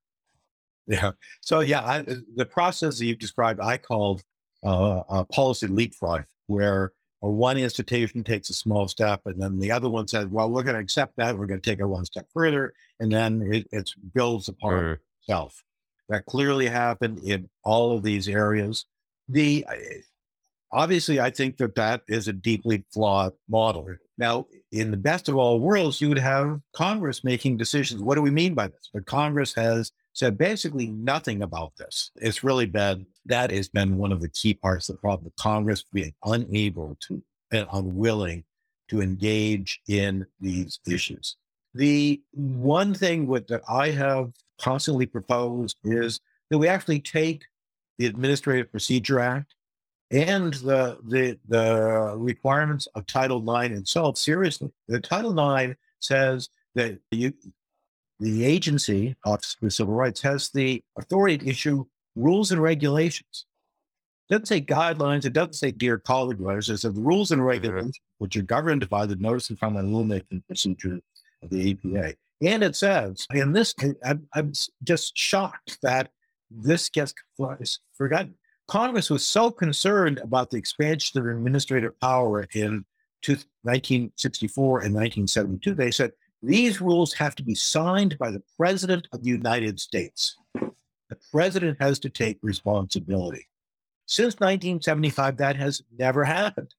Yeah. 0.85 1.11
So 1.39 1.61
yeah, 1.61 1.79
I, 1.79 2.05
the 2.35 2.45
process 2.45 2.99
that 2.99 3.05
you've 3.05 3.19
described, 3.19 3.61
I 3.61 3.77
called 3.77 4.21
uh, 4.65 5.01
a 5.07 5.23
policy 5.23 5.67
leapfrog, 5.67 6.23
where 6.47 6.91
one 7.21 7.57
institution 7.57 8.25
takes 8.25 8.49
a 8.49 8.53
small 8.53 8.89
step, 8.89 9.21
and 9.25 9.41
then 9.41 9.59
the 9.59 9.71
other 9.71 9.89
one 9.89 10.07
says, 10.07 10.25
"Well, 10.27 10.49
we're 10.49 10.63
going 10.63 10.75
to 10.75 10.81
accept 10.81 11.13
that. 11.17 11.37
We're 11.37 11.45
going 11.45 11.61
to 11.61 11.69
take 11.69 11.79
it 11.79 11.85
one 11.85 12.05
step 12.05 12.25
further," 12.33 12.73
and 12.99 13.11
then 13.11 13.41
it, 13.53 13.67
it 13.71 13.91
builds 14.13 14.47
upon 14.47 14.97
itself. 15.21 15.63
That 16.09 16.25
clearly 16.25 16.67
happened 16.67 17.19
in 17.23 17.49
all 17.63 17.95
of 17.95 18.03
these 18.03 18.27
areas. 18.27 18.85
The 19.27 19.65
eh, 19.71 20.01
obviously, 20.71 21.19
I 21.19 21.29
think 21.29 21.57
that 21.57 21.75
that 21.75 22.01
is 22.07 22.27
a 22.27 22.33
deeply 22.33 22.83
flawed 22.91 23.33
model. 23.47 23.87
Now, 24.17 24.47
in 24.71 24.91
the 24.91 24.97
best 24.97 25.29
of 25.29 25.35
all 25.35 25.59
worlds, 25.59 26.01
you 26.01 26.09
would 26.09 26.17
have 26.17 26.59
Congress 26.73 27.23
making 27.23 27.57
decisions. 27.57 28.01
What 28.01 28.15
do 28.15 28.21
we 28.21 28.31
mean 28.31 28.53
by 28.53 28.67
this? 28.67 28.89
But 28.93 29.05
Congress 29.05 29.53
has 29.55 29.91
said 30.13 30.37
basically 30.37 30.87
nothing 30.87 31.41
about 31.41 31.73
this. 31.77 32.11
It's 32.17 32.43
really 32.43 32.65
been 32.65 33.05
that 33.25 33.51
has 33.51 33.69
been 33.69 33.97
one 33.97 34.11
of 34.11 34.21
the 34.21 34.29
key 34.29 34.53
parts 34.53 34.89
of 34.89 34.95
the 34.95 34.99
problem. 34.99 35.31
Congress 35.39 35.85
being 35.93 36.13
unable 36.25 36.97
to 37.07 37.23
and 37.51 37.67
unwilling 37.71 38.43
to 38.89 39.01
engage 39.01 39.81
in 39.87 40.25
these 40.39 40.79
issues. 40.87 41.37
The 41.73 42.21
one 42.31 42.93
thing 42.93 43.27
with, 43.27 43.47
that 43.47 43.61
I 43.69 43.91
have 43.91 44.31
constantly 44.59 45.05
propose 45.05 45.75
is 45.83 46.19
that 46.49 46.57
we 46.57 46.67
actually 46.67 46.99
take 46.99 47.43
the 47.97 48.05
Administrative 48.05 48.71
Procedure 48.71 49.19
Act 49.19 49.55
and 50.11 50.53
the 50.55 50.97
the 51.05 51.37
the 51.47 52.13
requirements 52.17 52.87
of 52.95 53.05
Title 53.05 53.43
IX 53.55 53.75
itself 53.75 54.17
seriously. 54.17 54.71
The 54.87 54.99
Title 54.99 55.37
IX 55.37 55.75
says 55.99 56.49
that 56.75 56.97
you, 57.11 57.33
the 58.19 58.45
agency, 58.45 59.15
Office 59.25 59.55
for 59.59 59.69
Civil 59.69 59.93
Rights, 59.93 60.21
has 60.21 60.49
the 60.49 60.83
authority 60.97 61.37
to 61.39 61.49
issue 61.49 61.85
rules 62.15 62.51
and 62.51 62.61
regulations. 62.61 63.45
It 64.29 64.33
doesn't 64.33 64.47
say 64.47 64.61
guidelines. 64.61 65.25
It 65.25 65.33
doesn't 65.33 65.53
say 65.53 65.71
dear 65.71 65.97
colleague 65.97 66.39
letters. 66.39 66.69
It 66.69 66.77
says 66.77 66.93
rules 66.95 67.31
and 67.31 67.39
mm-hmm. 67.39 67.47
regulations, 67.47 67.99
which 68.17 68.35
are 68.35 68.41
governed 68.41 68.89
by 68.89 69.05
the 69.05 69.15
notice 69.15 69.49
and 69.49 69.59
comment 69.59 69.89
rulemaking 69.89 70.45
procedure 70.47 70.99
of 71.41 71.49
the 71.49 71.71
APA. 71.71 72.15
And 72.41 72.63
it 72.63 72.75
says, 72.75 73.27
in 73.33 73.51
this, 73.51 73.75
I'm, 74.03 74.27
I'm 74.33 74.53
just 74.83 75.17
shocked 75.17 75.77
that 75.81 76.09
this 76.49 76.89
gets 76.89 77.13
forgotten. 77.97 78.35
Congress 78.67 79.09
was 79.09 79.25
so 79.25 79.51
concerned 79.51 80.19
about 80.19 80.51
the 80.51 80.57
expansion 80.57 81.19
of 81.19 81.25
administrative 81.25 81.99
power 81.99 82.47
in 82.53 82.85
1964 83.27 84.79
and 84.79 84.93
1972, 84.93 85.73
they 85.73 85.91
said 85.91 86.11
these 86.41 86.79
rules 86.79 87.13
have 87.13 87.35
to 87.35 87.43
be 87.43 87.55
signed 87.55 88.17
by 88.17 88.31
the 88.31 88.41
President 88.57 89.07
of 89.11 89.23
the 89.23 89.29
United 89.29 89.79
States. 89.79 90.37
The 90.53 91.17
President 91.31 91.77
has 91.81 91.99
to 91.99 92.09
take 92.09 92.37
responsibility. 92.41 93.47
Since 94.05 94.35
1975, 94.35 95.37
that 95.37 95.55
has 95.57 95.81
never 95.97 96.23
happened. 96.23 96.73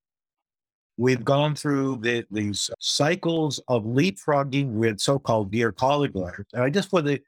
We've 1.01 1.24
gone 1.24 1.55
through 1.55 2.01
the, 2.03 2.26
these 2.30 2.68
cycles 2.78 3.59
of 3.68 3.84
leapfrogging 3.84 4.72
with 4.72 5.01
so-called 5.01 5.51
dear 5.51 5.72
colleague 5.72 6.14
letters. 6.14 6.44
And 6.53 6.62
I 6.62 6.68
just 6.68 6.90
for 6.90 7.01
the 7.01 7.18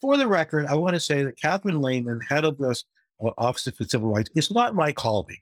for 0.00 0.16
the 0.16 0.26
record, 0.26 0.66
I 0.66 0.74
want 0.74 0.94
to 0.94 1.00
say 1.00 1.22
that 1.22 1.40
Catherine 1.40 1.80
Lhamon, 1.80 2.18
head 2.28 2.44
of 2.44 2.58
this 2.58 2.82
uh, 3.24 3.30
Office 3.38 3.68
for 3.68 3.84
Civil 3.84 4.12
Rights, 4.12 4.30
is 4.34 4.50
not 4.50 4.74
my 4.74 4.90
colleague. 4.90 5.38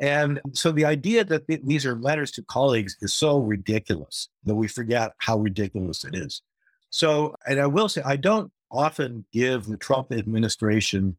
And 0.00 0.40
so 0.54 0.72
the 0.72 0.84
idea 0.84 1.22
that 1.22 1.46
th- 1.46 1.60
these 1.62 1.86
are 1.86 1.94
letters 1.94 2.32
to 2.32 2.42
colleagues 2.42 2.96
is 3.00 3.14
so 3.14 3.38
ridiculous 3.38 4.28
that 4.42 4.56
we 4.56 4.66
forget 4.66 5.12
how 5.18 5.38
ridiculous 5.38 6.02
it 6.02 6.16
is. 6.16 6.42
So, 6.90 7.36
and 7.46 7.60
I 7.60 7.66
will 7.66 7.88
say, 7.88 8.02
I 8.04 8.16
don't 8.16 8.50
often 8.72 9.24
give 9.32 9.66
the 9.66 9.76
Trump 9.76 10.10
administration 10.10 11.16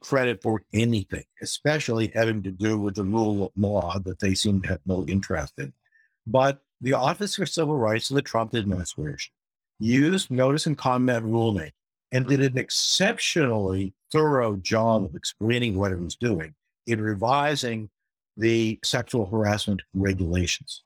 credit 0.00 0.42
for 0.42 0.62
anything, 0.72 1.24
especially 1.42 2.10
having 2.14 2.42
to 2.42 2.50
do 2.50 2.78
with 2.78 2.94
the 2.94 3.04
rule 3.04 3.46
of 3.46 3.52
law 3.56 3.98
that 4.00 4.18
they 4.18 4.34
seem 4.34 4.62
to 4.62 4.68
have 4.68 4.80
no 4.86 5.04
interest 5.06 5.54
in. 5.58 5.72
But 6.26 6.60
the 6.80 6.94
Office 6.94 7.36
for 7.36 7.46
Civil 7.46 7.76
Rights 7.76 8.10
of 8.10 8.16
the 8.16 8.22
Trump 8.22 8.54
administration 8.54 9.32
used 9.78 10.30
notice 10.30 10.66
and 10.66 10.76
comment 10.76 11.24
rulemaking 11.24 11.72
and 12.12 12.26
did 12.26 12.40
an 12.40 12.58
exceptionally 12.58 13.94
thorough 14.10 14.56
job 14.56 15.04
of 15.04 15.14
explaining 15.14 15.76
what 15.76 15.92
it 15.92 16.00
was 16.00 16.16
doing 16.16 16.54
in 16.86 17.00
revising 17.00 17.88
the 18.36 18.78
sexual 18.84 19.26
harassment 19.26 19.82
regulations. 19.94 20.82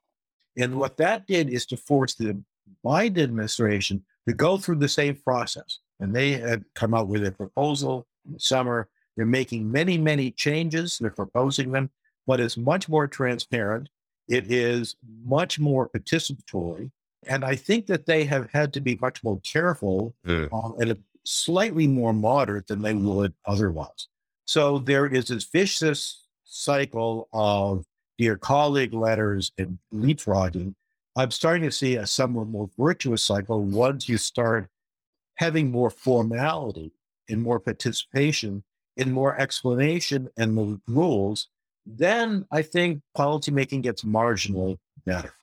And 0.57 0.75
what 0.75 0.97
that 0.97 1.25
did 1.25 1.49
is 1.49 1.65
to 1.67 1.77
force 1.77 2.15
the 2.15 2.41
Biden 2.85 3.23
administration 3.23 4.03
to 4.27 4.33
go 4.33 4.57
through 4.57 4.77
the 4.77 4.89
same 4.89 5.15
process. 5.15 5.79
And 5.99 6.15
they 6.15 6.33
had 6.33 6.63
come 6.75 6.93
out 6.93 7.07
with 7.07 7.25
a 7.25 7.31
proposal 7.31 8.07
in 8.25 8.33
the 8.33 8.39
summer. 8.39 8.89
They're 9.15 9.25
making 9.25 9.71
many, 9.71 9.97
many 9.97 10.31
changes. 10.31 10.97
They're 10.99 11.09
proposing 11.09 11.71
them, 11.71 11.89
but 12.27 12.39
it's 12.39 12.57
much 12.57 12.89
more 12.89 13.07
transparent. 13.07 13.89
It 14.27 14.51
is 14.51 14.95
much 15.23 15.59
more 15.59 15.89
participatory. 15.89 16.91
And 17.27 17.43
I 17.43 17.55
think 17.55 17.87
that 17.87 18.05
they 18.05 18.25
have 18.25 18.49
had 18.51 18.73
to 18.73 18.81
be 18.81 18.97
much 19.01 19.23
more 19.23 19.39
careful 19.41 20.15
mm. 20.25 20.51
um, 20.53 20.75
and 20.79 20.97
slightly 21.25 21.87
more 21.87 22.13
moderate 22.13 22.67
than 22.67 22.81
they 22.81 22.93
would 22.93 23.33
otherwise. 23.45 24.07
So 24.45 24.79
there 24.79 25.07
is 25.07 25.27
this 25.29 25.45
vicious 25.45 26.27
cycle 26.43 27.27
of 27.33 27.85
dear 28.17 28.37
colleague 28.37 28.93
letters 28.93 29.51
and 29.57 29.79
leapfrogging. 29.93 30.75
I'm 31.15 31.31
starting 31.31 31.63
to 31.63 31.71
see 31.71 31.95
a 31.95 32.05
somewhat 32.05 32.47
more 32.47 32.69
virtuous 32.77 33.23
cycle 33.23 33.63
once 33.63 34.07
you 34.07 34.17
start 34.17 34.69
having 35.35 35.71
more 35.71 35.89
formality 35.89 36.91
and 37.29 37.41
more 37.41 37.59
participation 37.59 38.63
and 38.97 39.13
more 39.13 39.39
explanation 39.39 40.29
and 40.37 40.57
the 40.57 40.79
rules, 40.87 41.47
then 41.85 42.45
I 42.51 42.61
think 42.61 43.01
policymaking 43.17 43.83
gets 43.83 44.03
marginally 44.03 44.77
better. 45.05 45.33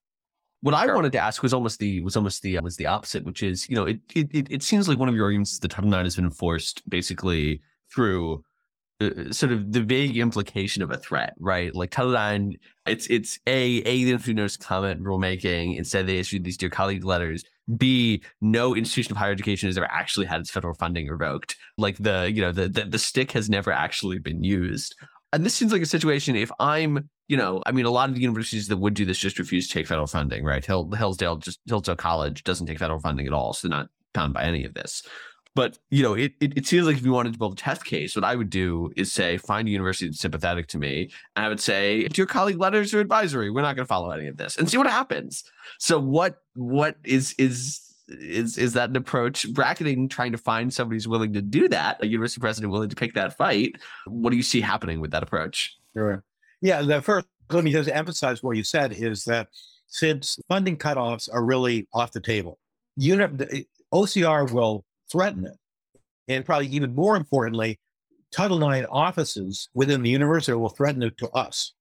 What 0.63 0.75
I 0.75 0.87
wanted 0.87 1.13
to 1.13 1.19
ask 1.19 1.43
was 1.43 1.53
almost 1.53 1.81
the 1.81 2.01
was 2.03 2.17
almost 2.17 2.43
the 2.43 2.59
was 2.61 2.77
the 2.77 2.87
opposite, 2.87 3.25
which 3.25 3.43
is 3.43 3.69
you 3.69 3.75
know 3.75 3.85
it 3.85 4.01
it 4.15 4.47
it 4.51 4.63
seems 4.63 4.89
like 4.89 4.99
one 4.99 5.09
of 5.09 5.15
your 5.15 5.25
arguments 5.25 5.53
is 5.53 5.59
the 5.59 5.69
Title 5.69 5.93
IX 5.93 6.05
has 6.05 6.17
been 6.17 6.25
enforced 6.25 6.89
basically 6.89 7.61
through 7.93 8.45
uh, 9.01 9.33
sort 9.33 9.51
of 9.51 9.73
the 9.73 9.83
vague 9.83 10.17
implication 10.17 10.83
of 10.83 10.93
a 10.93 10.97
threat, 10.97 11.35
right? 11.41 11.75
Like 11.75 11.91
Title 11.91 12.15
IX, 12.15 12.57
it's 12.87 13.09
it's 13.09 13.41
a 13.49 13.79
a 13.79 14.05
the 14.05 14.13
institute 14.13 14.37
notice 14.37 14.57
comment 14.57 15.03
rulemaking. 15.03 15.77
Instead, 15.77 16.07
they 16.07 16.19
issued 16.19 16.45
these 16.45 16.57
dear 16.57 16.71
colleague 16.71 17.05
letters. 17.05 17.45
B, 17.77 18.23
no 18.41 18.75
institution 18.75 19.13
of 19.13 19.17
higher 19.17 19.33
education 19.33 19.69
has 19.69 19.79
ever 19.79 19.91
actually 19.91 20.27
had 20.27 20.41
its 20.41 20.51
federal 20.51 20.75
funding 20.75 21.09
revoked. 21.09 21.57
Like 21.79 21.97
the 21.99 22.31
you 22.33 22.43
know 22.43 22.53
the 22.53 22.69
the, 22.69 22.85
the 22.85 22.99
stick 22.99 23.33
has 23.33 23.49
never 23.49 23.73
actually 23.73 24.19
been 24.19 24.43
used. 24.43 24.95
And 25.33 25.47
this 25.47 25.55
seems 25.55 25.73
like 25.73 25.83
a 25.83 25.87
situation. 25.87 26.37
If 26.37 26.51
I'm 26.59 27.09
you 27.29 27.37
know, 27.39 27.63
I 27.65 27.73
mean, 27.73 27.87
a 27.87 27.91
lot 27.91 28.11
of 28.11 28.15
the 28.15 28.21
universities 28.21 28.69
that 28.69 28.77
would 28.77 28.93
do 28.93 29.07
this 29.07 29.17
just 29.17 29.39
refuse 29.39 29.67
to 29.69 29.73
take 29.73 29.87
federal 29.87 30.07
funding, 30.07 30.45
right? 30.45 30.63
Hill, 30.63 30.91
Hillsdale, 30.91 31.37
just 31.37 31.61
Hillsdale 31.67 31.97
College 31.97 32.45
doesn't 32.45 32.67
take 32.67 32.79
federal 32.79 33.01
funding 33.01 33.27
at 33.27 33.33
all, 33.33 33.55
so 33.55 33.69
they're 33.69 33.79
not 33.79 33.89
bound 34.13 34.35
by 34.35 34.43
any 34.43 34.65
of 34.65 34.75
this. 34.75 35.03
But 35.55 35.79
you 35.91 36.03
know, 36.03 36.15
it, 36.15 36.33
it, 36.41 36.57
it 36.57 36.67
seems 36.67 36.87
like 36.87 36.97
if 36.97 37.05
you 37.05 37.13
wanted 37.13 37.35
to 37.35 37.39
build 37.39 37.53
a 37.53 37.57
test 37.57 37.85
case, 37.85 38.17
what 38.17 38.25
I 38.25 38.37
would 38.37 38.51
do 38.51 38.91
is 38.97 39.13
say 39.13 39.37
find 39.37 39.69
a 39.69 39.71
university 39.71 40.07
that's 40.07 40.21
sympathetic 40.21 40.67
to 40.69 40.79
me, 40.79 41.11
and 41.37 41.45
I 41.45 41.49
would 41.49 41.61
say 41.61 42.09
to 42.09 42.17
your 42.17 42.27
colleague 42.27 42.59
letters 42.59 42.95
or 42.95 43.01
advisory, 43.01 43.51
we're 43.51 43.63
not 43.63 43.77
going 43.77 43.85
to 43.85 43.89
follow 43.89 44.11
any 44.11 44.29
of 44.29 44.37
this, 44.37 44.57
and 44.57 44.69
see 44.69 44.79
what 44.79 44.87
happens. 44.87 45.45
So 45.79 45.99
what 45.99 46.39
what 46.55 46.97
is 47.05 47.35
is 47.39 47.81
is 48.09 48.57
is 48.57 48.73
that 48.73 48.91
an 48.91 48.97
approach? 48.97 49.53
Bracketing 49.53 50.09
trying 50.09 50.33
to 50.33 50.39
find 50.39 50.73
somebody 50.73 50.97
who's 50.97 51.09
willing 51.09 51.35
to 51.35 51.43
do 51.43 51.69
that 51.69 52.03
a 52.03 52.07
university 52.07 52.41
president 52.41 52.73
willing 52.73 52.89
to 52.89 52.97
pick 52.97 53.15
that 53.15 53.37
fight 53.37 53.77
what 54.07 54.31
do 54.31 54.37
you 54.37 54.43
see 54.43 54.61
happening 54.61 55.01
with 55.01 55.11
that 55.11 55.23
approach? 55.23 55.77
Sure. 55.95 56.25
Yeah, 56.61 56.83
the 56.83 57.03
first, 57.03 57.27
let 57.51 57.65
me 57.65 57.73
just 57.73 57.91
emphasize 57.91 58.43
what 58.43 58.57
you 58.57 58.65
said 58.65 58.93
is 58.93 59.25
that 59.25 59.49
since 59.89 60.39
funding 60.49 60.77
cutoffs 60.77 61.29
are 61.33 61.45
really 61.45 61.89
off 61.93 62.13
the 62.13 62.21
table, 62.21 62.59
the 62.97 63.67
OCR 63.93 64.51
will 64.51 64.85
threaten 65.13 65.47
it. 65.47 65.57
And 66.29 66.45
probably 66.45 66.69
even 66.69 66.95
more 66.95 67.17
importantly, 67.17 67.79
Title 68.33 68.67
IX 68.69 68.87
offices 68.91 69.69
within 69.75 70.03
the 70.03 70.11
university 70.11 70.57
will 70.57 70.71
threaten 70.71 71.03
it 71.03 71.19
to 71.19 71.29
us. 71.31 71.75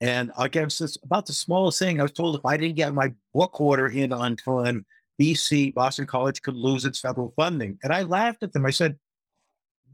And 0.00 0.32
against 0.38 0.80
this, 0.80 0.98
about 1.02 1.26
the 1.26 1.32
smallest 1.32 1.78
thing, 1.78 1.98
I 1.98 2.02
was 2.02 2.12
told 2.12 2.36
if 2.36 2.44
I 2.44 2.56
didn't 2.56 2.76
get 2.76 2.92
my 2.92 3.12
book 3.32 3.60
order 3.60 3.86
in 3.86 4.12
on 4.12 4.36
time, 4.36 4.84
BC, 5.20 5.72
Boston 5.74 6.06
College 6.06 6.42
could 6.42 6.56
lose 6.56 6.84
its 6.84 7.00
federal 7.00 7.32
funding. 7.36 7.78
And 7.82 7.92
I 7.92 8.02
laughed 8.02 8.42
at 8.42 8.52
them. 8.52 8.66
I 8.66 8.70
said, 8.70 8.98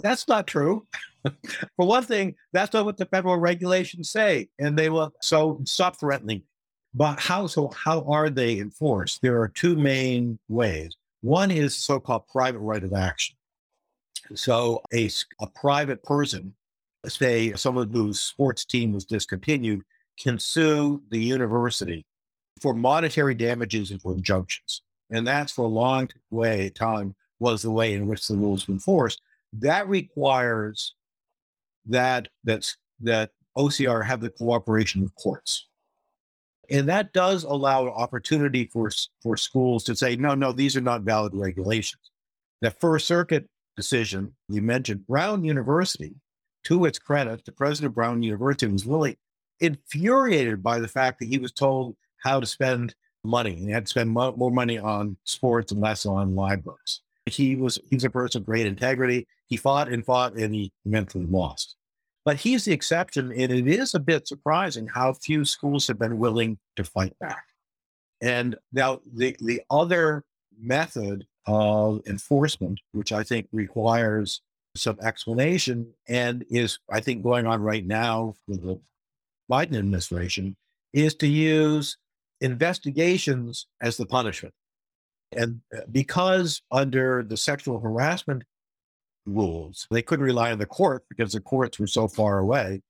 that's 0.01 0.26
not 0.26 0.47
true. 0.47 0.86
For 1.76 1.86
one 1.86 2.03
thing, 2.03 2.34
that's 2.53 2.72
not 2.72 2.86
what 2.86 2.97
the 2.97 3.07
federal 3.07 3.36
regulations 3.36 4.11
say. 4.11 4.49
And 4.59 4.78
they 4.78 4.88
will, 4.88 5.12
so 5.20 5.61
stop 5.64 6.01
threatening. 6.01 6.43
But 6.95 7.20
how, 7.20 7.47
so 7.47 7.68
how 7.68 8.03
are 8.09 8.30
they 8.30 8.59
enforced? 8.59 9.20
There 9.22 9.41
are 9.41 9.49
two 9.49 9.76
main 9.76 10.38
ways. 10.49 10.97
One 11.22 11.50
is 11.50 11.76
so 11.76 12.00
called 12.00 12.26
private 12.28 12.60
right 12.60 12.82
of 12.82 12.92
action. 12.92 13.36
So 14.34 14.82
a, 14.92 15.10
a 15.40 15.46
private 15.48 16.02
person, 16.02 16.54
say 17.06 17.52
someone 17.54 17.90
whose 17.90 18.20
sports 18.20 18.64
team 18.64 18.92
was 18.92 19.04
discontinued, 19.04 19.82
can 20.18 20.38
sue 20.38 21.02
the 21.10 21.18
university 21.18 22.04
for 22.60 22.74
monetary 22.74 23.34
damages 23.34 23.90
and 23.90 24.00
for 24.00 24.12
injunctions. 24.12 24.82
And 25.10 25.26
that's 25.26 25.52
for 25.52 25.64
a 25.64 25.68
long 25.68 26.08
way 26.30 26.70
time 26.70 27.14
was 27.38 27.62
the 27.62 27.70
way 27.70 27.94
in 27.94 28.06
which 28.06 28.26
the 28.28 28.36
rules 28.36 28.68
were 28.68 28.74
enforced. 28.74 29.20
That 29.54 29.88
requires 29.88 30.94
that 31.86 32.28
that's 32.44 32.76
that 33.00 33.30
OCR 33.56 34.04
have 34.04 34.20
the 34.20 34.30
cooperation 34.30 35.02
of 35.02 35.14
courts. 35.14 35.66
And 36.70 36.88
that 36.88 37.12
does 37.12 37.44
allow 37.44 37.86
an 37.86 37.92
opportunity 37.92 38.66
for, 38.72 38.90
for 39.22 39.36
schools 39.36 39.82
to 39.84 39.96
say, 39.96 40.16
no, 40.16 40.34
no, 40.34 40.52
these 40.52 40.76
are 40.76 40.80
not 40.80 41.02
valid 41.02 41.34
regulations. 41.34 42.10
The 42.60 42.70
First 42.70 43.06
Circuit 43.06 43.48
decision 43.76 44.34
you 44.48 44.62
mentioned, 44.62 45.06
Brown 45.06 45.44
University, 45.44 46.14
to 46.64 46.84
its 46.84 46.98
credit, 46.98 47.44
the 47.44 47.52
president 47.52 47.90
of 47.90 47.94
Brown 47.94 48.22
University 48.22 48.70
was 48.70 48.86
really 48.86 49.18
infuriated 49.60 50.62
by 50.62 50.78
the 50.78 50.88
fact 50.88 51.18
that 51.20 51.28
he 51.28 51.38
was 51.38 51.52
told 51.52 51.96
how 52.18 52.38
to 52.38 52.46
spend 52.46 52.94
money 53.24 53.52
and 53.52 53.66
he 53.66 53.70
had 53.70 53.86
to 53.86 53.90
spend 53.90 54.10
mo- 54.10 54.34
more 54.36 54.50
money 54.50 54.78
on 54.78 55.16
sports 55.24 55.72
and 55.72 55.80
less 55.80 56.06
on 56.06 56.34
libraries. 56.34 57.02
He 57.26 57.56
was 57.56 57.78
he's 57.90 58.04
a 58.04 58.10
person 58.10 58.42
of 58.42 58.46
great 58.46 58.66
integrity. 58.66 59.26
He 59.46 59.56
fought 59.56 59.88
and 59.88 60.04
fought 60.04 60.34
and 60.34 60.54
he 60.54 60.72
eventually 60.84 61.26
lost. 61.26 61.76
But 62.24 62.36
he's 62.36 62.64
the 62.64 62.72
exception, 62.72 63.32
and 63.32 63.50
it 63.50 63.66
is 63.66 63.94
a 63.94 64.00
bit 64.00 64.28
surprising 64.28 64.86
how 64.86 65.14
few 65.14 65.44
schools 65.44 65.86
have 65.86 65.98
been 65.98 66.18
willing 66.18 66.58
to 66.76 66.84
fight 66.84 67.18
back. 67.18 67.44
And 68.20 68.56
now 68.72 69.00
the 69.14 69.36
the 69.40 69.62
other 69.70 70.24
method 70.60 71.26
of 71.46 72.02
enforcement, 72.06 72.80
which 72.92 73.12
I 73.12 73.22
think 73.22 73.48
requires 73.52 74.42
some 74.76 74.98
explanation 75.02 75.92
and 76.08 76.44
is, 76.50 76.78
I 76.90 77.00
think, 77.00 77.22
going 77.22 77.46
on 77.46 77.62
right 77.62 77.84
now 77.84 78.34
with 78.46 78.62
the 78.62 78.80
Biden 79.50 79.76
administration, 79.76 80.56
is 80.92 81.14
to 81.16 81.26
use 81.26 81.96
investigations 82.40 83.66
as 83.80 83.96
the 83.96 84.06
punishment. 84.06 84.54
And 85.32 85.60
uh, 85.76 85.82
because 85.90 86.62
under 86.70 87.22
the 87.22 87.36
sexual 87.36 87.80
harassment 87.80 88.42
rules, 89.26 89.86
they 89.90 90.02
couldn't 90.02 90.24
rely 90.24 90.52
on 90.52 90.58
the 90.58 90.66
court 90.66 91.04
because 91.08 91.32
the 91.32 91.40
courts 91.40 91.78
were 91.78 91.86
so 91.86 92.08
far 92.08 92.38
away. 92.38 92.82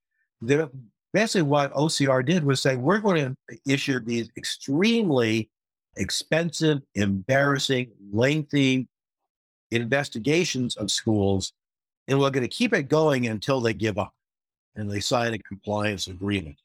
basically, 1.13 1.43
what 1.43 1.73
OCR 1.75 2.25
did 2.25 2.45
was 2.45 2.61
say, 2.61 2.77
we're 2.77 2.99
going 2.99 3.37
to 3.49 3.59
issue 3.67 4.01
these 4.01 4.31
extremely 4.37 5.51
expensive, 5.97 6.81
embarrassing, 6.95 7.91
lengthy 8.13 8.89
investigations 9.71 10.77
of 10.77 10.91
schools, 10.91 11.53
and 12.09 12.19
we're 12.19 12.31
going 12.31 12.43
to 12.43 12.49
keep 12.49 12.73
it 12.73 12.85
going 12.85 13.27
until 13.27 13.61
they 13.61 13.75
give 13.75 13.99
up 13.99 14.15
and 14.77 14.91
they 14.91 15.01
sign 15.01 15.35
a 15.35 15.39
compliance 15.39 16.07
agreement. 16.07 16.57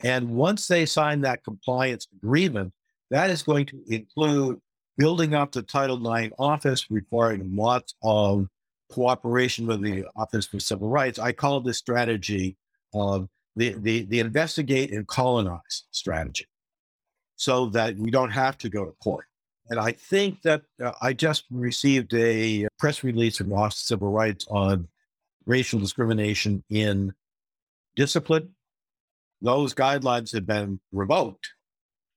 And 0.00 0.30
once 0.30 0.66
they 0.66 0.84
sign 0.86 1.20
that 1.20 1.44
compliance 1.44 2.08
agreement, 2.16 2.72
that 3.10 3.30
is 3.30 3.42
going 3.42 3.66
to 3.66 3.82
include 3.88 4.60
building 4.96 5.34
up 5.34 5.52
the 5.52 5.62
Title 5.62 6.14
IX 6.14 6.32
office, 6.38 6.90
requiring 6.90 7.54
lots 7.54 7.94
of 8.02 8.48
cooperation 8.92 9.66
with 9.66 9.82
the 9.82 10.04
Office 10.14 10.46
for 10.46 10.60
Civil 10.60 10.88
Rights. 10.88 11.18
I 11.18 11.32
call 11.32 11.60
this 11.60 11.78
strategy 11.78 12.56
of 12.94 13.28
the, 13.56 13.74
the, 13.78 14.04
the 14.04 14.20
investigate 14.20 14.92
and 14.92 15.06
colonize 15.06 15.84
strategy 15.90 16.46
so 17.36 17.66
that 17.70 17.96
we 17.96 18.10
don't 18.10 18.30
have 18.30 18.58
to 18.58 18.68
go 18.68 18.84
to 18.84 18.92
court. 19.02 19.24
And 19.68 19.80
I 19.80 19.92
think 19.92 20.42
that 20.42 20.62
uh, 20.82 20.92
I 21.00 21.12
just 21.12 21.44
received 21.50 22.12
a 22.14 22.68
press 22.78 23.02
release 23.02 23.38
from 23.38 23.48
the 23.48 23.56
Office 23.56 23.80
of 23.82 23.86
Civil 23.86 24.10
Rights 24.10 24.46
on 24.50 24.88
racial 25.46 25.80
discrimination 25.80 26.62
in 26.68 27.14
discipline. 27.96 28.50
Those 29.40 29.74
guidelines 29.74 30.32
have 30.34 30.46
been 30.46 30.80
revoked, 30.92 31.48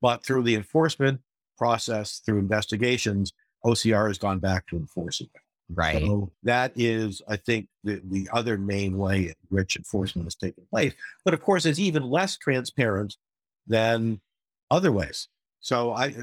but 0.01 0.23
through 0.25 0.43
the 0.43 0.55
enforcement 0.55 1.21
process, 1.57 2.19
through 2.25 2.39
investigations, 2.39 3.33
OCR 3.63 4.07
has 4.07 4.17
gone 4.17 4.39
back 4.39 4.67
to 4.67 4.75
enforcing 4.75 5.29
it. 5.33 5.41
Right. 5.73 6.01
So 6.01 6.31
that 6.43 6.73
is, 6.75 7.21
I 7.27 7.37
think, 7.37 7.67
the, 7.83 8.01
the 8.03 8.29
other 8.31 8.57
main 8.57 8.97
way 8.97 9.27
in 9.27 9.35
which 9.49 9.75
enforcement 9.75 10.27
is 10.27 10.35
taking 10.35 10.65
place. 10.69 10.93
But 11.23 11.33
of 11.33 11.41
course, 11.41 11.65
it's 11.65 11.79
even 11.79 12.03
less 12.03 12.37
transparent 12.37 13.17
than 13.65 14.21
other 14.69 14.91
ways. 14.91 15.27
So 15.59 15.91
I, 15.91 16.15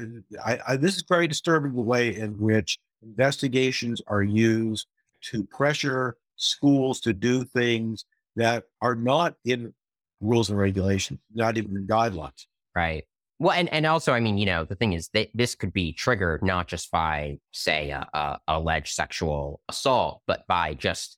I, 0.45 0.59
I, 0.69 0.75
this 0.77 0.95
is 0.95 1.03
very 1.07 1.27
disturbing 1.27 1.75
the 1.75 1.81
way 1.81 2.15
in 2.15 2.39
which 2.39 2.79
investigations 3.01 4.01
are 4.07 4.23
used 4.23 4.87
to 5.23 5.43
pressure 5.43 6.15
schools 6.37 7.01
to 7.01 7.13
do 7.13 7.43
things 7.43 8.05
that 8.37 8.63
are 8.81 8.95
not 8.95 9.35
in 9.43 9.73
rules 10.21 10.49
and 10.49 10.57
regulations, 10.57 11.19
not 11.33 11.57
even 11.57 11.75
in 11.75 11.85
guidelines. 11.85 12.45
Right. 12.73 13.03
Well, 13.43 13.51
and, 13.51 13.67
and 13.73 13.85
also, 13.85 14.13
I 14.13 14.21
mean, 14.21 14.37
you 14.37 14.45
know, 14.45 14.63
the 14.63 14.75
thing 14.75 14.93
is 14.93 15.09
that 15.09 15.27
this 15.33 15.53
could 15.53 15.73
be 15.73 15.91
triggered 15.91 16.41
not 16.43 16.69
just 16.69 16.89
by, 16.91 17.39
say, 17.51 17.89
a, 17.89 18.07
a 18.13 18.39
alleged 18.47 18.93
sexual 18.93 19.59
assault, 19.67 20.21
but 20.25 20.47
by 20.47 20.75
just 20.75 21.17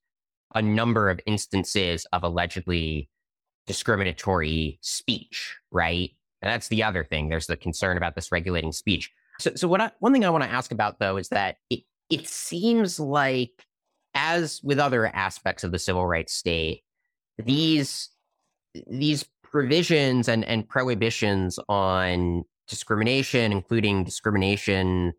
a 0.55 0.61
number 0.63 1.11
of 1.11 1.19
instances 1.27 2.07
of 2.13 2.23
allegedly 2.23 3.11
discriminatory 3.67 4.79
speech, 4.81 5.55
right? 5.71 6.09
And 6.41 6.51
that's 6.51 6.67
the 6.67 6.81
other 6.81 7.03
thing. 7.03 7.29
There's 7.29 7.45
the 7.45 7.57
concern 7.57 7.95
about 7.95 8.15
this 8.15 8.31
regulating 8.31 8.71
speech. 8.71 9.11
So, 9.39 9.51
so 9.55 9.67
what 9.67 9.81
I, 9.81 9.91
one 9.99 10.11
thing 10.11 10.25
I 10.25 10.31
want 10.31 10.45
to 10.45 10.49
ask 10.49 10.71
about 10.71 10.97
though 10.97 11.17
is 11.17 11.29
that 11.29 11.57
it 11.69 11.81
it 12.09 12.27
seems 12.27 12.99
like, 12.99 13.67
as 14.15 14.61
with 14.63 14.79
other 14.79 15.05
aspects 15.05 15.63
of 15.63 15.71
the 15.71 15.77
civil 15.77 16.07
rights 16.07 16.33
state, 16.33 16.81
these 17.37 18.09
these 18.87 19.25
provisions 19.55 20.27
and, 20.27 20.43
and 20.43 20.67
prohibitions 20.67 21.57
on 21.69 22.43
discrimination, 22.67 23.53
including 23.53 24.03
discrimination 24.03 25.13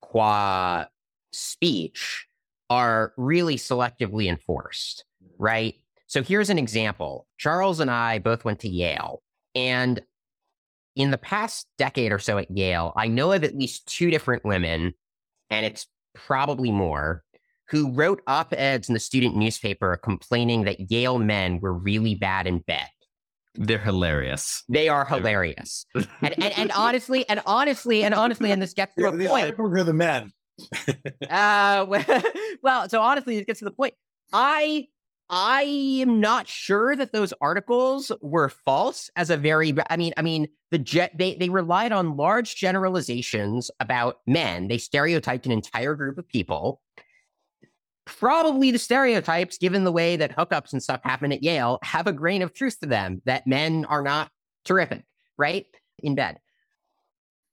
qua 0.00 0.86
speech, 1.32 2.26
are 2.68 3.12
really 3.16 3.54
selectively 3.54 4.28
enforced, 4.28 5.04
right? 5.38 5.76
So 6.08 6.20
here's 6.20 6.50
an 6.50 6.58
example. 6.58 7.28
Charles 7.38 7.78
and 7.78 7.88
I 7.88 8.18
both 8.18 8.44
went 8.44 8.58
to 8.60 8.68
Yale. 8.68 9.22
And 9.54 10.00
in 10.96 11.12
the 11.12 11.18
past 11.18 11.68
decade 11.78 12.10
or 12.10 12.18
so 12.18 12.38
at 12.38 12.50
Yale, 12.50 12.92
I 12.96 13.06
know 13.06 13.30
of 13.30 13.44
at 13.44 13.56
least 13.56 13.86
two 13.86 14.10
different 14.10 14.44
women, 14.44 14.94
and 15.48 15.64
it's 15.64 15.86
probably 16.12 16.72
more, 16.72 17.22
who 17.68 17.92
wrote 17.92 18.20
op 18.26 18.52
eds 18.52 18.88
in 18.88 18.94
the 18.94 19.00
student 19.00 19.36
newspaper 19.36 19.96
complaining 19.96 20.64
that 20.64 20.90
Yale 20.90 21.20
men 21.20 21.60
were 21.60 21.72
really 21.72 22.16
bad 22.16 22.48
in 22.48 22.58
bed. 22.58 22.88
They're 23.58 23.78
hilarious. 23.78 24.62
They 24.68 24.88
are 24.88 25.04
hilarious. 25.04 25.86
and, 25.94 26.06
and, 26.22 26.58
and 26.58 26.72
honestly, 26.72 27.28
and 27.28 27.40
honestly, 27.46 28.04
and 28.04 28.14
honestly, 28.14 28.50
and 28.50 28.60
this 28.60 28.72
gets 28.72 28.94
to 28.96 29.08
a 29.08 29.16
the, 29.16 29.26
point. 29.26 29.58
We're 29.58 29.84
the 29.84 29.92
men. 29.92 30.32
uh, 31.30 31.86
well, 32.62 32.88
so 32.88 33.00
honestly, 33.00 33.38
it 33.38 33.46
gets 33.46 33.60
to 33.60 33.64
the 33.64 33.70
point. 33.70 33.94
I 34.32 34.86
I 35.28 35.62
am 36.00 36.20
not 36.20 36.46
sure 36.46 36.94
that 36.94 37.12
those 37.12 37.32
articles 37.40 38.12
were 38.20 38.48
false 38.48 39.10
as 39.16 39.30
a 39.30 39.36
very 39.36 39.74
I 39.90 39.96
mean 39.96 40.12
I 40.16 40.22
mean 40.22 40.48
the 40.70 40.78
jet 40.78 41.12
they 41.16 41.34
they 41.34 41.48
relied 41.48 41.92
on 41.92 42.16
large 42.16 42.56
generalizations 42.56 43.70
about 43.80 44.18
men. 44.26 44.68
They 44.68 44.78
stereotyped 44.78 45.46
an 45.46 45.52
entire 45.52 45.94
group 45.94 46.18
of 46.18 46.28
people 46.28 46.80
probably 48.06 48.70
the 48.70 48.78
stereotypes, 48.78 49.58
given 49.58 49.84
the 49.84 49.92
way 49.92 50.16
that 50.16 50.34
hookups 50.34 50.72
and 50.72 50.82
stuff 50.82 51.00
happen 51.04 51.32
at 51.32 51.42
Yale, 51.42 51.78
have 51.82 52.06
a 52.06 52.12
grain 52.12 52.40
of 52.40 52.54
truth 52.54 52.80
to 52.80 52.86
them 52.86 53.20
that 53.26 53.46
men 53.46 53.84
are 53.84 54.02
not 54.02 54.30
terrific, 54.64 55.04
right? 55.36 55.66
In 55.98 56.14
bed. 56.14 56.38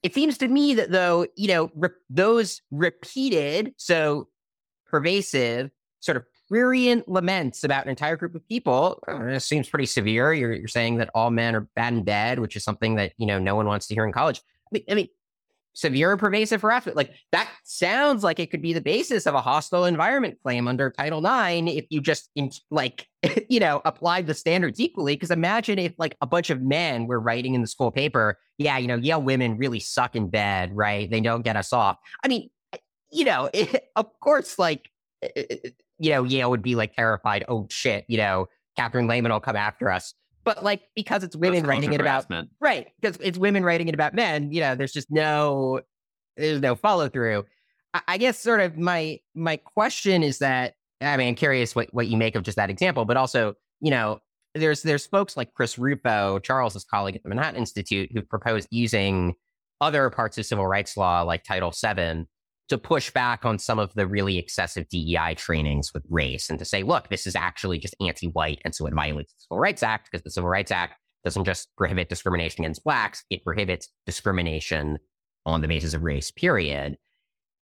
It 0.04 0.14
seems 0.14 0.38
to 0.40 0.48
me 0.48 0.76
that, 0.76 0.92
though, 0.92 1.28
you 1.36 1.48
know, 1.48 1.72
re- 1.76 1.90
those 2.10 2.62
repeated, 2.72 3.74
so 3.78 4.30
pervasive, 4.86 5.72
sort 6.02 6.18
of 6.18 6.26
prurient 6.50 7.08
laments 7.08 7.64
about 7.64 7.86
an 7.86 7.90
entire 7.90 8.18
group 8.18 8.36
of 8.36 8.48
people 8.48 9.02
uh, 9.08 9.40
seems 9.40 9.70
pretty 9.70 9.86
severe. 9.86 10.34
You're, 10.34 10.54
you're 10.54 10.68
saying 10.68 10.98
that 10.98 11.10
all 11.16 11.32
men 11.32 11.56
are 11.56 11.68
bad 11.76 11.94
in 11.94 12.04
bed, 12.04 12.40
which 12.40 12.56
is 12.56 12.64
something 12.64 12.96
that, 12.96 13.14
you 13.18 13.26
know, 13.26 13.40
no 13.40 13.56
one 13.56 13.66
wants 13.66 13.88
to 13.88 13.96
hear 13.96 14.06
in 14.06 14.12
college. 14.12 14.40
I 14.40 14.70
mean, 14.72 14.84
I 14.90 14.94
mean 14.94 15.08
severe 15.74 16.16
pervasive 16.18 16.62
harassment. 16.62 16.96
Like 16.96 17.12
that 17.32 17.50
sounds 17.64 18.24
like 18.24 18.40
it 18.40 18.52
could 18.52 18.62
be 18.62 18.74
the 18.74 18.82
basis 18.82 19.26
of 19.26 19.36
a 19.36 19.42
hostile 19.42 19.86
environment 19.86 20.38
claim 20.44 20.68
under 20.68 20.92
Title 20.92 21.20
IX 21.20 21.70
if 21.72 21.86
you 21.90 22.02
just 22.02 22.30
in, 22.36 22.52
like 22.72 23.08
you 23.50 23.60
know 23.60 23.82
applied 23.86 24.28
the 24.28 24.34
standards 24.34 24.80
equally. 24.80 25.16
Because 25.16 25.32
imagine 25.32 25.80
if 25.80 25.94
like 25.98 26.16
a 26.22 26.28
bunch 26.28 26.50
of 26.50 26.62
men 26.62 27.08
were 27.08 27.20
writing 27.20 27.54
in 27.56 27.62
the 27.62 27.68
school 27.68 27.92
paper, 27.92 28.38
yeah, 28.58 28.78
you 28.78 28.88
know, 28.88 28.98
Yale 28.98 29.22
women 29.22 29.58
really 29.58 29.80
suck 29.80 30.16
in 30.16 30.30
bed, 30.30 30.76
right? 30.76 31.10
They 31.10 31.22
don't 31.22 31.42
get 31.42 31.56
us 31.56 31.74
off. 31.74 31.98
I 32.24 32.28
mean, 32.28 32.50
eh, 32.72 32.78
you 33.12 33.26
know, 33.26 33.50
it, 33.54 33.90
of 33.96 34.08
course, 34.20 34.58
like 34.58 34.90
eh, 35.22 35.30
eh, 35.36 35.70
you 36.00 36.12
know, 36.12 36.24
Yale 36.24 36.50
would 36.50 36.62
be 36.62 36.76
like 36.76 36.96
terrified. 36.96 37.46
Oh 37.48 37.68
shit, 37.70 38.06
you 38.08 38.18
know, 38.18 38.48
Catherine 38.76 39.08
Lhamon 39.08 39.30
will 39.30 39.40
come 39.40 39.56
after 39.56 39.92
us 39.92 40.14
but 40.44 40.64
like 40.64 40.84
because 40.96 41.24
it's 41.24 41.36
women 41.36 41.66
writing 41.66 41.94
it 41.94 42.02
about 42.02 42.26
right 42.60 42.88
because 43.00 43.18
it's 43.22 43.38
women 43.38 43.64
writing 43.64 43.88
it 43.88 43.96
about 43.96 44.14
men 44.14 44.52
you 44.52 44.62
know 44.62 44.76
there's 44.76 44.92
just 44.92 45.10
no 45.12 45.80
there's 46.38 46.62
no 46.62 46.76
follow 46.76 47.10
through 47.10 47.44
I, 47.94 48.02
I, 48.08 48.18
guess 48.18 48.40
sort 48.40 48.60
of 48.60 48.78
my 48.78 49.20
my 49.36 49.58
question 49.58 50.24
is 50.24 50.40
that 50.40 50.74
i 51.02 51.16
mean 51.18 51.30
i'm 51.30 51.36
curious 51.36 51.76
what, 51.76 51.94
what 51.94 52.08
you 52.08 52.18
make 52.18 52.36
of 52.36 52.44
just 52.44 52.58
that 52.58 52.70
example 52.70 53.06
but 53.06 53.18
also 53.18 53.56
you 53.80 53.92
know 53.92 54.20
there's 54.56 54.82
there's 54.84 55.06
folks 55.06 55.36
like 55.38 55.54
chris 55.54 55.78
rufo 55.78 56.40
charles's 56.40 56.84
colleague 56.84 57.16
at 57.16 57.24
the 57.24 57.30
manhattan 57.30 57.60
institute 57.60 58.10
who've 58.14 58.28
proposed 58.30 58.68
using 58.72 59.34
other 59.82 60.10
parts 60.10 60.38
of 60.38 60.46
civil 60.46 60.68
rights 60.68 60.96
law 60.98 61.22
like 61.22 61.44
title 61.44 61.72
7 61.72 62.28
to 62.74 62.78
push 62.80 63.12
back 63.12 63.46
on 63.46 63.60
some 63.60 63.78
of 63.78 63.94
the 63.94 64.08
really 64.08 64.38
excessive 64.38 64.90
DEI 64.90 65.36
trainings 65.36 65.94
with 65.94 66.04
race 66.10 66.50
and 66.50 66.58
to 66.60 66.66
say, 66.66 66.84
look, 66.84 67.10
this 67.10 67.28
is 67.28 67.36
actually 67.36 67.78
just 67.78 67.96
anti 68.02 68.28
white. 68.28 68.60
And 68.66 68.74
so 68.74 68.88
it 68.88 68.94
violates 68.94 69.34
the 69.34 69.44
Civil 69.44 69.60
Rights 69.60 69.84
Act 69.84 70.10
because 70.12 70.24
the 70.24 70.32
Civil 70.32 70.50
Rights 70.50 70.72
Act 70.72 70.96
doesn't 71.24 71.46
just 71.46 71.70
prohibit 71.78 72.10
discrimination 72.10 72.64
against 72.64 72.84
blacks, 72.84 73.24
it 73.30 73.44
prohibits 73.44 73.90
discrimination 74.06 74.98
on 75.46 75.62
the 75.62 75.68
basis 75.68 75.94
of 75.94 76.04
race, 76.04 76.32
period. 76.32 76.98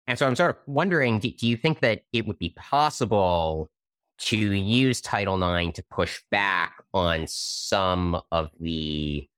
And 0.07 0.19
so 0.19 0.27
I'm 0.27 0.37
sort 0.37 0.51
of 0.51 0.57
wondering 0.67 1.21
do, 1.21 1.31
do 1.31 1.47
you 1.47 1.57
think 1.57 1.81
that 1.81 2.03
it 2.13 2.27
would 2.27 2.39
be 2.39 2.51
possible 2.57 3.71
to 4.19 4.37
use 4.37 5.01
Title 5.01 5.43
IX 5.43 5.73
to 5.75 5.85
push 5.91 6.21
back 6.31 6.75
on 6.93 7.27
some 7.29 8.21
of 8.33 8.51
the 8.59 9.29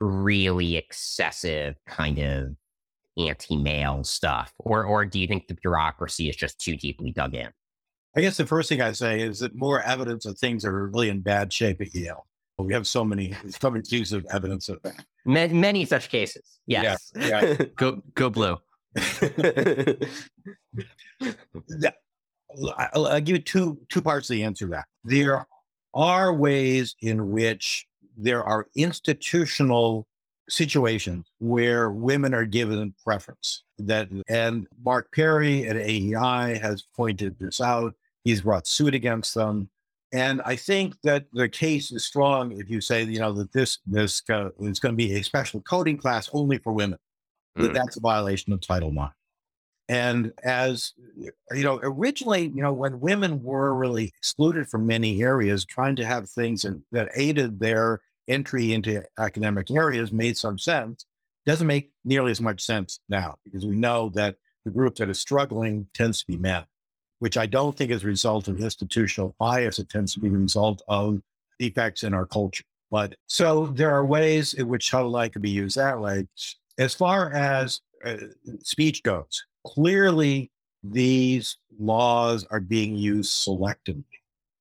really 0.00 0.76
excessive 0.76 1.74
kind 1.86 2.18
of 2.18 2.54
anti-male 3.18 4.04
stuff, 4.04 4.52
or 4.58 4.84
or 4.84 5.04
do 5.04 5.18
you 5.18 5.26
think 5.26 5.48
the 5.48 5.54
bureaucracy 5.54 6.28
is 6.28 6.36
just 6.36 6.60
too 6.60 6.76
deeply 6.76 7.12
dug 7.12 7.34
in? 7.34 7.48
I 8.16 8.20
guess 8.20 8.36
the 8.36 8.46
first 8.46 8.68
thing 8.68 8.80
I 8.80 8.92
say 8.92 9.20
is 9.20 9.40
that 9.40 9.54
more 9.54 9.82
evidence 9.82 10.26
of 10.26 10.38
things 10.38 10.62
that 10.62 10.70
are 10.70 10.88
really 10.88 11.08
in 11.08 11.20
bad 11.20 11.52
shape 11.52 11.80
at 11.80 11.94
Yale. 11.94 12.26
We 12.58 12.74
have 12.74 12.88
so 12.88 13.04
many, 13.04 13.34
so 13.48 13.70
many 13.70 13.84
pieces 13.88 14.12
of 14.12 14.26
evidence 14.32 14.68
of 14.68 14.82
that. 14.82 15.04
Many, 15.24 15.54
many 15.54 15.84
such 15.84 16.08
cases. 16.08 16.58
Yes. 16.66 17.12
Yeah, 17.14 17.54
yeah. 17.56 17.64
Go 17.76 18.02
go 18.14 18.30
blue. 18.30 18.56
I'll, 22.92 23.06
I'll 23.06 23.20
give 23.20 23.36
you 23.36 23.42
two 23.42 23.78
two 23.88 24.02
parts 24.02 24.28
of 24.28 24.34
the 24.34 24.42
answer 24.42 24.64
to 24.64 24.70
that. 24.72 24.86
There 25.04 25.46
are 25.94 26.34
ways 26.34 26.96
in 27.00 27.30
which 27.30 27.86
there 28.16 28.42
are 28.42 28.66
institutional 28.74 30.08
situations 30.48 31.30
where 31.38 31.90
women 31.90 32.34
are 32.34 32.44
given 32.44 32.94
preference. 33.04 33.64
That 33.78 34.08
and 34.28 34.66
Mark 34.84 35.12
Perry 35.12 35.66
at 35.66 35.76
AEI 35.76 36.58
has 36.58 36.84
pointed 36.96 37.38
this 37.38 37.60
out. 37.60 37.94
He's 38.24 38.42
brought 38.42 38.66
suit 38.66 38.94
against 38.94 39.34
them. 39.34 39.70
And 40.12 40.40
I 40.44 40.56
think 40.56 40.94
that 41.02 41.26
the 41.32 41.48
case 41.48 41.92
is 41.92 42.06
strong 42.06 42.52
if 42.52 42.70
you 42.70 42.80
say, 42.80 43.04
you 43.04 43.20
know, 43.20 43.32
that 43.32 43.52
this 43.52 43.78
this 43.86 44.22
uh, 44.30 44.48
is 44.60 44.80
going 44.80 44.94
to 44.94 44.96
be 44.96 45.14
a 45.14 45.22
special 45.22 45.60
coding 45.60 45.98
class 45.98 46.30
only 46.32 46.58
for 46.58 46.72
women. 46.72 46.98
That 47.56 47.72
Mm. 47.72 47.74
that's 47.74 47.96
a 47.96 48.00
violation 48.00 48.52
of 48.52 48.60
Title 48.60 48.90
IX. 48.90 49.12
And 49.88 50.32
as 50.44 50.92
you 51.52 51.62
know, 51.62 51.80
originally, 51.82 52.48
you 52.48 52.62
know, 52.62 52.72
when 52.72 53.00
women 53.00 53.42
were 53.42 53.74
really 53.74 54.12
excluded 54.18 54.68
from 54.68 54.86
many 54.86 55.22
areas, 55.22 55.64
trying 55.64 55.96
to 55.96 56.04
have 56.04 56.28
things 56.28 56.62
that, 56.62 56.80
that 56.92 57.10
aided 57.14 57.58
their 57.58 58.00
entry 58.28 58.72
into 58.72 59.02
academic 59.18 59.70
areas 59.70 60.12
made 60.12 60.36
some 60.36 60.58
sense. 60.58 61.06
Doesn't 61.46 61.66
make 61.66 61.90
nearly 62.04 62.30
as 62.30 62.40
much 62.40 62.60
sense 62.60 63.00
now 63.08 63.36
because 63.44 63.64
we 63.64 63.74
know 63.74 64.10
that 64.10 64.36
the 64.64 64.70
group 64.70 64.96
that 64.96 65.08
is 65.08 65.18
struggling 65.18 65.86
tends 65.94 66.20
to 66.20 66.26
be 66.26 66.36
men, 66.36 66.64
which 67.20 67.38
I 67.38 67.46
don't 67.46 67.76
think 67.76 67.90
is 67.90 68.04
a 68.04 68.06
result 68.06 68.48
of 68.48 68.60
institutional 68.60 69.34
bias. 69.38 69.78
It 69.78 69.88
tends 69.88 70.12
to 70.14 70.20
be 70.20 70.28
a 70.28 70.32
result 70.32 70.82
of 70.88 71.20
defects 71.58 72.02
in 72.02 72.12
our 72.12 72.26
culture. 72.26 72.64
But 72.90 73.14
so 73.26 73.66
there 73.66 73.90
are 73.90 74.04
ways 74.04 74.54
in 74.54 74.68
which 74.68 74.90
Title 74.90 75.18
IX 75.18 75.32
could 75.32 75.42
be 75.42 75.50
used 75.50 75.76
that 75.76 76.00
way. 76.00 76.26
As 76.78 76.94
far 76.94 77.32
as 77.32 77.80
uh, 78.04 78.16
speech 78.62 79.02
goes, 79.02 79.44
clearly 79.66 80.50
these 80.82 81.56
laws 81.78 82.46
are 82.50 82.60
being 82.60 82.94
used 82.94 83.32
selectively, 83.32 84.04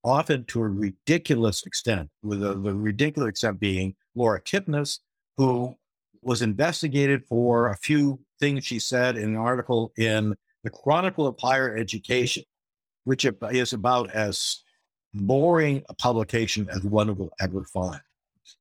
often 0.07 0.45
to 0.45 0.61
a 0.61 0.67
ridiculous 0.67 1.65
extent, 1.65 2.09
with 2.23 2.39
the, 2.39 2.53
the 2.53 2.73
ridiculous 2.73 3.29
extent 3.29 3.59
being 3.59 3.95
Laura 4.15 4.41
Kipnis, 4.41 4.99
who 5.35 5.75
was 6.21 6.41
investigated 6.41 7.25
for 7.27 7.67
a 7.67 7.77
few 7.77 8.19
things 8.39 8.65
she 8.65 8.79
said 8.79 9.17
in 9.17 9.29
an 9.29 9.35
article 9.35 9.91
in 9.97 10.35
the 10.63 10.69
Chronicle 10.69 11.27
of 11.27 11.35
Higher 11.39 11.75
Education, 11.75 12.43
which 13.03 13.25
is 13.51 13.73
about 13.73 14.09
as 14.11 14.63
boring 15.13 15.83
a 15.89 15.93
publication 15.93 16.67
as 16.69 16.83
one 16.83 17.15
will 17.15 17.31
ever 17.39 17.63
find. 17.65 18.01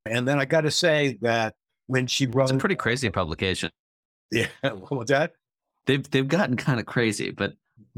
And 0.05 0.27
then 0.27 0.39
I 0.39 0.45
got 0.45 0.61
to 0.61 0.71
say 0.71 1.17
that 1.21 1.55
when 1.87 2.07
she 2.07 2.27
wrote, 2.27 2.45
It's 2.45 2.53
a 2.53 2.57
pretty 2.57 2.75
crazy 2.75 3.09
publication. 3.09 3.71
yeah, 4.31 4.47
what 4.61 4.91
was 4.91 5.07
that? 5.07 5.33
They've 5.85 6.09
they've 6.09 6.27
gotten 6.27 6.57
kind 6.57 6.79
of 6.79 6.85
crazy, 6.85 7.31
but 7.31 7.53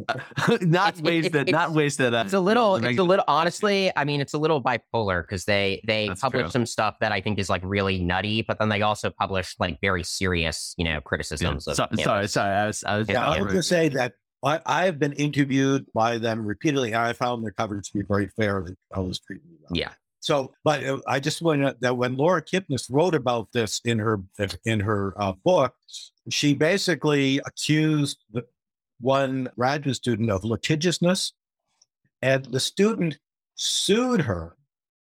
not 0.61 0.93
It's- 0.93 1.01
ways 1.01 1.25
it- 1.25 1.33
that 1.33 1.47
not 1.49 1.63
it's- 1.69 1.75
ways 1.75 1.97
that 1.97 2.13
uh, 2.13 2.23
It's 2.25 2.33
a 2.33 2.39
little, 2.39 2.79
the 2.79 2.89
it's 2.89 2.99
a 2.99 3.03
little, 3.03 3.25
honestly, 3.27 3.91
I 3.95 4.03
mean, 4.05 4.21
it's 4.21 4.33
a 4.33 4.37
little 4.37 4.61
bipolar 4.61 5.23
because 5.23 5.45
they, 5.45 5.81
they 5.87 6.07
That's 6.07 6.21
publish 6.21 6.43
true. 6.43 6.51
some 6.51 6.65
stuff 6.65 6.95
that 7.01 7.11
I 7.11 7.21
think 7.21 7.39
is 7.39 7.49
like 7.49 7.61
really 7.65 7.99
nutty, 8.03 8.41
but 8.43 8.59
then 8.59 8.69
they 8.69 8.81
also 8.81 9.09
publish 9.09 9.55
like 9.59 9.79
very 9.81 10.03
serious, 10.03 10.73
you 10.77 10.85
know, 10.85 10.91
Yeah. 10.91 10.99
criticisms 11.01 11.67
of 11.67 11.75
So- 11.75 11.87
campus. 11.87 12.03
sorry, 12.03 12.27
sorry. 12.27 12.55
I 12.55 12.67
was, 12.67 12.83
I 12.83 12.97
was. 12.97 13.07
Yeah, 13.09 13.13
Yeah, 13.15 13.25
I 13.27 13.37
was 13.39 13.45
going 13.47 13.55
to 13.57 13.63
say 13.63 13.89
that 13.89 14.13
I, 14.43 14.61
I 14.65 14.85
have 14.85 14.99
been 14.99 15.13
interviewed 15.13 15.85
by 15.93 16.17
them 16.17 16.45
repeatedly. 16.45 16.93
and 16.93 17.01
I 17.01 17.13
found 17.13 17.43
their 17.43 17.51
coverage 17.51 17.91
to 17.91 17.97
be 17.97 18.05
very 18.07 18.27
fair. 18.27 18.63
They 18.65 18.73
always 18.95 19.19
treat 19.19 19.43
me 19.45 19.57
well. 19.61 19.71
Yeah. 19.73 19.91
So, 20.21 20.53
but 20.65 20.83
uh, 20.83 20.99
I 21.07 21.19
just 21.21 21.41
want 21.41 21.61
to 21.61 21.77
that 21.79 21.95
when 21.95 22.15
Laura 22.17 22.41
Kipnis 22.41 22.87
wrote 22.91 23.15
about 23.15 23.49
this 23.53 23.79
in 23.85 23.99
her 23.99 24.21
in 24.65 24.81
her 24.81 25.13
uh, 25.21 25.31
book, 25.45 25.73
she 26.29 26.53
basically 26.53 27.39
accused 27.45 28.17
the, 28.33 28.43
one 28.99 29.49
graduate 29.55 29.95
student 29.95 30.29
of 30.29 30.43
litigiousness, 30.43 31.33
and 32.21 32.45
the 32.45 32.59
student 32.59 33.17
sued 33.55 34.21
her 34.21 34.55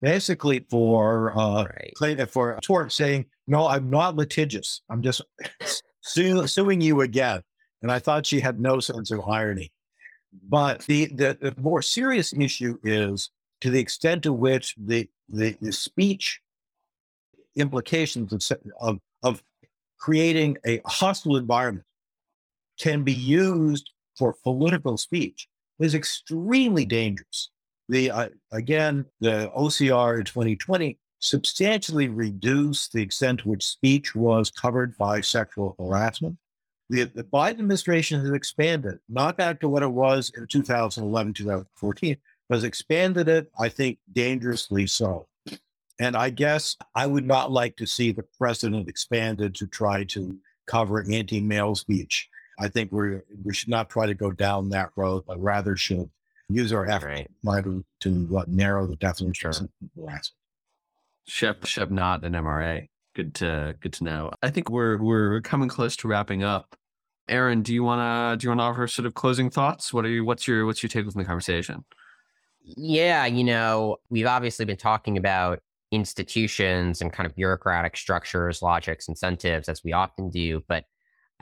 basically 0.00 0.64
for 0.70 1.36
uh, 1.38 1.64
Right. 1.64 1.92
claim 1.96 2.26
for 2.26 2.52
a 2.54 2.60
tort, 2.60 2.92
saying, 2.92 3.26
"No, 3.46 3.66
I'm 3.66 3.90
not 3.90 4.16
litigious. 4.16 4.82
I'm 4.88 5.02
just 5.02 5.22
su- 6.02 6.46
suing 6.46 6.80
you 6.80 7.00
again." 7.02 7.42
And 7.82 7.90
I 7.90 7.98
thought 7.98 8.26
she 8.26 8.40
had 8.40 8.60
no 8.60 8.80
sense 8.80 9.10
of 9.10 9.20
irony. 9.26 9.72
But 10.48 10.82
the, 10.82 11.06
the, 11.06 11.36
the 11.40 11.54
more 11.60 11.82
serious 11.82 12.32
issue 12.32 12.78
is 12.84 13.30
to 13.62 13.70
the 13.70 13.80
extent 13.80 14.22
to 14.24 14.32
which 14.32 14.74
the, 14.78 15.08
the, 15.28 15.56
the 15.60 15.72
speech 15.72 16.40
implications 17.56 18.32
of, 18.32 18.60
of, 18.80 18.98
of 19.22 19.42
creating 19.98 20.56
a 20.66 20.80
hostile 20.86 21.36
environment 21.36 21.84
can 22.80 23.02
be 23.02 23.12
used 23.12 23.90
for 24.16 24.36
political 24.42 24.96
speech 24.96 25.48
is 25.78 25.94
extremely 25.94 26.84
dangerous. 26.84 27.50
The 27.88 28.10
uh, 28.10 28.28
again, 28.52 29.06
the 29.20 29.50
OCR 29.56 30.18
in 30.18 30.24
2020 30.24 30.98
substantially 31.18 32.08
reduced 32.08 32.92
the 32.92 33.02
extent 33.02 33.40
to 33.40 33.48
which 33.48 33.66
speech 33.66 34.14
was 34.14 34.50
covered 34.50 34.96
by 34.96 35.20
sexual 35.20 35.74
harassment. 35.78 36.36
The, 36.88 37.04
the 37.04 37.24
Biden 37.24 37.60
administration 37.60 38.20
has 38.20 38.30
expanded, 38.30 38.98
not 39.08 39.36
back 39.36 39.60
to 39.60 39.68
what 39.68 39.82
it 39.82 39.92
was 39.92 40.32
in 40.36 40.46
2011, 40.46 41.34
2014, 41.34 42.16
but 42.48 42.54
has 42.56 42.64
expanded 42.64 43.28
it, 43.28 43.50
I 43.58 43.68
think, 43.68 43.98
dangerously 44.12 44.86
so. 44.86 45.28
And 46.00 46.16
I 46.16 46.30
guess 46.30 46.76
I 46.94 47.06
would 47.06 47.26
not 47.26 47.52
like 47.52 47.76
to 47.76 47.86
see 47.86 48.10
the 48.10 48.24
president 48.38 48.88
expanded 48.88 49.54
to 49.56 49.66
try 49.66 50.04
to 50.04 50.38
cover 50.66 51.04
anti 51.10 51.40
male 51.40 51.74
speech. 51.74 52.29
I 52.60 52.68
think 52.68 52.92
we 52.92 53.18
we 53.44 53.54
should 53.54 53.68
not 53.70 53.88
try 53.90 54.06
to 54.06 54.14
go 54.14 54.30
down 54.30 54.68
that 54.70 54.90
road, 54.96 55.24
but 55.26 55.40
rather 55.40 55.76
should 55.76 56.10
use 56.48 56.72
our 56.72 56.84
effort 56.86 57.06
Right. 57.08 57.28
try 57.44 57.62
to, 57.62 57.84
to 58.00 58.38
uh, 58.38 58.44
narrow 58.48 58.86
the 58.86 58.96
definition 58.96 59.52
Sure. 59.52 59.64
of 59.64 59.68
harassment. 59.96 60.36
Shep 61.26 61.64
Shep 61.64 61.90
not 61.90 62.24
an 62.24 62.32
MRA. 62.34 62.88
Good 63.14 63.34
to 63.36 63.74
good 63.80 63.92
to 63.94 64.04
know. 64.04 64.30
I 64.42 64.50
think 64.50 64.68
we're 64.70 64.98
we're 64.98 65.40
coming 65.40 65.68
close 65.68 65.96
to 65.96 66.08
wrapping 66.08 66.42
up. 66.44 66.76
Aaron, 67.28 67.62
do 67.62 67.72
you 67.72 67.82
wanna 67.84 68.36
do 68.36 68.44
you 68.44 68.50
wanna 68.50 68.62
offer 68.64 68.86
sort 68.88 69.06
of 69.06 69.14
closing 69.14 69.48
thoughts? 69.50 69.92
What 69.92 70.04
are 70.04 70.08
you 70.08 70.24
what's 70.24 70.46
your 70.48 70.66
what's 70.66 70.82
your 70.82 70.90
take 70.90 71.04
from 71.10 71.20
the 71.22 71.26
conversation? 71.26 71.84
Yeah, 72.62 73.26
you 73.26 73.42
know, 73.44 73.96
we've 74.10 74.26
obviously 74.26 74.64
been 74.64 74.76
talking 74.76 75.16
about 75.16 75.60
institutions 75.92 77.00
and 77.00 77.12
kind 77.12 77.26
of 77.26 77.34
bureaucratic 77.34 77.96
structures, 77.96 78.62
logics, 78.62 79.08
incentives, 79.08 79.68
as 79.68 79.82
we 79.82 79.92
often 79.92 80.30
do. 80.30 80.62
But 80.68 80.84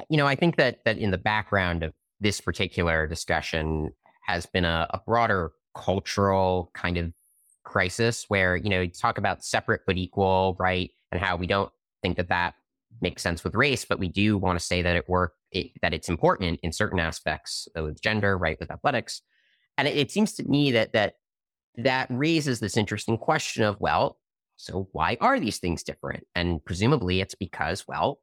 you 0.09 0.17
know, 0.17 0.27
I 0.27 0.35
think 0.35 0.57
that 0.57 0.85
that 0.85 0.99
in 0.99 1.11
the 1.11 1.19
background 1.19 1.83
of 1.83 1.93
this 2.21 2.41
particular 2.41 3.07
discussion 3.07 3.93
has 4.27 4.47
been 4.47 4.65
a, 4.65 4.87
a 4.91 5.01
broader 5.07 5.53
cultural 5.75 6.71
kind 6.75 6.97
of 6.97 7.13
crisis 7.65 8.25
where 8.29 8.57
you 8.57 8.71
know 8.71 8.81
you 8.81 8.91
talk 8.91 9.19
about 9.19 9.45
separate 9.45 9.83
but 9.87 9.97
equal, 9.97 10.57
right, 10.59 10.91
and 11.13 11.21
how 11.21 11.37
we 11.37 11.47
don't 11.47 11.71
think 12.03 12.17
that 12.17 12.29
that 12.29 12.55
makes 13.01 13.23
sense 13.23 13.45
with 13.45 13.55
race, 13.55 13.85
but 13.85 13.99
we 13.99 14.09
do 14.09 14.39
want 14.39 14.59
to 14.59 14.65
say 14.65 14.83
that 14.83 14.97
it 14.97 15.09
work 15.09 15.35
it, 15.53 15.71
that 15.83 15.95
it's 15.95 16.09
important 16.09 16.61
in 16.63 16.73
certain 16.73 16.99
aspects 16.99 17.69
with 17.75 18.03
gender, 18.03 18.37
right, 18.37 18.59
with 18.61 18.71
athletics. 18.71 19.23
And 19.77 19.89
it, 19.89 19.97
it 19.97 20.11
seems 20.11 20.35
to 20.35 20.45
me 20.45 20.73
that 20.73 20.93
that 20.93 21.15
that 21.77 22.09
raises 22.11 22.61
this 22.61 22.77
interesting 22.77 23.17
question 23.17 23.63
of 23.63 23.77
well, 23.81 24.19
so 24.57 24.89
why 24.93 25.17
are 25.21 25.39
these 25.39 25.59
things 25.59 25.83
different? 25.83 26.27
And 26.35 26.65
presumably 26.65 27.21
it's 27.21 27.35
because 27.35 27.87
well, 27.87 28.21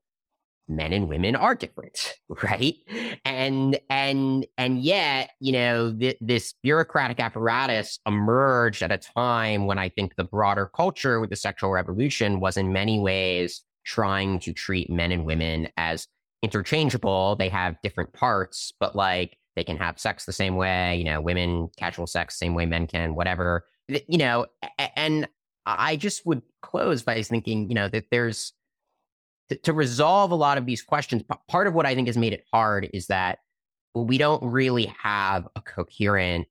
men 0.67 0.93
and 0.93 1.07
women 1.07 1.35
are 1.35 1.55
different, 1.55 2.13
right? 2.43 2.75
And 3.23 3.79
and 3.89 4.45
and 4.57 4.81
yet, 4.81 5.31
you 5.39 5.51
know, 5.51 5.93
th- 5.93 6.17
this 6.21 6.53
bureaucratic 6.63 7.19
apparatus 7.19 7.99
emerged 8.05 8.81
at 8.81 8.91
a 8.91 8.97
time 8.97 9.65
when 9.65 9.77
I 9.77 9.89
think 9.89 10.15
the 10.15 10.23
broader 10.23 10.69
culture 10.75 11.19
with 11.19 11.29
the 11.29 11.35
sexual 11.35 11.71
revolution 11.71 12.39
was 12.39 12.57
in 12.57 12.73
many 12.73 12.99
ways 12.99 13.63
trying 13.85 14.39
to 14.39 14.53
treat 14.53 14.89
men 14.89 15.11
and 15.11 15.25
women 15.25 15.69
as 15.77 16.07
interchangeable. 16.41 17.35
They 17.35 17.49
have 17.49 17.75
different 17.83 18.13
parts, 18.13 18.73
but 18.79 18.95
like 18.95 19.37
they 19.55 19.63
can 19.63 19.77
have 19.77 19.99
sex 19.99 20.25
the 20.25 20.33
same 20.33 20.55
way, 20.55 20.97
you 20.97 21.03
know, 21.03 21.21
women 21.21 21.69
casual 21.77 22.07
sex 22.07 22.37
same 22.37 22.55
way 22.55 22.65
men 22.65 22.87
can, 22.87 23.15
whatever. 23.15 23.65
You 23.87 24.17
know, 24.17 24.47
and 24.95 25.27
I 25.65 25.95
just 25.95 26.25
would 26.25 26.41
close 26.61 27.03
by 27.03 27.21
thinking, 27.21 27.69
you 27.69 27.75
know, 27.75 27.87
that 27.89 28.05
there's 28.11 28.53
to, 29.49 29.73
resolve 29.73 30.31
a 30.31 30.35
lot 30.35 30.57
of 30.57 30.65
these 30.65 30.81
questions. 30.81 31.23
p- 31.23 31.37
Part 31.47 31.67
of 31.67 31.73
what 31.73 31.85
I 31.85 31.95
think 31.95 32.07
has 32.07 32.17
made 32.17 32.33
it 32.33 32.43
hard 32.51 32.89
is 32.93 33.07
that 33.07 33.39
we 33.93 34.17
don't 34.17 34.43
really 34.43 34.93
have 35.01 35.47
a 35.55 35.61
coherent 35.61 36.47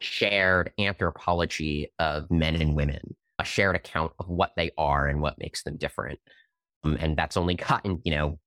shared 0.00 0.72
anthropology 0.78 1.92
of 1.98 2.30
men 2.30 2.54
and 2.54 2.76
women, 2.76 3.16
a 3.38 3.44
shared 3.44 3.76
account 3.76 4.12
of 4.18 4.28
what 4.28 4.52
they 4.56 4.70
are 4.78 5.06
and 5.08 5.20
what 5.20 5.38
makes 5.38 5.62
them 5.64 5.76
different. 5.76 6.18
Um, 6.84 6.96
and 7.00 7.16
that's 7.16 7.36
only 7.36 7.54
gotten, 7.54 8.00
you 8.04 8.12
know, 8.12 8.38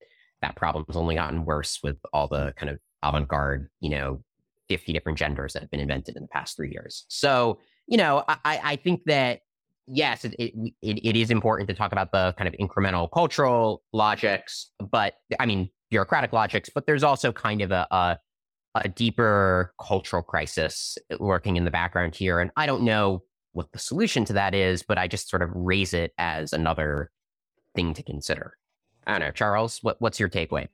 that 0.41 0.55
problem's 0.55 0.95
only 0.95 1.15
gotten 1.15 1.45
worse 1.45 1.79
with 1.83 1.97
all 2.13 2.27
the 2.27 2.53
kind 2.57 2.69
of 2.69 2.79
avant 3.03 3.27
garde, 3.27 3.67
you 3.79 3.89
know, 3.89 4.23
50 4.69 4.93
different 4.93 5.17
genders 5.17 5.53
that 5.53 5.61
have 5.61 5.71
been 5.71 5.81
invented 5.81 6.15
in 6.15 6.23
the 6.23 6.29
past 6.29 6.55
three 6.55 6.71
years. 6.71 7.05
So, 7.09 7.59
you 7.87 7.97
know, 7.97 8.23
I, 8.27 8.59
I 8.63 8.75
think 8.77 9.01
that 9.05 9.41
yes, 9.93 10.25
it, 10.25 10.35
it, 10.39 10.73
it 10.81 11.15
is 11.15 11.29
important 11.29 11.67
to 11.69 11.75
talk 11.75 11.91
about 11.91 12.11
the 12.11 12.33
kind 12.37 12.47
of 12.47 12.53
incremental 12.59 13.09
cultural 13.11 13.83
logics, 13.93 14.71
but 14.79 15.15
I 15.39 15.45
mean, 15.45 15.69
bureaucratic 15.89 16.33
logics, 16.33 16.69
but 16.73 16.85
there's 16.85 17.03
also 17.03 17.31
kind 17.31 17.61
of 17.61 17.71
a, 17.71 17.85
a, 17.91 18.17
a 18.75 18.89
deeper 18.89 19.73
cultural 19.85 20.23
crisis 20.23 20.97
uh, 21.11 21.17
working 21.19 21.57
in 21.57 21.65
the 21.65 21.71
background 21.71 22.15
here. 22.15 22.39
And 22.39 22.51
I 22.55 22.65
don't 22.65 22.83
know 22.83 23.23
what 23.51 23.71
the 23.73 23.79
solution 23.79 24.23
to 24.25 24.33
that 24.33 24.55
is, 24.55 24.81
but 24.81 24.97
I 24.97 25.07
just 25.07 25.29
sort 25.29 25.41
of 25.41 25.49
raise 25.53 25.93
it 25.93 26.13
as 26.17 26.53
another 26.53 27.11
thing 27.75 27.93
to 27.93 28.03
consider. 28.03 28.53
I 29.05 29.11
don't 29.11 29.21
know, 29.21 29.31
Charles, 29.31 29.79
what, 29.81 29.97
what's 29.99 30.19
your 30.19 30.29
takeaway? 30.29 30.67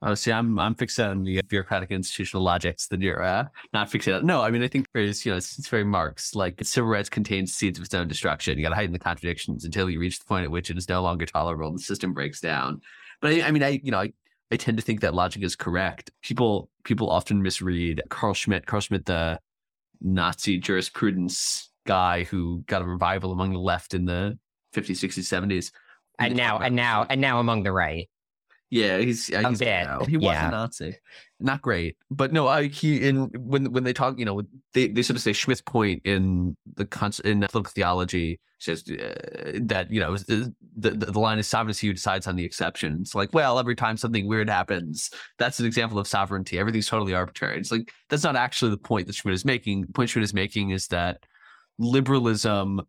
Honestly, 0.00 0.32
I'm 0.32 0.58
I'm 0.60 0.76
fixated 0.76 1.10
on 1.10 1.22
the 1.24 1.42
bureaucratic 1.42 1.90
institutional 1.90 2.42
logics 2.42 2.86
that 2.88 3.00
you're 3.00 3.22
uh, 3.22 3.46
not 3.72 3.90
fixated. 3.90 4.22
No, 4.22 4.42
I 4.42 4.50
mean 4.50 4.62
I 4.62 4.68
think 4.68 4.86
there's 4.94 5.26
you 5.26 5.32
know 5.32 5.38
it's, 5.38 5.58
it's 5.58 5.68
very 5.68 5.84
Marx. 5.84 6.36
Like 6.36 6.62
civil 6.64 6.88
rights 6.88 7.08
contains 7.08 7.52
seeds 7.52 7.78
of 7.78 7.84
its 7.84 7.94
own 7.94 8.06
destruction. 8.06 8.56
You 8.56 8.64
got 8.64 8.70
to 8.70 8.76
heighten 8.76 8.92
the 8.92 9.00
contradictions 9.00 9.64
until 9.64 9.90
you 9.90 9.98
reach 9.98 10.20
the 10.20 10.24
point 10.24 10.44
at 10.44 10.50
which 10.52 10.70
it 10.70 10.78
is 10.78 10.88
no 10.88 11.02
longer 11.02 11.26
tolerable. 11.26 11.72
The 11.72 11.80
system 11.80 12.12
breaks 12.12 12.40
down. 12.40 12.80
But 13.20 13.32
I, 13.32 13.48
I 13.48 13.50
mean 13.50 13.64
I 13.64 13.80
you 13.82 13.90
know 13.90 14.00
I, 14.00 14.12
I 14.52 14.56
tend 14.56 14.78
to 14.78 14.84
think 14.84 15.00
that 15.00 15.14
logic 15.14 15.42
is 15.42 15.56
correct. 15.56 16.12
People 16.22 16.70
people 16.84 17.10
often 17.10 17.42
misread 17.42 18.02
Carl 18.08 18.34
Schmitt. 18.34 18.66
Carl 18.66 18.80
Schmitt, 18.80 19.06
the 19.06 19.40
Nazi 20.00 20.58
jurisprudence 20.58 21.70
guy 21.86 22.22
who 22.22 22.62
got 22.66 22.82
a 22.82 22.84
revival 22.84 23.32
among 23.32 23.52
the 23.52 23.58
left 23.58 23.94
in 23.94 24.04
the 24.04 24.38
50s, 24.74 24.90
60s, 24.90 25.24
70s. 25.24 25.72
And 26.20 26.36
now, 26.36 26.58
and 26.58 26.76
now, 26.76 27.06
and 27.08 27.20
now 27.20 27.40
among 27.40 27.62
the 27.62 27.72
right. 27.72 28.08
Yeah, 28.70 28.98
he's, 28.98 29.32
uh, 29.32 29.48
he's 29.48 29.60
bit. 29.60 29.86
he 30.08 30.16
was 30.18 30.24
Yeah. 30.26 30.48
a 30.48 30.50
Nazi, 30.50 30.96
not 31.40 31.62
great, 31.62 31.96
but 32.10 32.32
no, 32.32 32.48
I, 32.48 32.66
he 32.66 33.06
in 33.08 33.30
when 33.38 33.72
when 33.72 33.84
they 33.84 33.94
talk, 33.94 34.18
you 34.18 34.24
know, 34.26 34.42
they, 34.74 34.88
they 34.88 35.02
sort 35.02 35.16
of 35.16 35.22
say 35.22 35.32
Schmitt's 35.32 35.62
point 35.62 36.02
in 36.04 36.54
the 36.74 36.84
con- 36.84 37.12
in 37.24 37.40
political 37.40 37.72
theology 37.72 38.40
says 38.60 38.82
uh, 38.90 39.52
that 39.62 39.88
you 39.90 40.00
know 40.00 40.16
the, 40.16 40.52
the 40.76 40.90
the 40.90 41.18
line 41.20 41.38
is 41.38 41.46
sovereignty 41.46 41.86
who 41.86 41.92
decides 41.94 42.26
on 42.26 42.36
the 42.36 42.44
exception. 42.44 42.98
It's 43.00 43.14
like, 43.14 43.32
well, 43.32 43.58
every 43.58 43.74
time 43.76 43.96
something 43.96 44.26
weird 44.28 44.50
happens, 44.50 45.10
that's 45.38 45.60
an 45.60 45.66
example 45.66 45.98
of 45.98 46.06
sovereignty. 46.06 46.58
Everything's 46.58 46.88
totally 46.88 47.14
arbitrary. 47.14 47.58
It's 47.58 47.72
like 47.72 47.90
that's 48.10 48.24
not 48.24 48.36
actually 48.36 48.72
the 48.72 48.76
point 48.78 49.06
that 49.06 49.14
Schmitt 49.14 49.34
is 49.34 49.44
making. 49.44 49.82
The 49.82 49.92
point 49.92 50.10
Schmitt 50.10 50.24
is 50.24 50.34
making 50.34 50.70
is 50.70 50.88
that 50.88 51.24
liberalism 51.78 52.80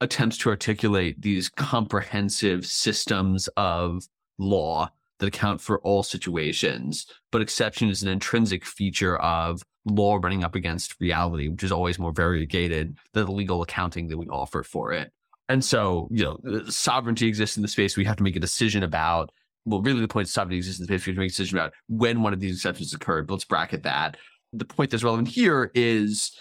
attempts 0.00 0.36
to 0.38 0.50
articulate 0.50 1.22
these 1.22 1.48
comprehensive 1.48 2.66
systems 2.66 3.48
of 3.56 4.02
law 4.38 4.90
that 5.22 5.28
account 5.28 5.60
for 5.60 5.78
all 5.80 6.02
situations, 6.02 7.06
but 7.30 7.40
exception 7.40 7.88
is 7.88 8.02
an 8.02 8.08
intrinsic 8.08 8.64
feature 8.64 9.16
of 9.18 9.62
law 9.84 10.18
running 10.20 10.42
up 10.42 10.56
against 10.56 11.00
reality, 11.00 11.48
which 11.48 11.62
is 11.62 11.70
always 11.70 11.98
more 11.98 12.12
variegated 12.12 12.96
than 13.12 13.26
the 13.26 13.32
legal 13.32 13.62
accounting 13.62 14.08
that 14.08 14.18
we 14.18 14.26
offer 14.26 14.64
for 14.64 14.92
it. 14.92 15.12
And 15.48 15.64
so, 15.64 16.08
you 16.10 16.24
know, 16.24 16.64
sovereignty 16.68 17.28
exists 17.28 17.56
in 17.56 17.62
the 17.62 17.68
space. 17.68 17.96
We 17.96 18.04
have 18.04 18.16
to 18.16 18.22
make 18.24 18.36
a 18.36 18.40
decision 18.40 18.82
about. 18.82 19.30
Well, 19.64 19.80
really, 19.80 20.00
the 20.00 20.08
point 20.08 20.26
of 20.26 20.32
sovereignty 20.32 20.56
exists 20.56 20.80
in 20.80 20.82
the 20.82 20.88
space. 20.88 21.06
We 21.06 21.06
have 21.06 21.16
to 21.16 21.20
make 21.20 21.28
a 21.28 21.30
decision 21.30 21.56
about 21.56 21.72
when 21.88 22.22
one 22.22 22.32
of 22.32 22.40
these 22.40 22.56
exceptions 22.56 22.92
occurred. 22.92 23.28
But 23.28 23.34
let's 23.34 23.44
bracket 23.44 23.84
that. 23.84 24.16
The 24.52 24.64
point 24.64 24.90
that's 24.90 25.04
relevant 25.04 25.28
here 25.28 25.70
is 25.72 26.32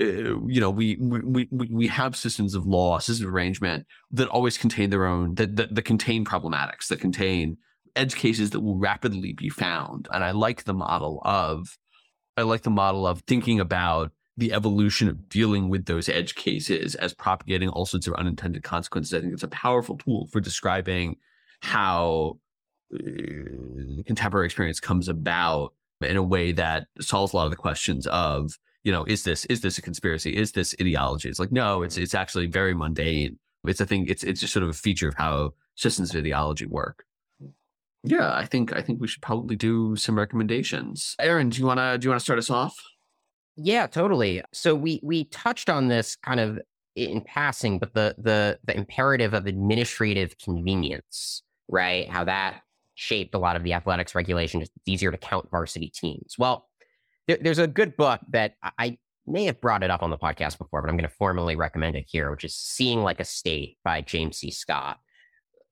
uh, 0.00 0.40
you 0.46 0.60
know, 0.60 0.70
we, 0.70 0.96
we 1.00 1.46
we 1.50 1.68
we 1.70 1.86
have 1.86 2.16
systems 2.16 2.56
of 2.56 2.66
law, 2.66 2.98
systems 2.98 3.28
of 3.28 3.32
arrangement 3.32 3.86
that 4.10 4.26
always 4.26 4.58
contain 4.58 4.90
their 4.90 5.06
own 5.06 5.36
that, 5.36 5.54
that 5.54 5.72
that 5.72 5.82
contain 5.82 6.24
problematics, 6.24 6.88
that 6.88 6.98
contain 6.98 7.58
edge 7.96 8.16
cases 8.16 8.50
that 8.50 8.60
will 8.60 8.76
rapidly 8.76 9.32
be 9.32 9.48
found. 9.48 10.08
And 10.12 10.24
I 10.24 10.32
like 10.32 10.64
the 10.64 10.74
model 10.74 11.20
of 11.24 11.78
I 12.36 12.42
like 12.42 12.62
the 12.62 12.70
model 12.70 13.06
of 13.06 13.20
thinking 13.20 13.60
about 13.60 14.10
the 14.36 14.52
evolution 14.52 15.08
of 15.08 15.28
dealing 15.28 15.68
with 15.68 15.86
those 15.86 16.08
edge 16.08 16.34
cases 16.34 16.96
as 16.96 17.14
propagating 17.14 17.68
all 17.68 17.86
sorts 17.86 18.08
of 18.08 18.14
unintended 18.14 18.64
consequences. 18.64 19.14
I 19.14 19.20
think 19.20 19.32
it's 19.32 19.44
a 19.44 19.48
powerful 19.48 19.96
tool 19.96 20.26
for 20.32 20.40
describing 20.40 21.16
how 21.60 22.38
uh, 22.92 24.02
contemporary 24.04 24.46
experience 24.46 24.80
comes 24.80 25.08
about 25.08 25.72
in 26.00 26.16
a 26.16 26.22
way 26.22 26.52
that 26.52 26.88
solves 27.00 27.32
a 27.32 27.36
lot 27.36 27.44
of 27.44 27.50
the 27.50 27.56
questions 27.56 28.06
of 28.08 28.58
you 28.82 28.92
know 28.92 29.04
is 29.04 29.22
this 29.22 29.44
is 29.46 29.60
this 29.60 29.78
a 29.78 29.82
conspiracy? 29.82 30.36
Is 30.36 30.52
this 30.52 30.74
ideology? 30.80 31.28
It's 31.28 31.38
like 31.38 31.52
no 31.52 31.82
it's 31.82 31.96
it's 31.96 32.14
actually 32.14 32.46
very 32.46 32.74
mundane. 32.74 33.38
It's 33.64 33.80
a 33.80 33.86
thing 33.86 34.06
it's 34.08 34.24
it's 34.24 34.40
just 34.40 34.52
sort 34.52 34.64
of 34.64 34.70
a 34.70 34.74
feature 34.74 35.08
of 35.08 35.14
how 35.14 35.54
systems 35.76 36.10
of 36.10 36.20
ideology 36.20 36.66
work 36.66 37.04
yeah 38.04 38.34
i 38.34 38.44
think 38.44 38.72
i 38.74 38.82
think 38.82 39.00
we 39.00 39.08
should 39.08 39.22
probably 39.22 39.56
do 39.56 39.96
some 39.96 40.16
recommendations 40.16 41.14
aaron 41.18 41.48
do 41.48 41.58
you 41.58 41.66
want 41.66 41.78
to 41.78 41.98
do 41.98 42.06
you 42.06 42.10
want 42.10 42.20
to 42.20 42.24
start 42.24 42.38
us 42.38 42.50
off 42.50 42.76
Yeah, 43.56 43.86
totally. 43.86 44.42
So 44.52 44.74
we 44.74 45.00
we 45.02 45.24
touched 45.26 45.70
on 45.70 45.88
this 45.88 46.16
kind 46.16 46.40
of 46.40 46.58
in 46.96 47.20
passing, 47.22 47.78
but 47.78 47.94
the 47.94 48.14
the 48.18 48.58
the 48.64 48.76
imperative 48.76 49.32
of 49.34 49.46
administrative 49.46 50.36
convenience, 50.38 51.42
right? 51.68 52.08
How 52.08 52.24
that 52.24 52.62
shaped 52.94 53.34
a 53.34 53.38
lot 53.38 53.56
of 53.56 53.62
the 53.62 53.72
athletics 53.74 54.14
regulation. 54.14 54.60
It's 54.62 54.70
easier 54.86 55.12
to 55.12 55.18
count 55.18 55.50
varsity 55.50 55.88
teams. 55.88 56.34
Well, 56.38 56.68
there, 57.28 57.38
there's 57.40 57.58
a 57.60 57.66
good 57.68 57.96
book 57.96 58.20
that 58.30 58.54
I 58.78 58.98
may 59.26 59.44
have 59.46 59.60
brought 59.60 59.82
it 59.84 59.90
up 59.90 60.02
on 60.02 60.10
the 60.10 60.18
podcast 60.18 60.58
before, 60.58 60.82
but 60.82 60.90
I'm 60.90 60.96
going 60.96 61.08
to 61.08 61.16
formally 61.16 61.56
recommend 61.56 61.96
it 61.96 62.06
here, 62.08 62.30
which 62.32 62.44
is 62.44 62.54
"Seeing 62.56 63.02
Like 63.02 63.20
a 63.20 63.24
State" 63.24 63.78
by 63.84 64.00
James 64.02 64.38
C. 64.38 64.50
Scott, 64.50 64.98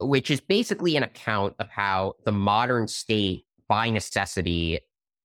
which 0.03 0.31
is 0.31 0.41
basically 0.41 0.97
an 0.97 1.03
account 1.03 1.55
of 1.59 1.69
how 1.69 2.15
the 2.25 2.33
modern 2.33 2.89
state, 2.89 3.45
by 3.69 3.91
necessity, 3.91 4.81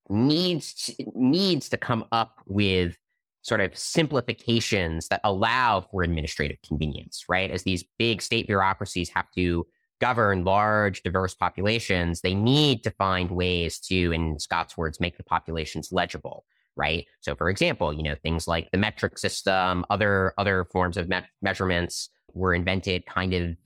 needs 0.08 0.90
needs 1.14 1.68
to 1.68 1.76
come 1.76 2.04
up 2.12 2.40
with 2.46 2.96
sort 3.42 3.60
of 3.60 3.76
simplifications 3.76 5.08
that 5.08 5.20
allow 5.24 5.80
for 5.80 6.02
administrative 6.02 6.58
convenience, 6.66 7.24
right? 7.28 7.50
As 7.50 7.62
these 7.62 7.84
big 7.98 8.20
state 8.20 8.46
bureaucracies 8.46 9.10
have 9.10 9.30
to 9.36 9.66
govern 10.00 10.44
large, 10.44 11.02
diverse 11.02 11.34
populations, 11.34 12.20
they 12.20 12.34
need 12.34 12.84
to 12.84 12.90
find 12.92 13.30
ways 13.30 13.80
to, 13.80 14.12
in 14.12 14.38
Scott's 14.38 14.76
words, 14.76 15.00
make 15.00 15.16
the 15.16 15.24
populations 15.24 15.90
legible, 15.92 16.44
right? 16.78 17.06
So, 17.20 17.34
for 17.34 17.50
example, 17.50 17.92
you 17.92 18.02
know 18.02 18.14
things 18.22 18.48
like 18.48 18.70
the 18.70 18.78
metric 18.78 19.18
system, 19.18 19.84
other 19.90 20.32
other 20.38 20.66
forms 20.72 20.96
of 20.96 21.08
me- 21.08 21.20
measurements 21.42 22.08
were 22.32 22.54
invented 22.54 23.04
kind 23.06 23.34
of 23.34 23.56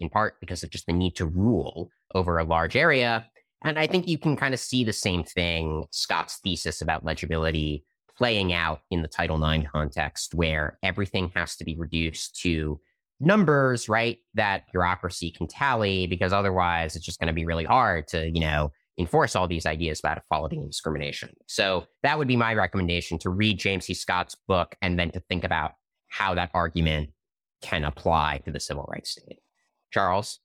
in 0.00 0.10
part 0.10 0.34
because 0.40 0.62
of 0.62 0.70
just 0.70 0.86
the 0.86 0.92
need 0.92 1.14
to 1.16 1.26
rule 1.26 1.90
over 2.14 2.38
a 2.38 2.44
large 2.44 2.76
area. 2.76 3.26
And 3.64 3.78
I 3.78 3.86
think 3.86 4.06
you 4.06 4.18
can 4.18 4.36
kind 4.36 4.52
of 4.52 4.60
see 4.60 4.84
the 4.84 4.92
same 4.92 5.24
thing, 5.24 5.84
Scott's 5.90 6.38
thesis 6.42 6.82
about 6.82 7.04
legibility 7.04 7.84
playing 8.16 8.52
out 8.52 8.80
in 8.90 9.02
the 9.02 9.08
Title 9.08 9.42
IX 9.42 9.66
context, 9.70 10.34
where 10.34 10.78
everything 10.82 11.30
has 11.34 11.56
to 11.56 11.64
be 11.64 11.76
reduced 11.76 12.40
to 12.42 12.80
numbers, 13.20 13.88
right? 13.88 14.18
That 14.34 14.70
bureaucracy 14.70 15.30
can 15.30 15.46
tally, 15.46 16.06
because 16.06 16.32
otherwise 16.32 16.96
it's 16.96 17.04
just 17.04 17.18
going 17.18 17.28
to 17.28 17.34
be 17.34 17.46
really 17.46 17.64
hard 17.64 18.08
to, 18.08 18.30
you 18.30 18.40
know, 18.40 18.72
enforce 18.98 19.36
all 19.36 19.46
these 19.46 19.66
ideas 19.66 20.00
about 20.00 20.18
equality 20.18 20.56
and 20.56 20.70
discrimination. 20.70 21.30
So 21.46 21.86
that 22.02 22.18
would 22.18 22.28
be 22.28 22.36
my 22.36 22.54
recommendation 22.54 23.18
to 23.20 23.30
read 23.30 23.58
James 23.58 23.86
C. 23.86 23.94
Scott's 23.94 24.36
book 24.48 24.74
and 24.80 24.98
then 24.98 25.10
to 25.10 25.20
think 25.20 25.44
about 25.44 25.72
how 26.08 26.34
that 26.34 26.50
argument 26.54 27.10
can 27.60 27.84
apply 27.84 28.40
to 28.44 28.50
the 28.50 28.60
civil 28.60 28.88
rights 28.90 29.10
state. 29.10 29.38
Charles? 29.90 30.40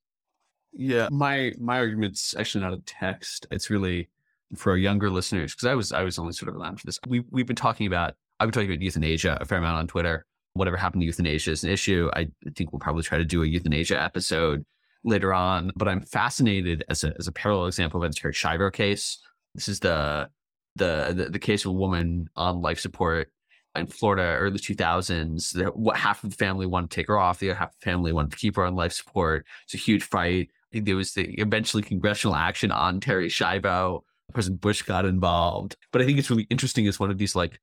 Yeah, 0.74 1.10
my 1.12 1.52
my 1.60 1.80
argument's 1.80 2.36
actually 2.38 2.64
not 2.64 2.74
a 2.74 2.82
text. 2.86 3.45
It's 3.52 3.70
really 3.70 4.10
for 4.56 4.72
our 4.72 4.78
younger 4.78 5.10
listeners 5.10 5.54
because 5.54 5.68
I 5.68 5.76
was 5.76 5.91
I 5.91 6.04
was 6.04 6.18
only 6.18 6.34
sort 6.34 6.49
of 6.49 6.56
around 6.56 6.80
for 6.80 6.86
this. 6.86 6.99
We 7.08 7.24
we've 7.30 7.47
been 7.47 7.56
talking 7.56 7.88
about 7.88 8.16
I've 8.39 8.47
been 8.47 8.54
talking 8.54 8.70
about 8.70 8.82
euthanasia 8.82 9.38
a 9.41 9.45
fair 9.45 9.58
amount 9.58 9.78
on 9.78 9.88
Twitter. 9.88 10.26
Whatever 10.54 10.78
happened 10.78 11.02
to 11.02 11.06
euthanasia 11.06 11.52
is 11.52 11.64
an 11.64 11.70
issue. 11.70 12.10
I 12.14 12.28
think 12.56 12.72
we'll 12.72 12.80
probably 12.80 13.04
try 13.04 13.18
to 13.18 13.26
do 13.26 13.43
a 13.43 13.47
euthanasia 13.47 14.02
episode 14.02 14.66
later 15.04 15.34
on. 15.34 15.72
But 15.76 15.88
I'm 15.88 16.02
fascinated 16.02 16.84
as 16.89 17.04
a 17.04 17.14
as 17.18 17.28
a 17.28 17.32
parallel 17.32 17.68
example 17.68 18.04
of 18.04 18.12
the 18.12 18.18
Terri 18.18 18.34
Schiavo 18.34 18.72
case. 18.72 19.20
This 19.56 19.68
is 19.68 19.80
the 19.80 20.30
the 20.76 21.14
the, 21.16 21.30
the 21.30 21.39
case 21.39 21.66
of 21.66 21.72
a 21.72 21.76
woman 21.76 22.30
on 22.36 22.62
life 22.62 22.80
support 22.80 23.30
in 23.76 23.88
Florida, 23.88 24.36
early 24.38 24.60
2000s. 24.60 25.54
The, 25.54 25.66
what 25.72 25.97
half 25.97 26.24
of 26.24 26.32
the 26.32 26.36
family 26.36 26.66
wanted 26.66 26.91
to 26.91 26.95
take 26.95 27.08
her 27.08 27.18
off, 27.18 27.39
the 27.39 27.52
other 27.52 27.60
half 27.60 27.70
of 27.70 27.80
the 27.80 27.86
family 27.86 28.12
wanted 28.12 28.32
to 28.32 28.38
keep 28.38 28.56
her 28.58 28.66
on 28.66 28.76
life 28.76 28.93
support. 28.93 29.45
It's 29.64 29.74
a 29.74 29.78
huge 29.78 30.04
fight. 30.04 30.49
I 30.52 30.74
think 30.74 30.86
there 30.86 30.95
was 30.95 31.14
the 31.14 31.34
eventually 31.36 31.84
congressional 31.84 32.36
action 32.36 32.72
on 32.72 32.99
Terri 32.99 33.28
Schiavo. 33.28 34.02
President 34.34 34.62
Bush 34.62 34.82
got 34.82 35.06
involved. 35.06 35.76
But 35.91 36.02
I 36.02 36.06
think 36.06 36.18
it's 36.18 36.30
really 36.30 36.47
interesting 36.49 36.88
as 36.88 36.99
one 36.99 37.12
of 37.12 37.18
these 37.18 37.36
like 37.36 37.60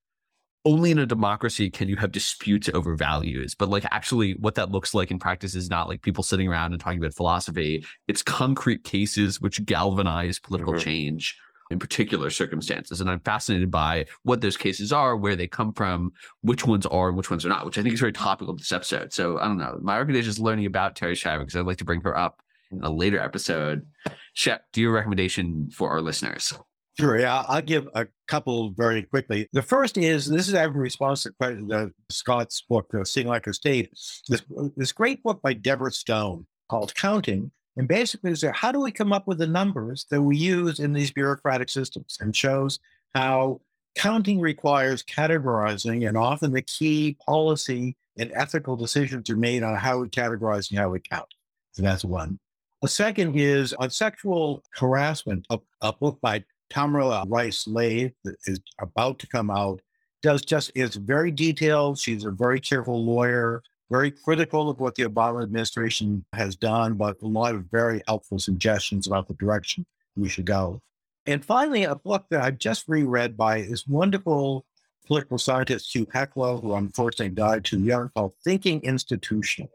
only 0.65 0.91
in 0.91 0.99
a 0.99 1.07
democracy 1.07 1.71
can 1.71 1.89
you 1.89 1.97
have 1.97 2.13
disputes 2.13 2.69
over 2.75 2.95
values. 2.97 3.55
But 3.55 3.69
like 3.69 3.85
actually 3.91 4.33
what 4.35 4.55
that 4.57 4.71
looks 4.71 4.93
like 4.95 5.11
in 5.11 5.19
practice 5.19 5.55
is 5.55 5.71
not 5.71 5.89
like 5.89 6.03
people 6.03 6.23
sitting 6.25 6.49
around 6.49 6.73
and 6.73 6.81
talking 6.81 6.99
about 6.99 7.15
philosophy. 7.15 7.85
It's 8.09 8.23
concrete 8.23 8.85
cases 8.85 9.41
which 9.41 9.65
galvanize 9.65 10.39
political 10.39 10.75
Mhm. 10.75 10.81
change. 10.81 11.39
in 11.71 11.79
particular 11.79 12.31
circumstances. 12.31 13.03
And 13.03 13.11
I'm 13.11 13.21
fascinated 13.21 13.71
by 13.71 14.07
what 14.23 14.41
those 14.41 14.57
cases 14.57 14.91
are, 14.91 15.15
where 15.19 15.37
they 15.37 15.47
come 15.47 15.75
from, 15.75 16.13
which 16.41 16.65
ones 16.65 16.87
are 16.87 17.09
and 17.09 17.17
which 17.19 17.29
ones 17.31 17.45
are 17.45 17.51
not, 17.51 17.67
which 17.67 17.77
I 17.77 17.83
think 17.83 17.93
is 17.93 18.01
very 18.01 18.11
topical 18.11 18.57
to 18.57 18.59
this 18.59 18.73
episode. 18.73 19.13
So 19.13 19.39
I 19.39 19.45
don't 19.49 19.59
know. 19.59 19.79
My 19.83 19.99
recommendation 19.99 20.31
is 20.31 20.41
learning 20.41 20.65
about 20.65 20.95
Terri 20.95 21.13
Schiavo 21.13 21.41
because 21.41 21.57
I'd 21.57 21.67
like 21.67 21.77
to 21.77 21.85
bring 21.85 22.01
her 22.01 22.17
up 22.17 22.41
in 22.73 22.83
a 22.83 22.89
later 22.91 23.19
episode. 23.21 23.87
Shep, 24.33 24.65
do 24.73 24.81
your 24.81 24.93
recommendation 24.93 25.69
for 25.71 25.91
our 25.91 26.01
listeners. 26.01 26.55
Sure. 26.99 27.21
Yeah, 27.21 27.45
I'll 27.47 27.63
give 27.63 27.89
a 27.95 28.09
couple 28.27 28.71
very 28.71 29.03
quickly. 29.05 29.49
The 29.53 29.63
first 29.63 29.97
is 29.97 30.27
this 30.27 30.49
is 30.49 30.55
in 30.55 30.73
response 30.73 31.23
to 31.23 31.33
the 31.39 31.93
Scott's 32.11 32.63
book, 32.69 32.93
uh, 32.93 33.05
Seeing 33.05 33.29
Like 33.29 33.47
a 33.47 33.53
State. 33.53 33.91
This 34.29 34.43
this 34.77 34.91
great 34.91 35.23
book 35.23 35.41
by 35.41 35.53
Deborah 35.53 35.93
Stone 35.93 36.47
called 36.69 36.93
Counting, 36.97 37.53
and 37.77 37.87
basically 37.87 38.33
is 38.33 38.45
how 38.53 38.73
do 38.73 38.81
we 38.81 38.91
come 38.91 39.13
up 39.13 39.29
with 39.29 39.39
the 39.39 39.47
numbers 39.47 40.07
that 40.11 40.21
we 40.21 40.37
use 40.37 40.81
in 40.81 40.93
these 40.93 41.13
bureaucratic 41.13 41.69
systems, 41.69 42.19
and 42.21 42.35
shows 42.35 42.81
how 43.15 43.61
counting 43.95 44.41
requires 44.41 45.05
categorizing, 45.05 46.09
and 46.09 46.17
often 46.17 46.53
the 46.53 46.63
key 46.63 47.17
policy 47.25 47.97
and 48.19 48.33
ethical 48.35 48.75
decisions 48.75 49.31
are 49.31 49.37
made 49.37 49.63
on 49.63 49.77
how 49.77 49.99
we 49.99 50.09
categorize 50.09 50.69
and 50.71 50.81
how 50.81 50.89
we 50.89 50.99
count. 50.99 51.29
So 51.73 51.83
that's 51.83 52.05
one. 52.05 52.41
The 52.83 52.89
second 52.89 53.37
is 53.37 53.73
on 53.75 53.91
sexual 53.91 54.65
harassment, 54.75 55.47
a, 55.51 55.59
a 55.81 55.93
book 55.93 56.19
by 56.21 56.45
Tamara 56.71 57.25
Rice 57.27 57.67
Lave 57.67 58.13
is 58.47 58.61
about 58.81 59.19
to 59.21 59.27
come 59.27 59.51
out. 59.51 59.81
Does 60.23 60.43
just 60.43 60.73
is 60.75 60.97
very 60.97 61.31
detailed. 61.31 61.99
She's 61.99 62.25
a 62.25 62.31
very 62.31 62.61
careful 62.61 63.05
lawyer, 63.05 63.63
very 63.91 64.11
critical 64.11 64.69
of 64.69 64.81
what 64.81 64.95
the 64.97 65.05
Obama 65.05 65.43
administration 65.43 66.25
has 66.33 66.57
done, 66.57 66.95
but 66.95 67.17
a 67.23 67.27
lot 67.27 67.55
of 67.55 67.65
very 67.71 68.03
helpful 68.07 68.39
suggestions 68.39 69.07
about 69.07 69.29
the 69.29 69.35
direction 69.35 69.87
we 70.17 70.29
should 70.29 70.45
go. 70.45 70.83
And 71.27 71.45
finally, 71.45 71.85
a 71.85 71.95
book 71.95 72.27
that 72.31 72.43
I've 72.43 72.59
just 72.59 72.89
reread 72.89 73.37
by 73.37 73.63
this 73.63 73.87
wonderful 73.87 74.65
political 75.07 75.39
scientist 75.39 75.95
Hugh 75.95 76.07
Heclo, 76.07 76.61
who 76.61 76.75
unfortunately 76.75 77.35
died 77.35 77.65
too 77.65 77.81
young, 77.81 78.11
called 78.15 78.33
Thinking 78.45 78.81
Institutionally, 78.83 79.69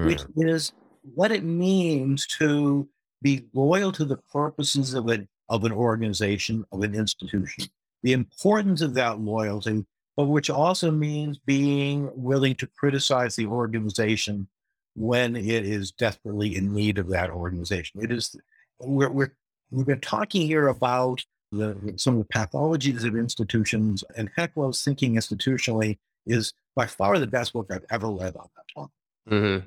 mm. 0.00 0.06
which 0.06 0.22
is 0.36 0.72
what 1.14 1.32
it 1.32 1.44
means 1.44 2.26
to 2.38 2.88
be 3.22 3.46
loyal 3.52 3.92
to 3.92 4.04
the 4.04 4.16
purposes 4.16 4.94
of 4.94 5.08
an 5.08 5.28
of 5.48 5.64
an 5.64 5.72
organization, 5.72 6.64
of 6.72 6.82
an 6.82 6.94
institution. 6.94 7.64
The 8.02 8.12
importance 8.12 8.80
of 8.80 8.94
that 8.94 9.20
loyalty, 9.20 9.84
but 10.16 10.26
which 10.26 10.50
also 10.50 10.90
means 10.90 11.38
being 11.38 12.10
willing 12.14 12.54
to 12.56 12.66
criticize 12.66 13.36
the 13.36 13.46
organization 13.46 14.48
when 14.94 15.36
it 15.36 15.64
is 15.64 15.92
desperately 15.92 16.56
in 16.56 16.72
need 16.72 16.98
of 16.98 17.08
that 17.08 17.30
organization. 17.30 18.02
It 18.02 18.12
is 18.12 18.36
we're, 18.80 19.10
we're 19.10 19.34
we've 19.70 19.86
been 19.86 20.00
talking 20.00 20.46
here 20.46 20.68
about 20.68 21.24
the, 21.52 21.94
some 21.96 22.18
of 22.18 22.26
the 22.26 22.32
pathologies 22.34 23.04
of 23.04 23.16
institutions, 23.16 24.04
and 24.16 24.30
Heclo's 24.36 24.82
thinking 24.82 25.14
institutionally 25.14 25.98
is 26.26 26.52
by 26.76 26.86
far 26.86 27.18
the 27.18 27.26
best 27.26 27.52
book 27.52 27.68
I've 27.70 27.86
ever 27.90 28.08
read 28.08 28.36
on 28.36 28.48
that 28.56 28.74
topic. 28.74 28.92
Mm-hmm. 29.30 29.66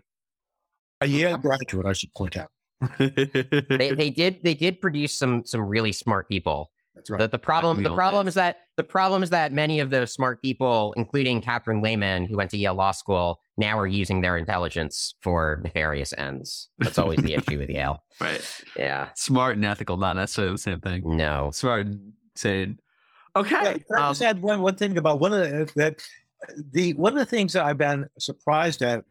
A 1.01 1.07
Yale 1.07 1.37
graduate, 1.37 1.85
I 1.85 1.93
should 1.93 2.13
point 2.13 2.37
out 2.37 2.51
they 2.97 3.91
they 3.95 4.09
did 4.09 4.39
they 4.43 4.53
did 4.53 4.81
produce 4.81 5.13
some 5.13 5.45
some 5.45 5.61
really 5.61 5.91
smart 5.91 6.27
people. 6.27 6.71
That's 6.95 7.09
right. 7.09 7.19
The, 7.19 7.29
the 7.29 7.39
problem 7.39 7.83
the 7.83 7.93
problem 7.93 8.27
is 8.27 8.33
that 8.33 8.57
the 8.77 8.83
problem 8.83 9.23
is 9.23 9.29
that 9.29 9.53
many 9.53 9.79
of 9.79 9.89
those 9.89 10.11
smart 10.11 10.41
people, 10.41 10.93
including 10.97 11.41
Catherine 11.41 11.81
Lhamon, 11.81 12.27
who 12.27 12.35
went 12.35 12.51
to 12.51 12.57
Yale 12.57 12.73
Law 12.73 12.91
School, 12.91 13.39
now 13.57 13.77
are 13.79 13.87
using 13.87 14.21
their 14.21 14.37
intelligence 14.37 15.15
for 15.21 15.61
nefarious 15.63 16.13
ends. 16.17 16.69
That's 16.79 16.97
always 16.97 17.19
the 17.19 17.33
issue 17.35 17.59
with 17.59 17.69
Yale. 17.69 18.03
Right. 18.21 18.63
Yeah. 18.77 19.09
Smart 19.15 19.55
and 19.55 19.65
ethical, 19.65 19.97
not 19.97 20.15
necessarily 20.15 20.53
the 20.53 20.59
same 20.59 20.79
thing. 20.79 21.17
No. 21.17 21.49
Smart 21.51 21.87
and 21.87 22.13
sane. 22.35 22.77
Okay. 23.35 23.55
Yeah, 23.89 23.97
I 23.97 24.09
just 24.09 24.21
um, 24.21 24.27
add 24.27 24.41
one 24.43 24.61
one 24.61 24.75
thing 24.75 24.95
about 24.95 25.19
one 25.19 25.33
of 25.33 25.39
the 25.39 25.71
that 25.75 26.03
the 26.71 26.93
one 26.93 27.13
of 27.13 27.19
the 27.19 27.25
things 27.25 27.53
that 27.53 27.65
I've 27.65 27.79
been 27.79 28.07
surprised 28.19 28.83
at 28.83 29.05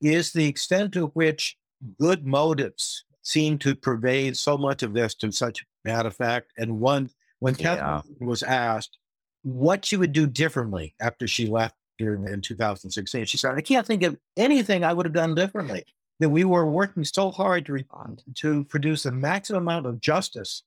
is 0.00 0.32
the 0.32 0.46
extent 0.46 0.92
to 0.92 1.06
which 1.08 1.56
good 2.00 2.26
motives 2.26 3.04
seem 3.22 3.58
to 3.58 3.74
pervade 3.74 4.36
so 4.36 4.56
much 4.56 4.82
of 4.82 4.94
this 4.94 5.14
to 5.16 5.32
such 5.32 5.64
bad 5.82 6.06
effect. 6.06 6.52
And 6.56 6.80
one, 6.80 7.10
when 7.40 7.54
Catherine 7.54 8.02
yeah. 8.20 8.26
was 8.26 8.42
asked 8.42 8.98
what 9.42 9.84
she 9.84 9.96
would 9.96 10.12
do 10.12 10.26
differently 10.26 10.94
after 11.00 11.26
she 11.26 11.46
left 11.46 11.76
during 11.98 12.26
in 12.26 12.40
2016, 12.40 13.24
she 13.24 13.36
said, 13.36 13.54
"I 13.54 13.60
can't 13.60 13.86
think 13.86 14.02
of 14.02 14.16
anything 14.36 14.84
I 14.84 14.92
would 14.92 15.06
have 15.06 15.12
done 15.12 15.34
differently. 15.34 15.84
That 16.20 16.28
we 16.28 16.44
were 16.44 16.66
working 16.66 17.04
so 17.04 17.30
hard 17.30 17.66
to 17.66 17.72
respond 17.72 18.22
to 18.36 18.64
produce 18.64 19.02
the 19.02 19.12
maximum 19.12 19.62
amount 19.62 19.86
of 19.86 20.00
justice 20.00 20.62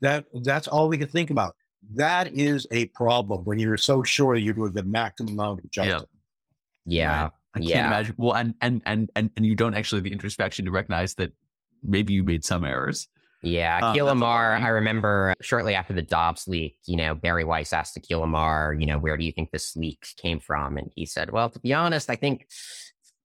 that 0.00 0.26
that's 0.42 0.68
all 0.68 0.88
we 0.88 0.98
could 0.98 1.10
think 1.10 1.30
about. 1.30 1.56
That 1.94 2.32
is 2.32 2.66
a 2.70 2.86
problem 2.86 3.44
when 3.44 3.58
you're 3.58 3.76
so 3.76 4.02
sure 4.02 4.36
you're 4.36 4.54
doing 4.54 4.72
the 4.72 4.84
maximum 4.84 5.32
amount 5.32 5.64
of 5.64 5.70
justice. 5.70 6.08
Yeah. 6.84 7.22
yeah. 7.22 7.28
I 7.54 7.58
can't 7.58 7.70
yeah. 7.70 7.86
imagine. 7.86 8.14
Well, 8.16 8.34
and, 8.34 8.54
and 8.60 8.82
and 8.86 9.10
and 9.14 9.30
and 9.36 9.44
you 9.44 9.54
don't 9.54 9.74
actually 9.74 9.98
have 9.98 10.04
the 10.04 10.12
introspection 10.12 10.64
to 10.64 10.70
recognize 10.70 11.14
that 11.14 11.32
maybe 11.82 12.12
you 12.14 12.24
made 12.24 12.44
some 12.44 12.64
errors. 12.64 13.08
Yeah, 13.42 13.80
uh, 13.82 13.92
Akhil 13.92 14.10
Amar, 14.10 14.54
I 14.54 14.68
remember 14.68 15.34
shortly 15.42 15.74
after 15.74 15.92
the 15.92 16.02
Dobbs 16.02 16.46
leak, 16.46 16.76
you 16.86 16.96
know, 16.96 17.16
Bari 17.16 17.42
Weiss 17.42 17.72
asked 17.72 17.98
Akhil 17.98 18.22
Amar, 18.22 18.76
you 18.78 18.86
know, 18.86 18.98
where 18.98 19.16
do 19.16 19.24
you 19.24 19.32
think 19.32 19.50
this 19.50 19.74
leak 19.74 20.06
came 20.16 20.38
from? 20.38 20.78
And 20.78 20.92
he 20.94 21.06
said, 21.06 21.32
well, 21.32 21.50
to 21.50 21.58
be 21.58 21.74
honest, 21.74 22.08
I 22.08 22.14
think 22.14 22.46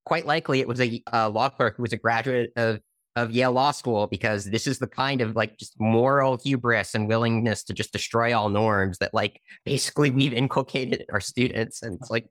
quite 0.05 0.25
likely 0.25 0.59
it 0.59 0.67
was 0.67 0.82
a, 0.82 1.03
a 1.13 1.30
law 1.30 1.49
clerk 1.49 1.78
who 1.78 1.84
was 1.84 1.93
a 1.93 1.97
graduate 1.97 2.51
of, 2.55 2.80
of 3.15 3.30
Yale 3.30 3.51
Law 3.51 3.69
School 3.69 4.07
because 4.07 4.45
this 4.45 4.65
is 4.65 4.80
the 4.80 4.88
kind 4.88 5.21
of 5.21 5.36
like 5.36 5.57
just 5.57 5.80
moral 5.80 6.39
hubris 6.43 6.95
and 6.95 7.07
willingness 7.07 7.63
to 7.65 7.73
just 7.73 7.93
destroy 7.93 8.36
all 8.36 8.49
norms 8.49 8.97
that 8.97 9.13
like 9.13 9.39
basically 9.65 10.09
we've 10.09 10.34
inculcated 10.34 11.01
in 11.01 11.07
our 11.13 11.19
students. 11.19 11.84
And 11.84 11.99
it's 12.01 12.09
like, 12.09 12.25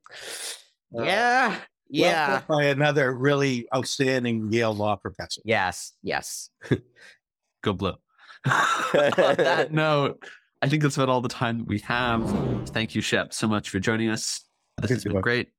yeah, 0.91 1.55
yeah. 1.89 2.41
by 2.47 2.65
another 2.65 3.13
really 3.13 3.67
outstanding 3.75 4.51
Yale 4.51 4.73
law 4.73 4.95
professor. 4.95 5.41
Yes. 5.45 5.93
Yes. 6.01 6.49
Go 7.63 7.73
blue. 7.73 7.95
On 8.45 8.53
that 8.93 9.69
note, 9.71 10.23
I 10.61 10.69
think 10.69 10.81
that's 10.81 10.95
about 10.97 11.09
all 11.09 11.21
the 11.21 11.29
time 11.29 11.65
we 11.65 11.79
have. 11.79 12.69
Thank 12.69 12.95
you, 12.95 13.01
Shep, 13.01 13.33
so 13.33 13.47
much 13.47 13.69
for 13.69 13.79
joining 13.79 14.09
us. 14.09 14.43
This 14.81 14.91
has 14.91 15.03
been 15.03 15.21
great. 15.21 15.49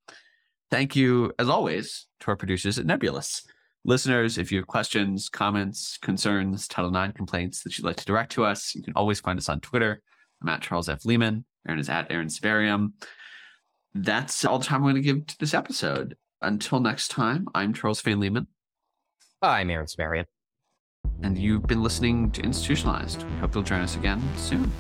Thank 0.71 0.95
you, 0.95 1.33
as 1.39 1.49
always, 1.49 2.07
to 2.21 2.29
our 2.29 2.37
producers 2.37 2.79
at 2.79 2.87
Nebulous. 2.87 3.43
Listeners, 3.85 4.39
if 4.39 4.53
you 4.53 4.59
have 4.59 4.67
questions, 4.67 5.29
comments, 5.29 5.99
concerns, 5.99 6.69
Title 6.69 6.95
IX 6.95 7.15
complaints 7.15 7.63
that 7.63 7.79
you'd 7.79 7.85
like 7.85 7.97
to 7.97 8.05
direct 8.05 8.33
to 8.33 8.45
us, 8.45 8.75
you 8.75 8.83
can 8.83 8.93
always 8.95 9.21
find 9.21 9.39
us 9.39 9.49
on 9.49 9.61
Twitter. 9.61 10.03
I'm 10.43 10.49
at 10.49 10.63
Charles 10.63 10.89
F. 10.89 11.05
Lehman. 11.05 11.45
Aaron 11.67 11.81
is 11.81 11.89
at 11.89 12.11
Aaron 12.11 12.29
Sibarium 12.29 12.93
that's 14.05 14.45
all 14.45 14.59
the 14.59 14.65
time 14.65 14.83
we're 14.83 14.93
going 14.93 15.03
to 15.03 15.07
give 15.07 15.27
to 15.27 15.39
this 15.39 15.55
episode. 15.55 16.17
Until 16.41 16.81
next 16.81 17.09
time, 17.09 17.49
I'm 17.55 17.75
Charles 17.75 18.01
Fain 18.01 18.21
Lehman. 18.21 18.47
I'm 19.43 19.71
Aaron 19.71 19.87
Sibarium. 19.87 20.27
And 21.23 21.37
you've 21.37 21.67
been 21.67 21.83
listening 21.83 22.31
to 22.33 22.43
Institutionalized. 22.43 23.25
We 23.25 23.37
hope 23.39 23.55
you'll 23.55 23.65
join 23.65 23.81
us 23.81 23.97
again 23.97 24.23
soon. 24.37 24.71